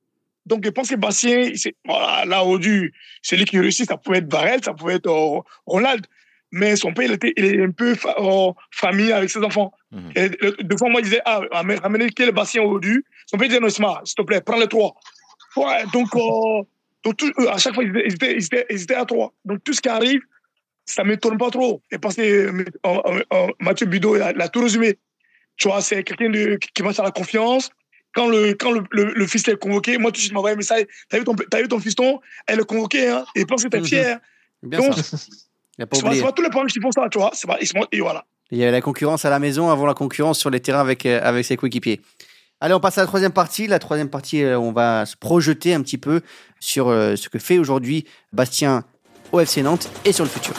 Donc, 0.47 0.65
je 0.65 0.71
pense 0.71 0.89
que 0.89 0.95
Bastien, 0.95 1.53
voilà, 1.85 2.25
là, 2.25 2.45
au 2.45 2.59
du, 2.59 2.95
c'est 3.21 3.37
lui 3.37 3.45
qui 3.45 3.59
réussit. 3.59 3.87
Ça 3.87 3.99
pouvait 3.99 4.19
être 4.19 4.33
Varel, 4.33 4.65
ça 4.65 4.73
pouvait 4.73 4.95
être 4.95 5.09
euh, 5.11 5.41
Ronald 5.67 6.07
mais 6.57 6.75
son 6.75 6.93
père, 6.95 7.05
il, 7.05 7.13
était, 7.13 7.35
il 7.37 7.45
est 7.45 7.63
un 7.63 7.71
peu 7.71 7.95
en 8.17 8.55
famille 8.71 9.13
avec 9.13 9.29
ses 9.29 9.41
enfants. 9.41 9.73
Et 10.15 10.31
deux 10.63 10.77
fois, 10.79 10.89
moi, 10.89 11.01
il 11.01 11.05
disait, 11.05 11.21
ah, 11.27 11.41
ramenez 11.51 12.09
quel 12.11 12.33
bassin 12.33 12.63
au. 12.63 12.81
Son 13.27 13.37
père 13.37 13.49
disait, 13.49 13.61
non, 13.61 13.69
Isma, 13.69 14.01
s'il 14.05 14.15
te 14.15 14.23
plaît, 14.23 14.41
prends 14.41 14.59
les 14.59 14.67
trois. 14.67 14.95
Ouais, 15.57 15.85
donc, 15.93 16.09
euh, 16.17 16.63
donc 17.05 17.17
tout, 17.17 17.31
à 17.49 17.59
chaque 17.59 17.75
fois, 17.75 17.85
ils 17.85 17.95
étaient, 17.97 18.37
ils, 18.37 18.45
étaient, 18.45 18.67
ils 18.71 18.83
étaient, 18.83 18.95
à 18.95 19.05
trois. 19.05 19.35
Donc, 19.45 19.63
tout 19.65 19.75
ce 19.75 19.83
qui 19.83 19.89
arrive, 19.91 20.21
ça 20.87 21.03
ne 21.03 21.09
m'étonne 21.09 21.37
pas 21.37 21.51
trop. 21.51 21.83
Et 21.91 21.99
parce 21.99 22.17
que 22.17 22.23
euh, 22.23 23.47
Mathieu 23.61 23.87
Bidot, 23.87 24.17
il 24.17 24.23
a, 24.23 24.49
tout 24.49 24.63
résumé. 24.63 24.99
Tu 25.59 25.69
vois, 25.69 25.83
c'est 25.83 26.05
quelqu'un 26.05 26.57
qui 26.75 26.83
va 26.83 26.91
à 26.97 27.03
la 27.03 27.11
confiance. 27.11 27.71
Quand 28.15 28.29
le, 28.29 28.55
quand 28.55 28.73
le, 28.73 28.83
le, 28.91 29.27
fils 29.27 29.47
est 29.49 29.57
convoqué, 29.57 29.99
moi, 29.99 30.11
tout 30.11 30.17
de 30.17 30.21
suite, 30.21 30.33
m'envoie 30.33 30.53
un 30.53 30.57
message. 30.57 30.85
T'as 31.11 31.19
vu, 31.19 31.25
vu 31.25 31.69
ton 31.69 31.81
fiston? 31.81 32.19
Elle 32.47 32.61
est 32.61 32.65
convoquée, 32.65 33.09
hein, 33.09 33.27
et 33.35 33.45
pense 33.45 33.63
que 33.63 33.69
t'es 33.69 33.81
mhm. 33.81 33.87
fier. 33.87 34.21
Bien 34.63 34.79
donc, 34.79 34.95
ça. 34.95 35.19
Il 35.79 35.87
pas 35.87 35.97
C'est 35.97 36.23
pas 36.23 36.33
tous 36.33 36.43
les 36.43 36.49
programmes 36.49 36.69
qui 36.69 36.81
font 36.81 36.91
ça, 36.91 37.03
tu 37.11 37.19
vois. 37.19 37.31
Pas, 37.47 37.59
ils 37.61 37.71
et 37.93 38.01
voilà. 38.01 38.25
Il 38.51 38.59
y 38.59 38.65
a 38.65 38.71
la 38.71 38.81
concurrence 38.81 39.25
à 39.25 39.31
la 39.31 39.39
maison 39.39 39.71
avant 39.71 39.87
la 39.87 39.95
concurrence 39.95 40.39
sur 40.39 40.51
les 40.51 40.61
terrains 40.61 40.81
avec, 40.81 41.05
euh, 41.05 41.21
avec 41.23 41.45
ses 41.45 41.57
coéquipiers. 41.57 42.01
Allez, 42.61 42.75
on 42.75 42.81
passe 42.81 42.97
à 42.99 43.03
la 43.03 43.07
troisième 43.07 43.33
partie. 43.33 43.67
La 43.67 43.79
troisième 43.79 44.09
partie, 44.09 44.43
euh, 44.43 44.59
on 44.59 44.73
va 44.73 45.05
se 45.05 45.17
projeter 45.17 45.75
un 45.75 45.83
petit 45.83 45.99
peu 45.99 46.21
sur 46.61 46.89
euh, 46.89 47.17
ce 47.17 47.29
que 47.29 47.39
fait 47.39 47.59
aujourd'hui 47.59 48.07
Bastien 48.33 48.85
au 49.33 49.41
FC 49.41 49.63
Nantes 49.63 49.91
et 50.05 50.13
sur 50.13 50.25
le 50.25 50.31
futur. 50.31 50.55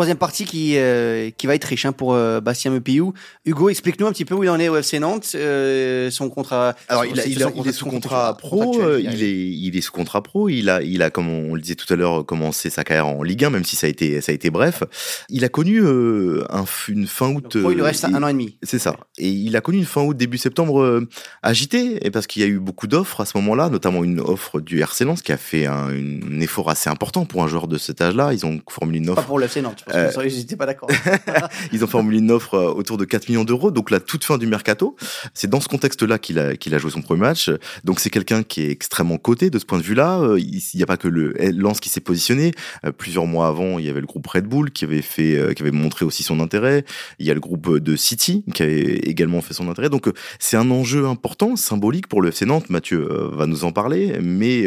Troisième 0.00 0.16
partie 0.16 0.46
qui, 0.46 0.78
euh, 0.78 1.28
qui 1.36 1.46
va 1.46 1.54
être 1.54 1.66
riche 1.66 1.84
hein, 1.84 1.92
pour 1.92 2.14
euh, 2.14 2.40
Bastien 2.40 2.70
Mepillou. 2.70 3.12
Hugo, 3.44 3.68
explique-nous 3.68 4.06
un 4.06 4.12
petit 4.12 4.24
peu 4.24 4.34
où 4.34 4.42
il 4.42 4.48
en 4.48 4.58
est 4.58 4.70
au 4.70 4.76
FC 4.78 4.98
Nantes, 4.98 5.32
euh, 5.34 6.10
son 6.10 6.30
contrat. 6.30 6.74
Alors, 6.88 7.04
il, 7.04 7.20
a, 7.20 7.26
il, 7.26 7.42
a, 7.42 7.50
il, 7.54 7.68
est 7.68 7.72
sous 7.72 7.84
contrat 7.84 8.34
pro, 8.38 8.80
il 8.98 9.22
est, 9.22 9.48
il 9.50 9.76
est 9.76 9.82
sous 9.82 9.92
contrat 9.92 10.22
pro. 10.22 10.48
Il 10.48 10.70
a, 10.70 10.80
il 10.80 11.02
a, 11.02 11.10
comme 11.10 11.28
on 11.28 11.54
le 11.54 11.60
disait 11.60 11.74
tout 11.74 11.92
à 11.92 11.96
l'heure, 11.96 12.24
commencé 12.24 12.70
sa 12.70 12.82
carrière 12.82 13.08
en 13.08 13.22
Ligue 13.22 13.44
1, 13.44 13.50
même 13.50 13.64
si 13.64 13.76
ça 13.76 13.88
a 13.88 13.90
été, 13.90 14.22
ça 14.22 14.32
a 14.32 14.34
été 14.34 14.48
bref. 14.48 14.84
Il 15.28 15.44
a 15.44 15.50
connu 15.50 15.86
un, 15.86 16.64
une 16.88 17.06
fin 17.06 17.28
août. 17.28 17.58
Donc, 17.58 17.72
il 17.72 17.76
lui 17.76 17.82
reste 17.82 18.06
un 18.06 18.22
an 18.22 18.28
et 18.28 18.32
demi. 18.32 18.56
C'est 18.62 18.78
ça. 18.78 18.96
Et 19.18 19.28
il 19.28 19.54
a 19.54 19.60
connu 19.60 19.76
une 19.76 19.84
fin 19.84 20.00
août, 20.00 20.16
début 20.16 20.38
septembre 20.38 21.02
agitée, 21.42 22.06
et 22.06 22.10
parce 22.10 22.26
qu'il 22.26 22.40
y 22.40 22.46
a 22.46 22.48
eu 22.48 22.58
beaucoup 22.58 22.86
d'offres 22.86 23.20
à 23.20 23.26
ce 23.26 23.36
moment-là, 23.36 23.68
notamment 23.68 24.02
une 24.02 24.20
offre 24.20 24.60
du 24.60 24.80
RC 24.80 25.04
Lens 25.04 25.20
qui 25.20 25.32
a 25.32 25.36
fait 25.36 25.66
un, 25.66 25.90
un 25.90 26.40
effort 26.40 26.70
assez 26.70 26.88
important 26.88 27.26
pour 27.26 27.42
un 27.42 27.48
joueur 27.48 27.68
de 27.68 27.76
cet 27.76 28.00
âge-là. 28.00 28.32
Ils 28.32 28.46
ont 28.46 28.62
formulé 28.66 28.96
une 28.96 29.10
offre. 29.10 29.20
Pas 29.20 29.26
pour 29.26 29.38
le 29.38 29.44
FC 29.44 29.60
Nantes, 29.60 29.84
que 29.90 30.28
j'étais 30.28 30.56
pas 30.56 30.66
d'accord. 30.66 30.88
ils 31.72 31.84
ont 31.84 31.86
formulé 31.86 32.18
une 32.18 32.30
offre 32.30 32.56
autour 32.58 32.96
de 32.96 33.04
4 33.04 33.28
millions 33.28 33.44
d'euros, 33.44 33.70
donc 33.70 33.90
la 33.90 34.00
toute 34.00 34.24
fin 34.24 34.38
du 34.38 34.46
mercato. 34.46 34.96
C'est 35.34 35.48
dans 35.48 35.60
ce 35.60 35.68
contexte-là 35.68 36.18
qu'il 36.18 36.38
a, 36.38 36.56
qu'il 36.56 36.74
a 36.74 36.78
joué 36.78 36.90
son 36.90 37.02
premier 37.02 37.20
match. 37.20 37.50
Donc 37.84 38.00
c'est 38.00 38.10
quelqu'un 38.10 38.42
qui 38.42 38.62
est 38.62 38.70
extrêmement 38.70 39.18
coté 39.18 39.50
de 39.50 39.58
ce 39.58 39.64
point 39.64 39.78
de 39.78 39.82
vue-là. 39.82 40.36
Il 40.38 40.60
n'y 40.74 40.82
a 40.82 40.86
pas 40.86 40.96
que 40.96 41.08
le 41.08 41.34
Lance 41.52 41.80
qui 41.80 41.88
s'est 41.88 42.00
positionné. 42.00 42.52
Plusieurs 42.98 43.26
mois 43.26 43.48
avant, 43.48 43.78
il 43.78 43.86
y 43.86 43.88
avait 43.88 44.00
le 44.00 44.06
groupe 44.06 44.26
Red 44.26 44.46
Bull 44.46 44.70
qui 44.70 44.84
avait 44.84 45.02
fait, 45.02 45.54
qui 45.54 45.62
avait 45.62 45.70
montré 45.70 46.04
aussi 46.04 46.22
son 46.22 46.40
intérêt. 46.40 46.84
Il 47.18 47.26
y 47.26 47.30
a 47.30 47.34
le 47.34 47.40
groupe 47.40 47.78
de 47.78 47.96
City 47.96 48.44
qui 48.54 48.62
avait 48.62 48.80
également 48.80 49.40
fait 49.40 49.54
son 49.54 49.68
intérêt. 49.68 49.88
Donc 49.88 50.10
c'est 50.38 50.56
un 50.56 50.70
enjeu 50.70 51.06
important, 51.06 51.56
symbolique 51.56 52.06
pour 52.06 52.22
le 52.22 52.28
FC 52.28 52.46
Nantes. 52.46 52.70
Mathieu 52.70 53.08
va 53.32 53.46
nous 53.46 53.64
en 53.64 53.72
parler, 53.72 54.18
mais 54.22 54.66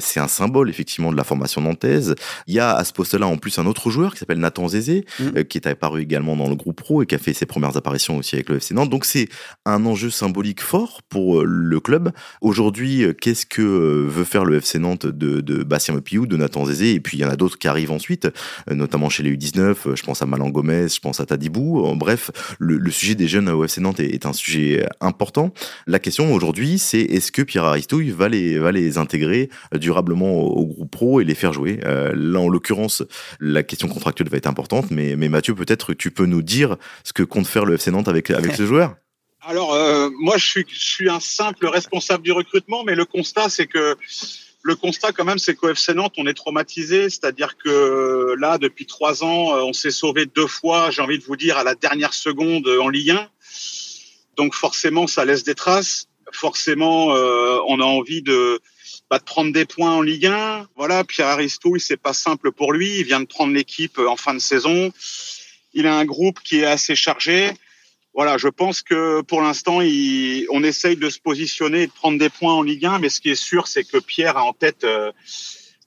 c'est 0.00 0.20
un 0.20 0.28
symbole 0.28 0.70
effectivement 0.70 1.12
de 1.12 1.16
la 1.16 1.24
formation 1.24 1.60
nantaise. 1.60 2.14
Il 2.46 2.54
y 2.54 2.60
a 2.60 2.74
à 2.74 2.84
ce 2.84 2.92
poste-là 2.92 3.26
en 3.26 3.36
plus 3.36 3.58
un 3.58 3.66
autre 3.66 3.90
joueur 3.90 4.12
qui 4.12 4.18
s'appelle 4.18 4.38
Nathan 4.38 4.63
Zézé, 4.68 5.04
mmh. 5.20 5.44
qui 5.44 5.58
est 5.58 5.66
apparu 5.66 6.02
également 6.02 6.36
dans 6.36 6.48
le 6.48 6.56
groupe 6.56 6.76
pro 6.76 7.02
et 7.02 7.06
qui 7.06 7.14
a 7.14 7.18
fait 7.18 7.32
ses 7.32 7.46
premières 7.46 7.76
apparitions 7.76 8.16
aussi 8.18 8.34
avec 8.34 8.48
le 8.48 8.56
FC 8.56 8.74
Nantes. 8.74 8.90
Donc 8.90 9.04
c'est 9.04 9.28
un 9.64 9.84
enjeu 9.86 10.10
symbolique 10.10 10.62
fort 10.62 11.02
pour 11.08 11.40
euh, 11.40 11.44
le 11.46 11.80
club. 11.80 12.10
Aujourd'hui, 12.40 13.04
euh, 13.04 13.12
qu'est-ce 13.12 13.46
que 13.46 13.62
euh, 13.62 14.06
veut 14.08 14.24
faire 14.24 14.44
le 14.44 14.56
FC 14.56 14.78
Nantes 14.78 15.06
de, 15.06 15.40
de 15.40 15.62
Bastien 15.62 15.94
Mopiou, 15.94 16.26
de 16.26 16.36
Nathan 16.36 16.64
Zézé? 16.64 16.92
Et 16.92 17.00
puis 17.00 17.18
il 17.18 17.20
y 17.20 17.24
en 17.24 17.30
a 17.30 17.36
d'autres 17.36 17.58
qui 17.58 17.68
arrivent 17.68 17.92
ensuite, 17.92 18.28
notamment 18.70 19.08
chez 19.08 19.22
les 19.22 19.36
U19. 19.36 19.94
Je 19.94 20.02
pense 20.02 20.22
à 20.22 20.26
Malan 20.26 20.50
Gomez, 20.50 20.88
je 20.88 21.00
pense 21.00 21.20
à 21.20 21.26
Tadibou. 21.26 21.94
Bref, 21.96 22.30
le, 22.58 22.76
le 22.76 22.90
sujet 22.90 23.14
des 23.14 23.28
jeunes 23.28 23.48
au 23.48 23.64
FC 23.64 23.80
Nantes 23.80 24.00
est, 24.00 24.14
est 24.14 24.26
un 24.26 24.32
sujet 24.32 24.86
important. 25.00 25.52
La 25.86 25.98
question 25.98 26.32
aujourd'hui, 26.32 26.78
c'est 26.78 27.00
est-ce 27.00 27.32
que 27.32 27.42
Pierre 27.42 27.64
Aristouille 27.64 28.10
va 28.10 28.28
les, 28.28 28.58
va 28.58 28.72
les 28.72 28.98
intégrer 28.98 29.50
durablement 29.74 30.32
au, 30.32 30.62
au 30.62 30.66
groupe 30.66 30.90
pro 30.90 31.20
et 31.20 31.24
les 31.24 31.34
faire 31.34 31.52
jouer? 31.52 31.80
Euh, 31.84 32.12
Là, 32.14 32.40
en 32.40 32.48
l'occurrence, 32.48 33.02
la 33.40 33.62
question 33.62 33.88
contractuelle 33.88 34.28
va 34.28 34.36
être 34.36 34.43
importante, 34.46 34.90
mais, 34.90 35.16
Mathieu, 35.16 35.54
peut-être 35.54 35.94
tu 35.94 36.10
peux 36.10 36.26
nous 36.26 36.42
dire 36.42 36.76
ce 37.02 37.12
que 37.12 37.22
compte 37.22 37.46
faire 37.46 37.64
le 37.64 37.74
FC 37.74 37.90
Nantes 37.90 38.08
avec, 38.08 38.28
ce 38.28 38.66
joueur? 38.66 38.96
Alors, 39.42 39.74
euh, 39.74 40.08
moi, 40.20 40.36
je 40.38 40.62
suis, 40.66 41.10
un 41.10 41.20
simple 41.20 41.66
responsable 41.66 42.22
du 42.22 42.32
recrutement, 42.32 42.84
mais 42.84 42.94
le 42.94 43.04
constat, 43.04 43.48
c'est 43.48 43.66
que 43.66 43.96
le 44.62 44.74
constat, 44.76 45.12
quand 45.12 45.24
même, 45.24 45.38
c'est 45.38 45.54
qu'au 45.54 45.68
FC 45.68 45.92
Nantes, 45.92 46.14
on 46.16 46.26
est 46.26 46.34
traumatisé. 46.34 47.10
C'est-à-dire 47.10 47.56
que 47.58 48.34
là, 48.38 48.56
depuis 48.56 48.86
trois 48.86 49.22
ans, 49.22 49.52
on 49.66 49.74
s'est 49.74 49.90
sauvé 49.90 50.24
deux 50.24 50.46
fois, 50.46 50.90
j'ai 50.90 51.02
envie 51.02 51.18
de 51.18 51.24
vous 51.24 51.36
dire, 51.36 51.58
à 51.58 51.64
la 51.64 51.74
dernière 51.74 52.14
seconde 52.14 52.66
en 52.66 52.88
Ligue 52.88 53.10
1. 53.10 53.28
Donc, 54.36 54.54
forcément, 54.54 55.06
ça 55.06 55.24
laisse 55.24 55.44
des 55.44 55.54
traces. 55.54 56.08
Forcément, 56.32 57.14
euh, 57.14 57.58
on 57.68 57.80
a 57.80 57.84
envie 57.84 58.22
de, 58.22 58.60
bah, 59.10 59.18
de 59.18 59.24
prendre 59.24 59.52
des 59.52 59.64
points 59.64 59.92
en 59.92 60.02
Ligue 60.02 60.26
1. 60.26 60.68
Voilà, 60.76 61.04
Pierre 61.04 61.28
Aristouille, 61.28 61.80
c'est 61.80 61.96
pas 61.96 62.12
simple 62.12 62.52
pour 62.52 62.72
lui. 62.72 62.98
Il 62.98 63.04
vient 63.04 63.20
de 63.20 63.26
prendre 63.26 63.52
l'équipe 63.52 63.98
en 63.98 64.16
fin 64.16 64.34
de 64.34 64.38
saison. 64.38 64.92
Il 65.72 65.86
a 65.86 65.96
un 65.96 66.04
groupe 66.04 66.40
qui 66.40 66.60
est 66.60 66.66
assez 66.66 66.94
chargé 66.94 67.52
voilà, 68.14 68.38
je 68.38 68.46
pense 68.46 68.80
que 68.80 69.22
pour 69.22 69.42
l'instant, 69.42 69.78
on 69.78 70.62
essaye 70.62 70.96
de 70.96 71.10
se 71.10 71.18
positionner 71.18 71.82
et 71.82 71.86
de 71.88 71.92
prendre 71.92 72.16
des 72.16 72.28
points 72.28 72.54
en 72.54 72.62
Ligue 72.62 72.86
1, 72.86 73.00
mais 73.00 73.08
ce 73.08 73.20
qui 73.20 73.30
est 73.30 73.34
sûr, 73.34 73.66
c'est 73.66 73.82
que 73.82 73.98
Pierre 73.98 74.36
a 74.36 74.44
en 74.44 74.52
tête, 74.52 74.84
euh, 74.84 75.10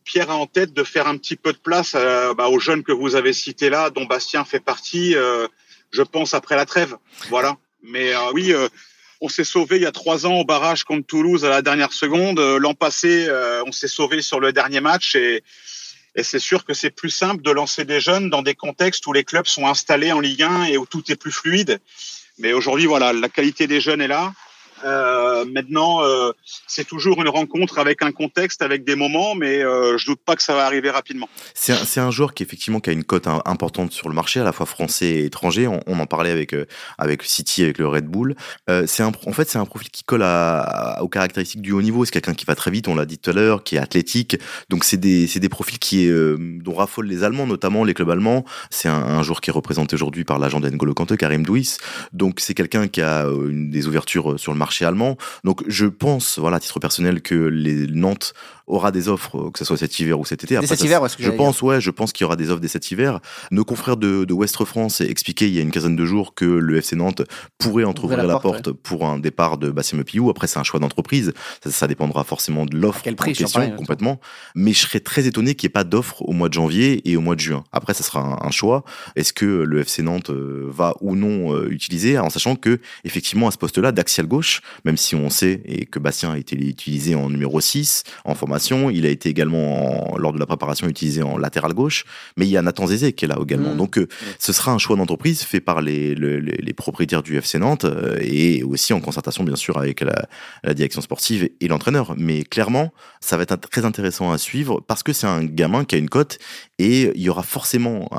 Pierre 0.04 0.30
a 0.30 0.36
en 0.36 0.46
tête 0.46 0.74
de 0.74 0.84
faire 0.84 1.08
un 1.08 1.18
petit 1.18 1.38
peu 1.38 1.54
de 1.54 1.58
place 1.58 1.94
euh, 1.96 2.34
bah, 2.34 2.50
aux 2.50 2.60
jeunes 2.60 2.84
que 2.84 2.92
vous 2.92 3.16
avez 3.16 3.32
cités 3.32 3.70
là, 3.70 3.90
dont 3.92 4.04
Bastien 4.04 4.44
fait 4.44 4.60
partie. 4.60 5.16
Euh, 5.16 5.48
je 5.92 6.02
pense 6.02 6.34
après 6.34 6.58
la 6.58 6.66
trêve, 6.66 6.98
voilà. 7.30 7.56
Mais 7.82 8.12
oui, 8.34 8.54
on 9.22 9.30
s'est 9.30 9.44
sauvé 9.44 9.78
il 9.78 9.84
y 9.84 9.88
a 9.88 9.92
trois 9.92 10.26
ans 10.26 10.36
au 10.36 10.46
barrage 10.46 10.84
contre 10.84 11.08
Toulouse 11.08 11.46
à 11.46 11.50
la 11.50 11.62
dernière 11.62 11.94
seconde. 11.94 12.40
L'an 12.40 12.74
passé, 12.74 13.28
on 13.66 13.72
s'est 13.72 13.88
sauvé 13.88 14.22
sur 14.22 14.40
le 14.40 14.54
dernier 14.54 14.82
match 14.82 15.16
et 15.16 15.44
et 16.18 16.24
c'est 16.24 16.40
sûr 16.40 16.66
que 16.66 16.74
c'est 16.74 16.90
plus 16.90 17.12
simple 17.12 17.44
de 17.44 17.52
lancer 17.52 17.86
des 17.86 18.02
jeunes 18.02 18.32
dans 18.32 18.42
des 18.42 18.56
contextes 18.56 19.06
où 19.06 19.14
les 19.14 19.24
clubs 19.24 19.46
sont 19.46 19.68
installés 19.68 20.12
en 20.12 20.20
Ligue 20.20 20.42
1 20.42 20.64
et 20.66 20.78
où 20.78 20.88
tout 20.88 21.04
est 21.12 21.16
plus 21.16 21.32
fluide. 21.32 21.80
Mais 22.40 22.54
aujourd'hui, 22.54 22.88
voilà, 22.88 23.14
la 23.14 23.30
qualité 23.30 23.68
des 23.68 23.80
jeunes 23.80 24.02
est 24.02 24.08
là. 24.08 24.34
Euh, 24.86 25.46
maintenant, 25.46 26.04
euh, 26.04 26.32
c'est 26.68 26.86
toujours 26.86 27.22
une 27.22 27.30
rencontre 27.30 27.80
avec 27.80 28.02
un 28.04 28.12
contexte, 28.12 28.62
avec 28.62 28.84
des 28.84 28.96
moments, 28.96 29.36
mais 29.36 29.64
euh, 29.64 29.98
je 29.98 30.06
doute 30.06 30.20
pas 30.24 30.36
que 30.36 30.44
ça 30.44 30.56
va 30.56 30.66
arriver 30.66 30.90
rapidement. 30.90 31.30
C'est 31.54 32.00
un, 32.00 32.04
un, 32.04 32.12
joueur 32.12 32.34
qui 32.34 32.44
effectivement 32.44 32.80
a 32.86 32.92
une 32.92 33.04
cote 33.04 33.28
importante 33.46 33.92
sur 33.92 34.10
le 34.10 34.16
marché, 34.16 34.40
à 34.40 34.44
la 34.44 34.52
fois 34.52 34.66
français 34.66 35.08
et 35.08 35.26
étranger. 35.26 35.68
On, 35.68 36.00
en 36.00 36.06
parlait 36.06 36.32
avec 36.32 36.54
euh, 36.54 36.66
avec 36.98 37.24
City, 37.24 37.64
avec 37.64 37.80
le 37.80 37.88
Red 37.88 38.06
Bull. 38.06 38.36
C'est 38.86 39.04
en 39.04 39.12
fait 39.12 39.50
c'est 39.50 39.58
un 39.58 39.66
profil 39.66 39.90
qui 39.90 40.04
colle 40.04 40.22
aux 40.22 41.08
caractéristiques 41.08 41.62
du 41.62 41.72
haut 41.72 41.82
niveau. 41.82 42.06
C'est 42.06 42.12
quelqu'un 42.12 42.34
qui 42.34 42.46
va 42.46 42.56
très 42.56 42.72
vite, 42.72 42.88
on 42.88 42.96
l'a 42.96 43.06
dit 43.06 43.18
tout 43.18 43.32
à 43.32 43.34
l'heure, 43.34 43.64
qui 43.64 43.76
est 43.76 43.80
athlétique. 43.80 44.38
Donc 44.70 44.84
c'est 44.84 44.98
des 44.98 45.50
profils 45.50 45.78
dont 46.64 46.74
raffolent 46.74 47.08
les 47.08 47.24
Allemands, 47.24 47.48
notamment 47.48 47.84
les 47.84 47.94
clubs 47.94 48.10
allemands. 48.10 48.46
C'est 48.70 48.90
un, 48.90 48.94
un, 48.94 49.24
joueur 49.24 49.42
qui 49.42 49.50
est 49.50 49.54
représenté 49.54 49.96
aujourd'hui 49.96 50.24
par 50.24 50.40
l'agent 50.40 50.60
d'Engolo 50.60 50.94
Kanté, 50.94 51.18
Karim 51.18 51.44
Douis. 51.44 51.78
Donc 52.14 52.40
c'est 52.40 52.54
quelqu'un 52.54 52.88
qui 52.88 53.02
a 53.02 53.26
des 53.52 53.88
ouvertures 53.88 54.40
sur 54.40 54.52
le 54.52 54.58
marché 54.58 54.67
allemand. 54.86 55.18
Donc 55.44 55.64
je 55.68 55.86
pense, 55.86 56.40
voilà, 56.40 56.58
à 56.58 56.60
titre 56.60 56.80
personnel, 56.80 57.22
que 57.22 57.36
les 57.36 57.88
Nantes 57.88 58.34
aura 58.68 58.92
des 58.92 59.08
offres, 59.08 59.50
que 59.52 59.60
ce 59.60 59.66
soit 59.66 59.78
cet 59.78 60.00
hiver 60.00 60.20
ou 60.20 60.26
cet 60.26 60.44
été. 60.44 60.58
Après, 60.58 60.68
cet 60.68 60.84
hiver, 60.84 61.02
je 61.18 61.30
pense, 61.32 61.62
ouais, 61.62 61.82
je 61.82 61.92
pense 61.92 62.12
qu'il 62.12 62.24
y 62.24 62.26
aura 62.26 62.36
des 62.36 62.52
offres 62.52 62.60
dès 62.60 62.68
cet 62.68 62.92
hiver. 62.92 63.20
Nos 63.52 63.64
confrères 63.64 63.98
de, 63.98 64.26
de 64.26 64.34
Ouest 64.34 64.64
France 64.66 65.02
expliquaient 65.02 65.48
il 65.48 65.56
y 65.56 65.60
a 65.60 65.62
une 65.62 65.72
quinzaine 65.72 65.96
de 65.96 66.06
jours 66.06 66.34
que 66.36 66.46
le 66.46 66.78
FC 66.78 66.96
Nantes 66.96 67.22
pourrait 67.58 67.86
entrouvrir 67.86 68.24
la, 68.24 68.40
porte, 68.40 68.72
pour 68.72 69.06
un 69.06 69.20
départ 69.20 69.58
de 69.58 69.72
Bassim 69.72 70.04
Piou. 70.04 70.30
Après, 70.30 70.48
c'est 70.48 70.60
un 70.60 70.64
choix 70.64 70.80
d'entreprise. 70.80 71.34
Ça, 71.64 71.72
ça, 71.72 71.88
dépendra 71.88 72.24
forcément 72.24 72.66
de 72.66 72.78
l'offre 72.78 73.04
en 73.08 73.14
question, 73.14 73.72
complètement. 73.76 74.20
Mais 74.56 74.74
je 74.74 74.80
serais 74.80 75.00
très 75.00 75.26
étonné 75.26 75.56
qu'il 75.56 75.68
n'y 75.68 75.72
ait 75.72 75.74
pas 75.74 75.84
d'offre 75.84 76.22
au 76.24 76.34
mois 76.34 76.50
de 76.50 76.54
janvier 76.54 77.10
et 77.10 77.16
au 77.16 77.22
mois 77.22 77.36
de 77.36 77.40
juin. 77.40 77.64
Après, 77.72 77.94
ça 77.94 78.04
sera 78.04 78.20
un, 78.20 78.46
un 78.46 78.52
choix. 78.52 78.84
Est-ce 79.16 79.34
que 79.34 79.46
le 79.46 79.80
FC 79.80 80.04
Nantes 80.04 80.30
euh, 80.30 80.68
va 80.70 80.96
ou 81.02 81.16
non 81.16 81.54
euh, 81.54 81.70
utiliser, 81.70 82.18
en 82.20 82.30
sachant 82.30 82.56
que, 82.56 82.80
effectivement, 83.04 83.48
à 83.48 83.52
ce 83.52 83.58
poste-là, 83.58 83.92
d'axial 83.92 84.28
gauche, 84.28 84.62
même 84.84 84.98
si 84.98 85.16
on 85.16 85.30
sait 85.30 85.62
et 85.66 85.86
que 85.86 86.00
Bastien 86.00 86.32
a 86.32 86.38
été 86.38 86.56
utilisé 86.56 87.16
en 87.16 87.30
numéro 87.30 87.62
6, 87.62 88.04
en 88.26 88.36
formation 88.58 88.90
il 88.90 89.06
a 89.06 89.10
été 89.10 89.30
également, 89.30 90.16
lors 90.18 90.34
de 90.34 90.40
la 90.40 90.46
préparation, 90.46 90.88
utilisé 90.88 91.22
en 91.22 91.38
latéral 91.38 91.74
gauche. 91.74 92.06
Mais 92.38 92.46
il 92.46 92.50
y 92.50 92.58
a 92.58 92.62
Nathan 92.62 92.88
Zézé 92.88 93.14
qui 93.14 93.26
est 93.26 93.28
là 93.28 93.38
également. 93.42 93.74
Mmh. 93.74 93.78
Donc, 93.78 93.98
euh, 93.98 94.08
ce 94.40 94.52
sera 94.52 94.72
un 94.72 94.78
choix 94.78 94.96
d'entreprise 94.96 95.44
fait 95.44 95.60
par 95.60 95.82
les, 95.82 96.16
les, 96.16 96.40
les, 96.40 96.74
propriétaires 96.74 97.22
du 97.22 97.38
FC 97.38 97.60
Nantes 97.60 97.86
euh, 97.86 98.18
et 98.22 98.64
aussi 98.64 98.94
en 98.94 99.00
concertation, 99.00 99.44
bien 99.44 99.56
sûr, 99.56 99.78
avec 99.78 100.02
la, 100.02 100.28
la 100.64 100.74
direction 100.74 101.02
sportive 101.02 101.50
et 101.60 101.68
l'entraîneur. 101.68 102.16
Mais 102.18 102.44
clairement, 102.44 102.94
ça 103.20 103.38
va 103.38 103.44
être 103.44 103.58
très 103.70 103.86
intéressant 103.86 104.32
à 104.32 104.38
suivre 104.38 104.82
parce 104.88 105.04
que 105.04 105.14
c'est 105.14 105.28
un 105.28 105.44
gamin 105.44 105.86
qui 105.86 105.96
a 105.96 105.98
une 105.98 106.10
cote 106.10 106.40
et 106.80 107.12
il 107.16 107.22
y 107.22 107.30
aura 107.30 107.44
forcément 107.44 108.10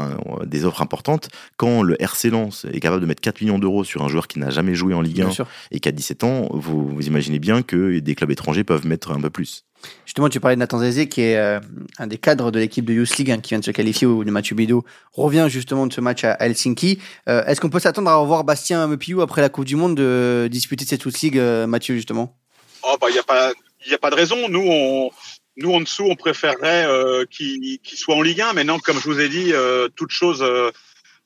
des 0.44 0.64
offres 0.64 0.83
importantes 0.83 1.29
quand 1.57 1.83
le 1.83 2.01
RC 2.03 2.31
Lens 2.31 2.66
est 2.72 2.81
capable 2.81 3.03
de 3.03 3.07
mettre 3.07 3.20
4 3.20 3.40
millions 3.40 3.59
d'euros 3.59 3.85
sur 3.85 4.03
un 4.03 4.09
joueur 4.09 4.27
qui 4.27 4.38
n'a 4.38 4.51
jamais 4.51 4.74
joué 4.74 4.94
en 4.94 5.01
Ligue 5.01 5.22
1 5.22 5.31
et 5.70 5.81
qui 5.81 5.88
a 5.88 5.92
17 5.92 6.24
ans. 6.24 6.48
Vous, 6.51 6.88
vous 6.88 7.07
imaginez 7.07 7.38
bien 7.38 7.62
que 7.62 7.98
des 8.01 8.14
clubs 8.14 8.31
étrangers 8.31 8.64
peuvent 8.64 8.87
mettre 8.87 9.12
un 9.12 9.20
peu 9.20 9.31
plus. 9.31 9.64
Justement, 10.04 10.28
tu 10.28 10.40
parlais 10.40 10.56
de 10.56 10.60
Nathan 10.60 10.78
Zézé, 10.78 11.08
qui 11.08 11.20
est 11.20 11.36
euh, 11.36 11.60
un 11.98 12.06
des 12.06 12.18
cadres 12.18 12.50
de 12.50 12.58
l'équipe 12.58 12.84
de 12.84 12.92
Youth 12.92 13.16
League, 13.18 13.30
hein, 13.30 13.40
qui 13.40 13.50
vient 13.50 13.60
de 13.60 13.64
se 13.64 13.70
qualifier, 13.70 14.06
où 14.06 14.24
de 14.24 14.30
Mathieu 14.30 14.56
Bidot 14.56 14.84
revient 15.12 15.46
justement 15.48 15.86
de 15.86 15.92
ce 15.92 16.00
match 16.00 16.24
à 16.24 16.36
Helsinki. 16.40 16.98
Euh, 17.28 17.44
Est-ce 17.44 17.60
qu'on 17.60 17.70
peut 17.70 17.78
s'attendre 17.78 18.10
à 18.10 18.16
revoir 18.16 18.44
Bastien 18.44 18.86
Mepiou 18.86 19.20
après 19.20 19.42
la 19.42 19.48
Coupe 19.48 19.66
du 19.66 19.76
Monde 19.76 19.96
de 19.96 20.48
disputer 20.50 20.84
cette 20.84 21.02
Youth 21.02 21.20
League, 21.20 21.38
euh, 21.38 21.66
Mathieu, 21.66 21.94
justement? 21.94 22.36
Oh, 22.82 22.96
bah, 23.00 23.08
il 23.10 23.12
n'y 23.12 23.18
a, 23.18 23.22
pas, 23.22 23.52
y 23.86 23.94
a 23.94 23.98
pas 23.98 24.10
de 24.10 24.16
raison. 24.16 24.48
Nous, 24.48 24.66
on, 24.66 25.10
nous 25.58 25.72
en 25.72 25.80
dessous, 25.80 26.06
on 26.08 26.16
préférerait 26.16 26.86
euh, 26.86 27.24
qu'il 27.30 27.78
qu 27.80 27.96
soit 27.96 28.14
en 28.14 28.22
Ligue 28.22 28.40
1. 28.40 28.54
Maintenant, 28.54 28.78
comme 28.78 28.98
je 28.98 29.04
vous 29.04 29.20
ai 29.20 29.28
dit, 29.28 29.52
euh, 29.52 29.88
toute 29.94 30.10
chose 30.10 30.42
euh, 30.42 30.70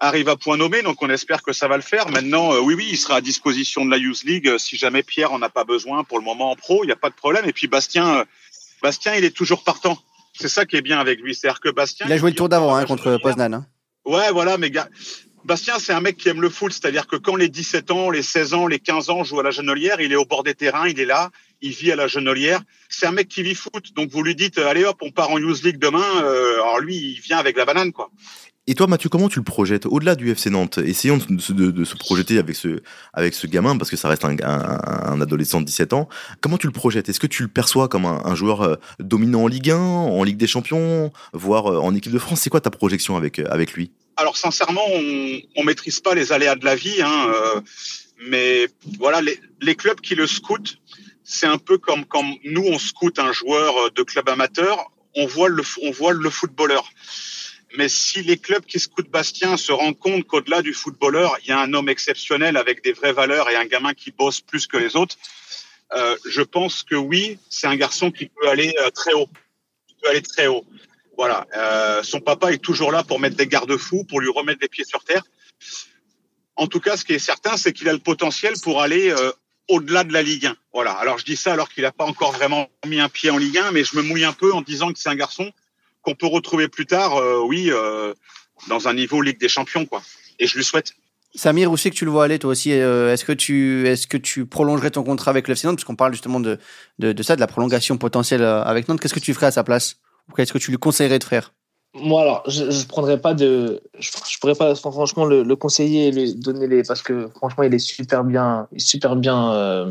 arrive 0.03 0.29
à 0.29 0.37
point 0.37 0.57
nommé, 0.57 0.83
donc 0.83 1.01
on 1.03 1.11
espère 1.11 1.43
que 1.43 1.53
ça 1.53 1.69
va 1.69 1.77
le 1.77 1.83
faire. 1.83 2.09
Maintenant, 2.09 2.53
euh, 2.53 2.59
oui, 2.59 2.75
oui, 2.75 2.89
il 2.91 2.97
sera 2.97 3.17
à 3.17 3.21
disposition 3.21 3.85
de 3.85 3.91
la 3.91 3.99
Youth 3.99 4.25
League 4.25 4.49
euh, 4.49 4.59
si 4.59 4.77
jamais 4.77 5.03
Pierre 5.03 5.33
en 5.33 5.41
a 5.43 5.49
pas 5.49 5.65
besoin 5.65 6.03
pour 6.03 6.19
le 6.19 6.25
moment 6.25 6.51
en 6.51 6.57
pro, 6.57 6.83
il 6.83 6.87
n'y 6.87 6.93
a 6.93 6.97
pas 6.97 7.11
de 7.11 7.15
problème. 7.15 7.45
Et 7.47 7.53
puis 7.53 7.69
Bastien, 7.69 8.17
euh, 8.17 8.25
Bastien, 8.83 9.15
il 9.15 9.25
est 9.25 9.35
toujours 9.35 9.63
partant. 9.65 9.97
C'est 10.35 10.49
ça 10.49 10.67
qui 10.67 10.77
est 10.77 10.83
bien 10.83 10.99
avec 10.99 11.21
lui, 11.21 11.35
c'est-à-dire 11.35 11.61
que 11.61 11.69
Bastien. 11.69 12.07
Il 12.07 12.13
a 12.13 12.17
joué 12.17 12.31
le 12.31 12.37
tour 12.37 12.49
d'avant 12.49 12.75
hein, 12.75 12.85
contre 12.85 13.19
Poznan. 13.23 13.53
Hein. 13.55 13.67
Ouais, 14.05 14.31
voilà, 14.33 14.59
mais 14.59 14.71
gars. 14.71 14.89
Bastien, 15.45 15.79
c'est 15.79 15.93
un 15.93 16.01
mec 16.01 16.17
qui 16.17 16.29
aime 16.29 16.41
le 16.41 16.49
foot, 16.49 16.73
c'est-à-dire 16.73 17.07
que 17.07 17.17
quand 17.17 17.35
les 17.35 17.49
17 17.49 17.91
ans, 17.91 18.11
les 18.11 18.23
16 18.23 18.55
ans, 18.55 18.67
les 18.67 18.79
15 18.79 19.11
ans 19.11 19.25
jouent 19.25 19.41
à 19.41 19.43
la 19.43 19.51
Genolière, 19.51 20.01
il 20.01 20.13
est 20.13 20.17
au 20.17 20.25
bord 20.25 20.45
des 20.45 20.55
terrains, 20.55 20.89
il 20.89 21.01
est 21.01 21.05
là, 21.05 21.31
il 21.61 21.73
vit 21.73 21.91
à 21.91 21.97
la 21.97 22.07
Genolière. 22.07 22.61
C'est 22.89 23.07
un 23.07 23.13
mec 23.13 23.29
qui 23.29 23.43
vit 23.43 23.57
foot, 23.57 23.93
donc 23.95 24.11
vous 24.11 24.23
lui 24.23 24.37
dites, 24.37 24.59
allez 24.59 24.85
hop, 24.85 24.99
on 25.01 25.11
part 25.11 25.31
en 25.31 25.39
Youth 25.39 25.63
League 25.65 25.79
demain. 25.79 26.05
Euh, 26.23 26.55
alors 26.55 26.79
lui, 26.79 26.97
il 26.97 27.21
vient 27.21 27.39
avec 27.39 27.57
la 27.57 27.65
banane, 27.65 27.93
quoi. 27.93 28.11
Et 28.69 28.77
toi, 28.77 28.87
Mathieu, 28.87 29.09
comment 29.09 29.29
tu 29.29 29.41
le 29.41 29.45
projettes 29.45 29.87
au-delà 29.87 30.15
du 30.15 30.31
FC 30.31 30.49
Nantes? 30.49 30.79
Essayons 30.79 31.19
de, 31.29 31.85
se 31.85 31.97
projeter 31.97 32.39
avec 32.39 32.55
ce, 32.55 32.81
avec 33.13 33.35
ce 33.35 33.49
gamin, 33.49 33.77
parce 33.77 33.91
que 33.91 33.97
ça 33.97 34.09
reste 34.09 34.25
un, 34.25 35.21
adolescent 35.21 35.61
de 35.61 35.67
17 35.67 35.93
ans. 35.95 36.09
Comment 36.41 36.59
tu 36.59 36.69
le 36.69 36.73
projettes? 36.73 37.09
Est-ce 37.09 37.19
que 37.19 37.27
tu 37.27 37.43
le 37.43 37.49
perçois 37.49 37.89
comme 37.89 38.07
un, 38.07 38.35
joueur 38.37 38.63
euh, 38.63 38.77
dominant 39.01 39.43
en 39.43 39.47
Ligue 39.49 39.73
1, 39.73 39.77
en 39.77 40.23
Ligue 40.23 40.37
des 40.37 40.47
Champions, 40.47 41.13
voire 41.33 41.73
euh, 41.73 41.81
en 41.81 41.93
équipe 41.97 42.13
de 42.13 42.21
France? 42.21 42.43
C'est 42.43 42.51
quoi 42.51 42.61
ta 42.61 42.71
projection 42.71 43.17
avec, 43.17 43.41
euh, 43.41 43.47
avec 43.51 43.73
lui? 43.73 43.91
Alors, 44.17 44.37
sincèrement, 44.37 44.87
on 44.87 45.61
ne 45.61 45.67
maîtrise 45.67 45.99
pas 45.99 46.15
les 46.15 46.31
aléas 46.31 46.55
de 46.55 46.65
la 46.65 46.77
vie, 46.77 47.03
hein, 47.03 47.33
mais 48.29 48.69
voilà, 49.01 49.21
les, 49.61 49.75
clubs 49.75 50.01
qui 50.01 50.15
le 50.15 50.29
scoutent, 50.29 50.79
c'est 51.25 51.47
un 51.47 51.59
peu 51.59 51.79
comme 51.79 52.05
quand 52.05 52.23
nous, 52.45 52.65
on 52.65 52.79
scoute 52.79 53.19
un 53.19 53.33
joueur 53.33 53.91
de 53.91 54.03
club 54.05 54.29
amateur, 54.29 54.93
on 55.17 55.27
voit 55.27 55.49
le, 55.49 55.65
on 55.83 55.91
voit 55.91 56.13
le 56.13 56.31
footballeur. 56.31 56.89
Mais 57.77 57.89
si 57.89 58.23
les 58.23 58.37
clubs 58.37 58.65
qui 58.65 58.79
scoutent 58.79 59.11
Bastien 59.11 59.57
se 59.57 59.73
rendent 59.73 59.99
compte 59.99 60.25
qu'au-delà 60.25 60.63
du 60.63 60.75
footballeur, 60.75 61.37
il 61.43 61.49
y 61.49 61.53
a 61.53 61.59
un 61.59 61.73
homme 61.73 61.89
exceptionnel 61.89 62.57
avec 62.57 62.83
des 62.83 62.93
vraies 62.93 63.13
valeurs 63.13 63.49
et 63.51 63.57
un 63.57 63.65
gamin 63.65 63.95
qui 63.95 64.11
bosse 64.11 64.41
plus 64.41 64.67
que 64.67 64.77
les 64.77 64.97
autres, 64.97 65.17
euh, 65.95 66.17
je 66.29 66.43
pense 66.43 66.83
que 66.83 66.95
oui, 66.95 67.39
c'est 67.49 67.67
un 67.67 67.77
garçon 67.77 68.11
qui 68.11 68.27
peut 68.27 68.49
aller 68.49 68.75
euh, 68.81 68.91
très 68.91 69.13
haut. 69.13 69.29
Peut 70.03 70.11
aller 70.11 70.23
très 70.23 70.47
haut. 70.47 70.65
Voilà. 71.17 71.47
Euh, 71.57 72.03
son 72.03 72.21
papa 72.21 72.53
est 72.53 72.59
toujours 72.59 72.93
là 72.93 73.05
pour 73.05 73.21
mettre 73.21 73.37
des 73.37 73.47
garde-fous, 73.47 74.05
pour 74.05 74.21
lui 74.21 74.31
remettre 74.31 74.61
les 74.63 74.69
pieds 74.69 74.85
sur 74.85 75.05
terre. 75.05 75.23
En 76.57 76.67
tout 76.67 76.81
cas, 76.81 76.97
ce 76.97 77.05
qui 77.05 77.13
est 77.13 77.19
certain, 77.19 77.57
c'est 77.57 77.73
qu'il 77.73 77.89
a 77.89 77.93
le 77.93 77.99
potentiel 77.99 78.55
pour 78.63 78.83
aller 78.83 79.11
euh, 79.11 79.33
au-delà 79.69 80.05
de 80.05 80.13
la 80.13 80.23
Ligue 80.23 80.47
1. 80.47 80.57
Voilà. 80.73 80.93
Alors 80.93 81.19
je 81.19 81.25
dis 81.25 81.37
ça 81.37 81.53
alors 81.53 81.69
qu'il 81.69 81.83
n'a 81.83 81.93
pas 81.93 82.05
encore 82.05 82.33
vraiment 82.33 82.69
mis 82.87 83.01
un 83.01 83.09
pied 83.09 83.31
en 83.31 83.39
Ligue 83.39 83.59
1, 83.59 83.73
mais 83.73 83.85
je 83.85 83.97
me 83.97 84.03
mouille 84.03 84.25
un 84.25 84.33
peu 84.33 84.53
en 84.53 84.63
disant 84.63 84.93
que 84.93 84.99
c'est 84.99 85.09
un 85.09 85.15
garçon 85.15 85.51
qu'on 86.03 86.15
peut 86.15 86.27
retrouver 86.27 86.69
plus 86.69 86.87
tard, 86.87 87.17
euh, 87.17 87.41
oui, 87.41 87.71
euh, 87.71 88.13
dans 88.69 88.89
un 88.89 88.95
niveau 88.95 89.23
Ligue 89.23 89.41
des 89.41 89.49
Champions, 89.49 89.87
quoi. 89.87 90.03
Et 90.39 90.47
je 90.47 90.57
lui 90.57 90.65
souhaite. 90.65 90.93
Samir, 91.35 91.71
où 91.71 91.77
c'est 91.79 91.91
que 91.91 91.95
tu 91.95 92.05
le 92.05 92.11
vois 92.11 92.25
aller 92.25 92.39
toi 92.39 92.51
aussi 92.51 92.73
euh, 92.73 93.13
Est-ce 93.13 93.25
que 93.25 93.33
tu 93.33 93.89
est-ce 93.89 94.07
que 94.07 94.19
tu 94.19 94.45
prolongerais 94.45 94.91
ton 94.91 95.03
contrat 95.03 95.31
avec 95.31 95.49
le 95.49 95.53
FC 95.53 95.67
Nantes? 95.67 95.83
Parce 95.83 95.97
parle 95.97 96.13
justement 96.13 96.41
de, 96.41 96.59
de, 96.99 97.23
ça, 97.23 97.37
de 97.37 97.41
la 97.41 97.47
prolongation 97.47 97.97
potentielle 97.97 98.45
avec 98.45 98.89
Nantes. 98.89 99.01
Qu'est-ce 99.01 99.15
que 99.15 99.21
tu 99.21 99.33
ferais 99.33 99.47
à 99.47 99.51
sa 99.51 99.65
place? 99.65 99.97
Ou 100.29 100.35
qu'est-ce 100.35 100.53
que 100.53 100.59
tu 100.59 100.71
lui 100.71 100.79
conseillerais 100.79 101.19
de 101.19 101.25
faire? 101.25 101.55
Moi, 101.95 102.23
alors, 102.23 102.43
je 102.49 102.65
ne 102.65 102.87
prendrais 102.87 103.21
pas 103.21 103.33
de. 103.33 103.83
Je, 103.99 104.39
pourrais 104.41 104.55
pas, 104.55 104.75
franchement, 104.75 105.25
le, 105.25 105.57
conseiller 105.57 106.09
et 106.09 106.11
lui 106.11 106.35
donner 106.35 106.67
les. 106.67 106.83
Parce 106.83 107.03
que, 107.03 107.29
franchement, 107.37 107.65
il 107.65 107.73
est 107.73 107.79
super 107.79 108.25
bien. 108.25 108.69
super 108.77 109.17
bien. 109.17 109.89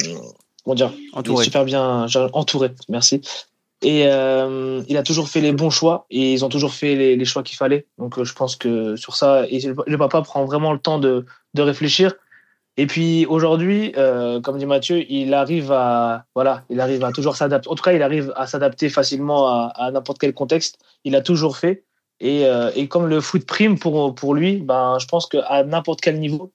comment 0.63 0.75
dire? 0.75 0.93
Entouré. 1.13 1.43
super 1.43 1.65
bien 1.65 2.05
entouré. 2.33 2.71
Merci. 2.89 3.21
Et 3.81 4.05
euh, 4.05 4.83
il 4.87 4.97
a 4.97 5.03
toujours 5.03 5.27
fait 5.27 5.41
les 5.41 5.53
bons 5.53 5.71
choix 5.71 6.05
et 6.11 6.33
ils 6.33 6.45
ont 6.45 6.49
toujours 6.49 6.73
fait 6.73 6.95
les, 6.95 7.15
les 7.15 7.25
choix 7.25 7.41
qu'il 7.41 7.57
fallait. 7.57 7.87
Donc 7.97 8.17
euh, 8.17 8.23
je 8.23 8.33
pense 8.33 8.55
que 8.55 8.95
sur 8.95 9.15
ça, 9.15 9.45
le 9.49 9.97
papa 9.97 10.21
prend 10.21 10.45
vraiment 10.45 10.71
le 10.71 10.79
temps 10.79 10.99
de, 10.99 11.25
de 11.55 11.61
réfléchir. 11.61 12.13
Et 12.77 12.87
puis 12.87 13.25
aujourd'hui, 13.25 13.91
euh, 13.97 14.39
comme 14.39 14.57
dit 14.57 14.65
Mathieu, 14.65 15.03
il 15.11 15.33
arrive 15.33 15.71
à 15.71 16.25
voilà, 16.35 16.63
il 16.69 16.79
arrive 16.79 17.03
à 17.03 17.11
toujours 17.11 17.35
s'adapter. 17.35 17.69
En 17.69 17.75
tout 17.75 17.83
cas, 17.83 17.91
il 17.91 18.03
arrive 18.03 18.31
à 18.35 18.47
s'adapter 18.47 18.87
facilement 18.89 19.47
à, 19.47 19.73
à 19.75 19.91
n'importe 19.91 20.19
quel 20.19 20.33
contexte. 20.33 20.77
Il 21.03 21.15
a 21.15 21.21
toujours 21.21 21.57
fait. 21.57 21.83
Et, 22.19 22.45
euh, 22.45 22.69
et 22.75 22.87
comme 22.87 23.07
le 23.07 23.19
foot 23.19 23.45
prime 23.47 23.79
pour, 23.79 24.13
pour 24.13 24.35
lui, 24.35 24.57
ben, 24.57 24.99
je 24.99 25.07
pense 25.07 25.25
qu'à 25.25 25.63
n'importe 25.63 26.01
quel 26.01 26.19
niveau, 26.19 26.53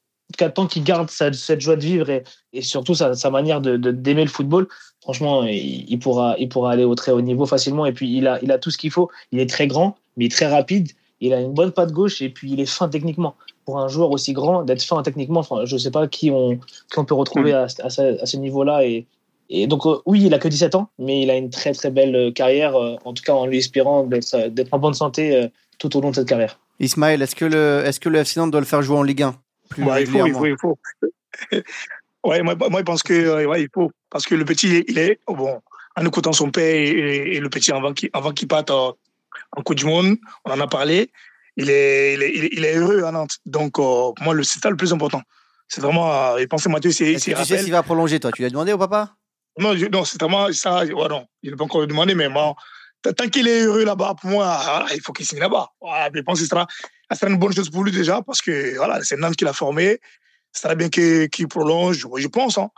tant 0.55 0.67
qu'il 0.67 0.85
garde 0.85 1.09
cette, 1.11 1.61
joie 1.61 1.77
de 1.77 1.85
vivre 1.85 2.11
et, 2.11 2.25
et 2.53 2.63
surtout 2.63 2.95
sa, 2.95 3.15
sa 3.15 3.31
manière 3.31 3.61
de 3.61 3.77
d'aimer 3.77 4.25
le 4.25 4.31
football, 4.31 4.69
franchement, 5.07 5.45
il, 5.45 5.99
pourra, 6.01 6.35
il 6.39 6.49
pourra 6.49 6.73
aller 6.73 6.83
au 6.83 6.97
très 6.97 7.13
haut 7.13 7.21
niveau 7.21 7.47
facilement. 7.47 7.87
Et 7.87 7.93
puis, 7.93 8.17
il 8.17 8.27
a, 8.27 8.41
il 8.43 8.51
a 8.51 8.59
tout 8.59 8.73
ce 8.73 8.79
qu'il 8.79 8.91
faut. 8.91 9.09
Il 9.31 9.39
est 9.39 9.49
très 9.49 9.69
grand, 9.69 9.97
mais 10.17 10.29
très 10.29 10.47
rapide. 10.47 10.91
Il 11.21 11.33
a 11.33 11.41
une 11.41 11.53
bonne 11.53 11.71
patte 11.71 11.93
gauche 11.93 12.21
et 12.23 12.29
puis 12.29 12.53
il 12.53 12.61
est 12.61 12.67
fin 12.67 12.89
techniquement. 12.89 13.37
Pour 13.65 13.79
un 13.79 13.87
joueur 13.89 14.11
aussi 14.11 14.33
grand, 14.33 14.63
d'être 14.63 14.83
fin 14.83 15.03
techniquement, 15.03 15.41
enfin, 15.41 15.65
je 15.65 15.75
ne 15.75 15.79
sais 15.79 15.93
pas 15.93 16.09
qui 16.09 16.31
on, 16.31 16.57
qui 16.57 16.99
on 16.99 17.05
peut 17.05 17.15
retrouver 17.15 17.53
à, 17.53 17.67
à, 17.83 17.91
ce, 17.91 18.37
niveau-là. 18.37 18.85
Et, 18.85 19.07
et 19.49 19.69
donc, 19.69 19.87
euh, 19.87 19.99
oui, 20.07 20.23
il 20.25 20.35
a 20.35 20.39
que 20.39 20.49
17 20.49 20.75
ans, 20.75 20.89
mais 20.99 21.23
il 21.23 21.31
a 21.31 21.37
une 21.37 21.51
très 21.51 21.73
très 21.73 21.91
belle 21.91 22.15
euh, 22.17 22.31
carrière, 22.33 22.77
euh, 22.77 22.97
en 23.05 23.13
tout 23.13 23.23
cas 23.23 23.33
en 23.33 23.47
lui 23.47 23.59
espérant 23.59 24.03
d'être 24.05 24.69
en 24.73 24.79
bonne 24.79 24.95
santé 24.95 25.49
tout 25.79 25.97
au 25.97 26.01
long 26.01 26.11
de 26.11 26.17
cette 26.17 26.29
carrière. 26.29 26.59
Ismaël, 26.81 27.23
est-ce 27.23 27.37
que 27.37 27.45
le, 27.45 27.83
est-ce 27.87 28.01
que 28.01 28.09
le 28.09 28.19
FC 28.19 28.41
Nantes 28.41 28.51
doit 28.51 28.61
le 28.61 28.67
faire 28.67 28.83
jouer 28.83 28.99
en 28.99 29.03
Ligue 29.03 29.23
1 29.23 29.37
plus 29.69 29.83
il 29.83 30.07
faut, 30.07 30.27
il 30.27 30.33
faut, 30.33 30.47
il 30.47 30.57
faut. 30.59 30.79
ouais, 32.25 32.43
moi, 32.43 32.55
moi, 32.55 32.81
je 32.81 32.85
pense 32.85 33.03
que 33.03 33.47
ouais, 33.47 33.63
il 33.63 33.69
faut. 33.73 33.91
Parce 34.11 34.25
que 34.25 34.35
le 34.35 34.45
petit, 34.45 34.85
il 34.89 34.99
est, 34.99 35.21
oh, 35.27 35.35
bon, 35.35 35.61
en 35.97 36.07
écoutant 36.07 36.33
son 36.33 36.51
père 36.51 36.75
et, 36.75 37.39
le 37.41 37.49
petit 37.49 37.73
avant 37.73 37.93
qu'il 37.93 38.11
avant 38.13 38.33
qu'il 38.33 38.49
parte 38.49 38.71
en, 38.71 38.97
Coupe 39.65 39.77
du 39.77 39.87
Monde, 39.87 40.17
on 40.45 40.53
en 40.53 40.61
a 40.61 40.67
parlé, 40.67 41.11
il 41.57 41.71
est, 41.71 42.15
il 42.15 42.23
est, 42.23 42.49
il 42.53 42.65
est 42.65 42.77
heureux 42.77 43.05
à 43.05 43.13
Nantes. 43.13 43.39
Donc, 43.47 43.79
euh, 43.79 44.13
moi, 44.21 44.35
c'est 44.43 44.61
ça 44.61 44.71
le 44.71 44.77
plus 44.77 44.93
important. 44.93 45.23
C'est 45.69 45.81
vraiment, 45.81 46.13
euh, 46.13 46.37
et 46.39 46.47
pensez 46.47 46.69
Mathieu, 46.69 46.91
c'est. 46.91 47.13
Est-ce 47.13 47.31
que 47.31 47.37
tu 47.37 47.45
sais 47.45 47.59
s'il 47.59 47.73
va 47.73 47.83
prolonger, 47.83 48.21
toi? 48.21 48.33
Tu 48.33 48.43
l'as 48.43 48.51
demandé 48.51 48.73
au 48.73 48.79
papa? 48.79 49.15
Non, 49.59 49.75
non 49.75 50.05
c'est 50.05 50.21
vraiment 50.21 50.53
ça. 50.53 50.85
Ouais, 50.85 51.09
non, 51.09 51.27
il 51.43 51.51
n'a 51.51 51.57
pas 51.57 51.65
encore 51.65 51.87
demandé, 51.87 52.15
mais 52.15 52.29
moi, 52.29 52.55
tant 53.03 53.29
qu'il 53.29 53.49
est 53.49 53.63
heureux 53.63 53.85
là-bas, 53.85 54.15
pour 54.21 54.31
moi, 54.31 54.87
il 54.95 55.01
faut 55.01 55.13
qu'il 55.13 55.27
signe 55.27 55.41
là-bas. 55.41 55.69
je 56.15 56.21
pense 56.21 56.39
que 56.39 56.45
ce 56.45 56.51
sera, 56.51 56.67
sera, 57.13 57.31
une 57.31 57.39
bonne 57.39 57.55
chose 57.55 57.71
pour 57.71 57.85
lui 57.85 57.93
déjà, 57.93 58.23
parce 58.23 58.43
que 58.43 58.77
voilà, 58.77 59.01
c'est 59.03 59.17
Nantes 59.17 59.37
qui 59.37 59.45
l'a 59.45 59.53
formé. 59.53 60.01
Ce 60.53 60.63
serait 60.63 60.77
bien 60.77 60.89
qu'il 60.89 61.49
prolonge, 61.49 62.07
je 62.17 62.29
pense. 62.29 62.59
Hein. 62.59 62.71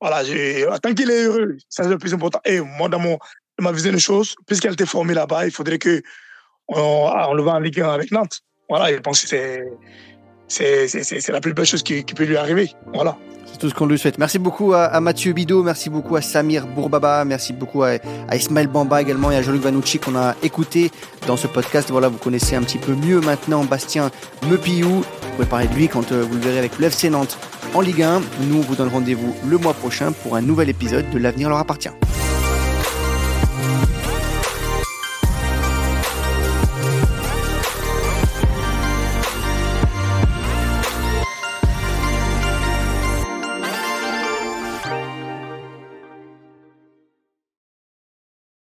Voilà, 0.00 0.22
tant 0.80 0.94
qu'il 0.94 1.10
est 1.10 1.24
heureux, 1.24 1.56
ça 1.68 1.82
c'est 1.82 1.88
le 1.88 1.98
plus 1.98 2.14
important. 2.14 2.40
Et 2.44 2.60
moi, 2.60 2.88
dans, 2.88 2.98
mon, 2.98 3.18
ma 3.58 3.72
vision 3.72 3.92
des 3.92 3.98
choses, 3.98 4.34
puisqu'elle 4.46 4.74
été 4.74 4.86
formée 4.86 5.14
là-bas, 5.14 5.46
il 5.46 5.50
faudrait 5.50 5.78
que 5.78 6.02
on, 6.68 7.34
le 7.34 7.42
voit 7.42 7.54
en 7.54 7.58
Ligue 7.58 7.80
1 7.80 7.88
avec 7.90 8.10
Nantes. 8.10 8.40
Voilà, 8.68 8.94
je 8.94 9.00
pense 9.00 9.22
que 9.22 9.28
c'est, 9.28 9.62
c'est, 10.48 11.28
la 11.28 11.40
plus 11.40 11.54
belle 11.54 11.64
chose 11.64 11.82
qui, 11.82 12.02
peut 12.02 12.24
lui 12.24 12.36
arriver. 12.36 12.70
Voilà. 12.92 13.16
C'est 13.46 13.58
tout 13.58 13.68
ce 13.68 13.74
qu'on 13.74 13.86
lui 13.86 13.98
souhaite. 13.98 14.18
Merci 14.18 14.38
beaucoup 14.38 14.72
à, 14.72 15.00
Mathieu 15.00 15.32
Bidot, 15.32 15.62
merci 15.62 15.90
beaucoup 15.90 16.16
à 16.16 16.22
Samir 16.22 16.66
Bourbaba, 16.66 17.24
merci 17.24 17.52
beaucoup 17.52 17.82
à, 17.84 17.98
Ismaël 18.32 18.66
Bamba 18.66 19.00
également 19.00 19.30
et 19.30 19.36
à 19.36 19.42
Jean-Luc 19.42 19.62
Vanucci 19.62 19.98
qu'on 19.98 20.16
a 20.16 20.34
écouté 20.42 20.90
dans 21.26 21.36
ce 21.36 21.46
podcast. 21.46 21.90
Voilà, 21.90 22.08
vous 22.08 22.18
connaissez 22.18 22.56
un 22.56 22.62
petit 22.62 22.78
peu 22.78 22.94
mieux 22.94 23.20
maintenant 23.20 23.64
Bastien 23.64 24.10
Mepillou. 24.48 24.88
Vous 24.88 25.36
pouvez 25.36 25.48
parler 25.48 25.68
de 25.68 25.74
lui 25.74 25.88
quand 25.88 26.12
euh, 26.12 26.22
vous 26.22 26.34
le 26.34 26.40
verrez 26.40 26.58
avec 26.58 26.78
le 26.78 26.86
FC 26.86 27.10
Nantes 27.10 27.38
en 27.74 27.80
Ligue 27.80 28.02
1. 28.02 28.20
Nous, 28.42 28.58
on 28.58 28.60
vous 28.60 28.74
donne 28.74 28.88
rendez-vous 28.88 29.34
le 29.46 29.58
mois 29.58 29.74
prochain 29.74 30.12
pour 30.12 30.36
un 30.36 30.40
nouvel 30.40 30.68
épisode 30.68 31.08
de 31.10 31.18
L'avenir 31.18 31.48
leur 31.48 31.58
appartient. 31.58 31.90